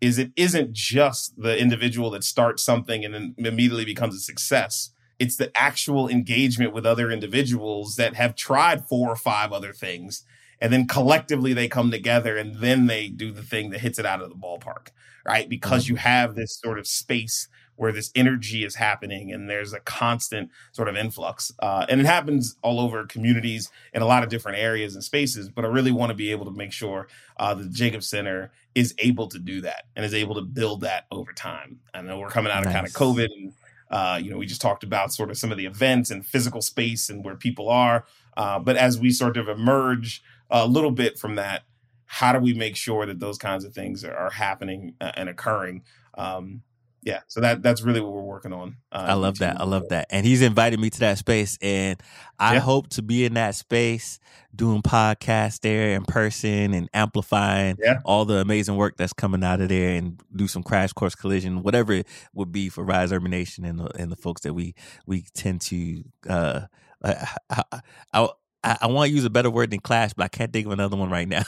is 0.00 0.18
it 0.18 0.32
isn't 0.36 0.72
just 0.72 1.40
the 1.40 1.56
individual 1.58 2.10
that 2.10 2.24
starts 2.24 2.62
something 2.62 3.04
and 3.04 3.14
then 3.14 3.34
immediately 3.38 3.84
becomes 3.84 4.14
a 4.16 4.20
success. 4.20 4.90
It's 5.18 5.36
the 5.36 5.50
actual 5.56 6.08
engagement 6.08 6.72
with 6.72 6.86
other 6.86 7.10
individuals 7.10 7.96
that 7.96 8.14
have 8.14 8.34
tried 8.34 8.86
four 8.86 9.08
or 9.08 9.16
five 9.16 9.52
other 9.52 9.72
things. 9.72 10.24
And 10.60 10.72
then 10.72 10.86
collectively 10.86 11.52
they 11.52 11.68
come 11.68 11.90
together 11.90 12.36
and 12.36 12.56
then 12.56 12.86
they 12.86 13.08
do 13.08 13.32
the 13.32 13.42
thing 13.42 13.70
that 13.70 13.80
hits 13.80 13.98
it 13.98 14.06
out 14.06 14.22
of 14.22 14.28
the 14.28 14.36
ballpark, 14.36 14.88
right? 15.26 15.48
Because 15.48 15.88
you 15.88 15.94
mm-hmm. 15.96 16.08
have 16.08 16.34
this 16.34 16.58
sort 16.60 16.78
of 16.78 16.86
space 16.86 17.48
where 17.76 17.90
this 17.90 18.12
energy 18.14 18.64
is 18.64 18.76
happening 18.76 19.32
and 19.32 19.48
there's 19.50 19.72
a 19.72 19.80
constant 19.80 20.50
sort 20.70 20.88
of 20.88 20.96
influx. 20.96 21.50
Uh, 21.58 21.84
and 21.88 22.00
it 22.00 22.06
happens 22.06 22.56
all 22.62 22.78
over 22.78 23.04
communities 23.06 23.70
in 23.92 24.02
a 24.02 24.06
lot 24.06 24.22
of 24.22 24.28
different 24.28 24.58
areas 24.58 24.94
and 24.94 25.02
spaces. 25.02 25.48
But 25.48 25.64
I 25.64 25.68
really 25.68 25.90
want 25.90 26.10
to 26.10 26.14
be 26.14 26.30
able 26.30 26.44
to 26.44 26.52
make 26.52 26.70
sure 26.70 27.08
uh, 27.38 27.54
the 27.54 27.68
Jacob 27.68 28.04
Center 28.04 28.52
is 28.74 28.94
able 28.98 29.26
to 29.28 29.38
do 29.38 29.60
that 29.62 29.86
and 29.96 30.04
is 30.04 30.14
able 30.14 30.34
to 30.36 30.42
build 30.42 30.82
that 30.82 31.06
over 31.10 31.32
time. 31.32 31.80
I 31.92 32.02
know 32.02 32.20
we're 32.20 32.28
coming 32.28 32.52
out 32.52 32.64
of 32.64 32.72
kind 32.72 32.86
of 32.86 32.92
COVID 32.92 33.28
and 33.32 33.52
uh, 33.92 34.18
you 34.20 34.30
know, 34.30 34.38
we 34.38 34.46
just 34.46 34.60
talked 34.60 34.82
about 34.82 35.12
sort 35.12 35.30
of 35.30 35.36
some 35.36 35.52
of 35.52 35.58
the 35.58 35.66
events 35.66 36.10
and 36.10 36.24
physical 36.24 36.62
space 36.62 37.10
and 37.10 37.22
where 37.24 37.36
people 37.36 37.68
are. 37.68 38.06
Uh, 38.36 38.58
but 38.58 38.76
as 38.76 38.98
we 38.98 39.10
sort 39.10 39.36
of 39.36 39.48
emerge 39.48 40.22
a 40.50 40.66
little 40.66 40.90
bit 40.90 41.18
from 41.18 41.34
that, 41.36 41.64
how 42.06 42.32
do 42.32 42.38
we 42.38 42.54
make 42.54 42.74
sure 42.74 43.04
that 43.06 43.20
those 43.20 43.38
kinds 43.38 43.64
of 43.64 43.74
things 43.74 44.02
are, 44.04 44.30
happening 44.30 44.94
uh, 45.00 45.12
and 45.14 45.28
occurring? 45.28 45.82
Um, 46.14 46.62
yeah, 47.04 47.20
so 47.26 47.40
that 47.40 47.62
that's 47.62 47.82
really 47.82 48.00
what 48.00 48.12
we're 48.12 48.22
working 48.22 48.52
on. 48.52 48.76
Uh, 48.92 49.06
I 49.08 49.14
love 49.14 49.38
that. 49.38 49.60
I 49.60 49.64
love 49.64 49.88
that. 49.88 50.06
And 50.10 50.24
he's 50.24 50.40
invited 50.40 50.78
me 50.78 50.88
to 50.88 51.00
that 51.00 51.18
space, 51.18 51.58
and 51.60 52.00
I 52.38 52.54
yeah. 52.54 52.60
hope 52.60 52.90
to 52.90 53.02
be 53.02 53.24
in 53.24 53.34
that 53.34 53.56
space 53.56 54.20
doing 54.54 54.82
podcasts 54.82 55.58
there 55.60 55.94
in 55.94 56.04
person 56.04 56.74
and 56.74 56.88
amplifying 56.94 57.76
yeah. 57.80 58.00
all 58.04 58.24
the 58.24 58.36
amazing 58.36 58.76
work 58.76 58.96
that's 58.96 59.12
coming 59.12 59.42
out 59.42 59.60
of 59.60 59.68
there, 59.68 59.96
and 59.96 60.20
do 60.34 60.46
some 60.46 60.62
crash 60.62 60.92
course 60.92 61.16
collision, 61.16 61.64
whatever 61.64 61.92
it 61.92 62.06
would 62.34 62.52
be 62.52 62.68
for 62.68 62.84
Rise 62.84 63.12
Urban 63.12 63.32
Nation 63.32 63.64
and 63.64 63.80
the, 63.80 63.90
and 63.98 64.12
the 64.12 64.16
folks 64.16 64.42
that 64.42 64.54
we 64.54 64.74
we 65.04 65.24
tend 65.34 65.60
to. 65.62 66.04
Uh, 66.28 66.60
I, 67.04 67.36
I, 67.50 68.28
I, 68.62 68.78
I, 68.82 68.86
want 68.86 69.08
to 69.08 69.14
use 69.14 69.24
a 69.24 69.30
better 69.30 69.50
word 69.50 69.72
than 69.72 69.80
clash, 69.80 70.12
but 70.12 70.22
I 70.22 70.28
can't 70.28 70.52
think 70.52 70.66
of 70.66 70.72
another 70.72 70.96
one 70.96 71.10
right 71.10 71.26
now. 71.26 71.42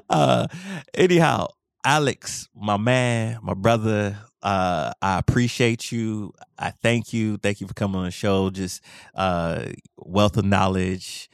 uh, 0.10 0.48
anyhow, 0.94 1.46
Alex, 1.84 2.48
my 2.54 2.76
man, 2.76 3.38
my 3.42 3.54
brother, 3.54 4.18
uh, 4.42 4.92
I 5.00 5.18
appreciate 5.18 5.90
you. 5.90 6.34
I 6.58 6.70
thank 6.70 7.12
you. 7.12 7.38
Thank 7.38 7.60
you 7.60 7.66
for 7.66 7.74
coming 7.74 7.96
on 7.98 8.04
the 8.04 8.10
show. 8.10 8.50
Just 8.50 8.82
uh, 9.14 9.66
wealth 9.96 10.36
of 10.36 10.44
knowledge, 10.44 11.29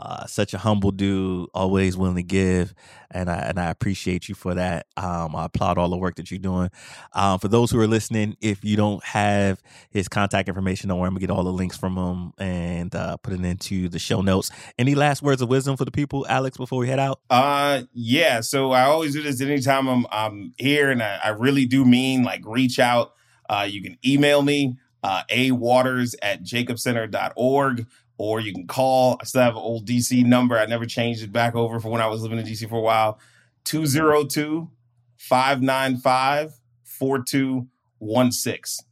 uh, 0.00 0.26
such 0.26 0.54
a 0.54 0.58
humble 0.58 0.92
dude, 0.92 1.48
always 1.52 1.96
willing 1.96 2.14
to 2.16 2.22
give, 2.22 2.72
and 3.10 3.28
I 3.28 3.38
and 3.38 3.58
I 3.58 3.70
appreciate 3.70 4.28
you 4.28 4.36
for 4.36 4.54
that. 4.54 4.86
Um, 4.96 5.34
I 5.34 5.46
applaud 5.46 5.76
all 5.76 5.88
the 5.88 5.96
work 5.96 6.14
that 6.16 6.30
you're 6.30 6.38
doing. 6.38 6.70
Um, 7.14 7.40
for 7.40 7.48
those 7.48 7.72
who 7.72 7.80
are 7.80 7.86
listening, 7.88 8.36
if 8.40 8.64
you 8.64 8.76
don't 8.76 9.04
have 9.04 9.60
his 9.90 10.08
contact 10.08 10.48
information, 10.48 10.88
don't 10.88 11.00
worry, 11.00 11.08
I'm 11.08 11.14
gonna 11.14 11.20
get 11.20 11.30
all 11.30 11.42
the 11.42 11.52
links 11.52 11.76
from 11.76 11.96
him 11.96 12.32
and 12.38 12.94
uh, 12.94 13.16
put 13.16 13.34
it 13.34 13.44
into 13.44 13.88
the 13.88 13.98
show 13.98 14.20
notes. 14.20 14.50
Any 14.78 14.94
last 14.94 15.20
words 15.20 15.42
of 15.42 15.48
wisdom 15.48 15.76
for 15.76 15.84
the 15.84 15.90
people, 15.90 16.24
Alex, 16.28 16.56
before 16.56 16.78
we 16.78 16.88
head 16.88 17.00
out? 17.00 17.20
Uh, 17.28 17.82
yeah. 17.92 18.40
So 18.40 18.70
I 18.70 18.82
always 18.82 19.14
do 19.14 19.22
this 19.22 19.40
anytime 19.40 19.88
I'm 19.88 20.06
I'm 20.12 20.54
here, 20.58 20.90
and 20.90 21.02
I, 21.02 21.18
I 21.24 21.28
really 21.30 21.66
do 21.66 21.84
mean 21.84 22.22
like 22.22 22.42
reach 22.46 22.78
out. 22.78 23.14
Uh, 23.50 23.66
you 23.68 23.82
can 23.82 23.98
email 24.06 24.42
me 24.42 24.76
uh, 25.02 25.22
waters 25.50 26.14
at 26.22 26.42
jacobcenter.org 26.42 27.86
or 28.18 28.40
you 28.40 28.52
can 28.52 28.66
call. 28.66 29.16
I 29.20 29.24
still 29.24 29.42
have 29.42 29.54
an 29.54 29.62
old 29.62 29.86
DC 29.86 30.24
number. 30.24 30.58
I 30.58 30.66
never 30.66 30.84
changed 30.84 31.22
it 31.22 31.32
back 31.32 31.54
over 31.54 31.80
for 31.80 31.88
when 31.88 32.02
I 32.02 32.08
was 32.08 32.20
living 32.20 32.38
in 32.38 32.44
DC 32.44 32.68
for 32.68 32.76
a 32.76 32.82
while. 32.82 33.18
202 33.64 34.68
595 35.16 36.60
4216. 36.84 38.84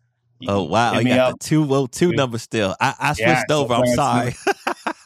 Oh 0.49 0.64
wow! 0.64 0.93
I 0.93 1.03
got 1.03 1.18
up. 1.18 1.39
the 1.39 1.45
two 1.45 1.66
oh 1.74 1.87
two 1.87 2.12
number 2.12 2.39
still. 2.39 2.77
I, 2.81 2.95
I 2.99 3.12
switched 3.14 3.45
yeah, 3.49 3.57
over. 3.57 3.74
I'm 3.74 3.87
sorry. 3.87 4.35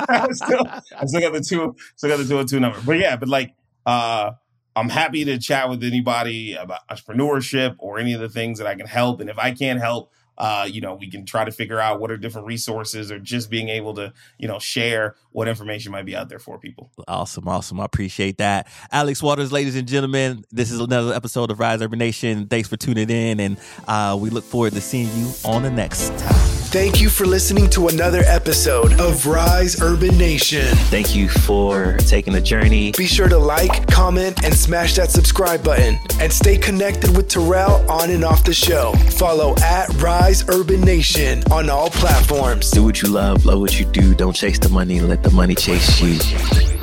I 0.00 0.28
still, 0.32 0.66
I 0.66 1.06
still 1.06 1.20
got 1.20 1.32
the 1.32 1.40
two, 1.40 1.76
still 1.94 2.10
got 2.10 2.16
the 2.16 2.24
two 2.24 2.38
oh 2.38 2.44
two 2.44 2.58
number. 2.58 2.80
But 2.84 2.98
yeah, 2.98 3.16
but 3.16 3.28
like, 3.28 3.54
uh, 3.86 4.32
I'm 4.74 4.88
happy 4.88 5.24
to 5.26 5.38
chat 5.38 5.68
with 5.68 5.84
anybody 5.84 6.54
about 6.54 6.80
entrepreneurship 6.88 7.76
or 7.78 7.98
any 7.98 8.12
of 8.12 8.20
the 8.20 8.28
things 8.28 8.58
that 8.58 8.66
I 8.66 8.74
can 8.74 8.86
help. 8.86 9.20
And 9.20 9.30
if 9.30 9.38
I 9.38 9.52
can't 9.52 9.78
help, 9.78 10.12
uh, 10.40 10.64
you 10.64 10.80
know, 10.80 10.94
we 10.94 11.10
can 11.10 11.26
try 11.26 11.44
to 11.44 11.52
figure 11.52 11.78
out 11.78 12.00
what 12.00 12.10
are 12.10 12.16
different 12.16 12.46
resources 12.46 13.12
or 13.12 13.18
just 13.18 13.50
being 13.50 13.68
able 13.68 13.92
to, 13.92 14.10
you 14.38 14.48
know, 14.48 14.58
share 14.58 15.14
what 15.32 15.48
information 15.48 15.92
might 15.92 16.06
be 16.06 16.16
out 16.16 16.30
there 16.30 16.38
for 16.38 16.58
people. 16.58 16.90
Awesome. 17.06 17.46
Awesome. 17.46 17.78
I 17.78 17.84
appreciate 17.84 18.38
that. 18.38 18.66
Alex 18.90 19.22
Waters, 19.22 19.52
ladies 19.52 19.76
and 19.76 19.86
gentlemen, 19.86 20.46
this 20.50 20.70
is 20.70 20.80
another 20.80 21.12
episode 21.12 21.50
of 21.50 21.60
Rise 21.60 21.82
Urban 21.82 21.98
Nation. 21.98 22.46
Thanks 22.46 22.70
for 22.70 22.78
tuning 22.78 23.10
in, 23.10 23.38
and 23.38 23.60
uh, 23.86 24.16
we 24.18 24.30
look 24.30 24.44
forward 24.44 24.72
to 24.72 24.80
seeing 24.80 25.14
you 25.14 25.30
on 25.44 25.62
the 25.62 25.70
next 25.70 26.08
time. 26.18 26.59
Thank 26.70 27.00
you 27.00 27.08
for 27.08 27.26
listening 27.26 27.68
to 27.70 27.88
another 27.88 28.22
episode 28.26 29.00
of 29.00 29.26
Rise 29.26 29.82
Urban 29.82 30.16
Nation. 30.16 30.64
Thank 30.86 31.16
you 31.16 31.28
for 31.28 31.96
taking 31.98 32.32
the 32.32 32.40
journey. 32.40 32.92
Be 32.92 33.06
sure 33.06 33.28
to 33.28 33.38
like, 33.38 33.88
comment, 33.88 34.44
and 34.44 34.54
smash 34.54 34.94
that 34.94 35.10
subscribe 35.10 35.64
button. 35.64 35.98
And 36.20 36.32
stay 36.32 36.56
connected 36.56 37.16
with 37.16 37.26
Terrell 37.26 37.84
on 37.90 38.10
and 38.10 38.22
off 38.22 38.44
the 38.44 38.54
show. 38.54 38.92
Follow 39.18 39.56
at 39.64 39.88
Rise 40.00 40.48
Urban 40.48 40.80
Nation 40.82 41.42
on 41.50 41.68
all 41.68 41.90
platforms. 41.90 42.70
Do 42.70 42.84
what 42.84 43.02
you 43.02 43.08
love, 43.08 43.44
love 43.46 43.58
what 43.58 43.80
you 43.80 43.86
do. 43.86 44.14
Don't 44.14 44.36
chase 44.36 44.60
the 44.60 44.68
money, 44.68 45.00
let 45.00 45.24
the 45.24 45.30
money 45.32 45.56
chase 45.56 46.00
you. 46.00 46.79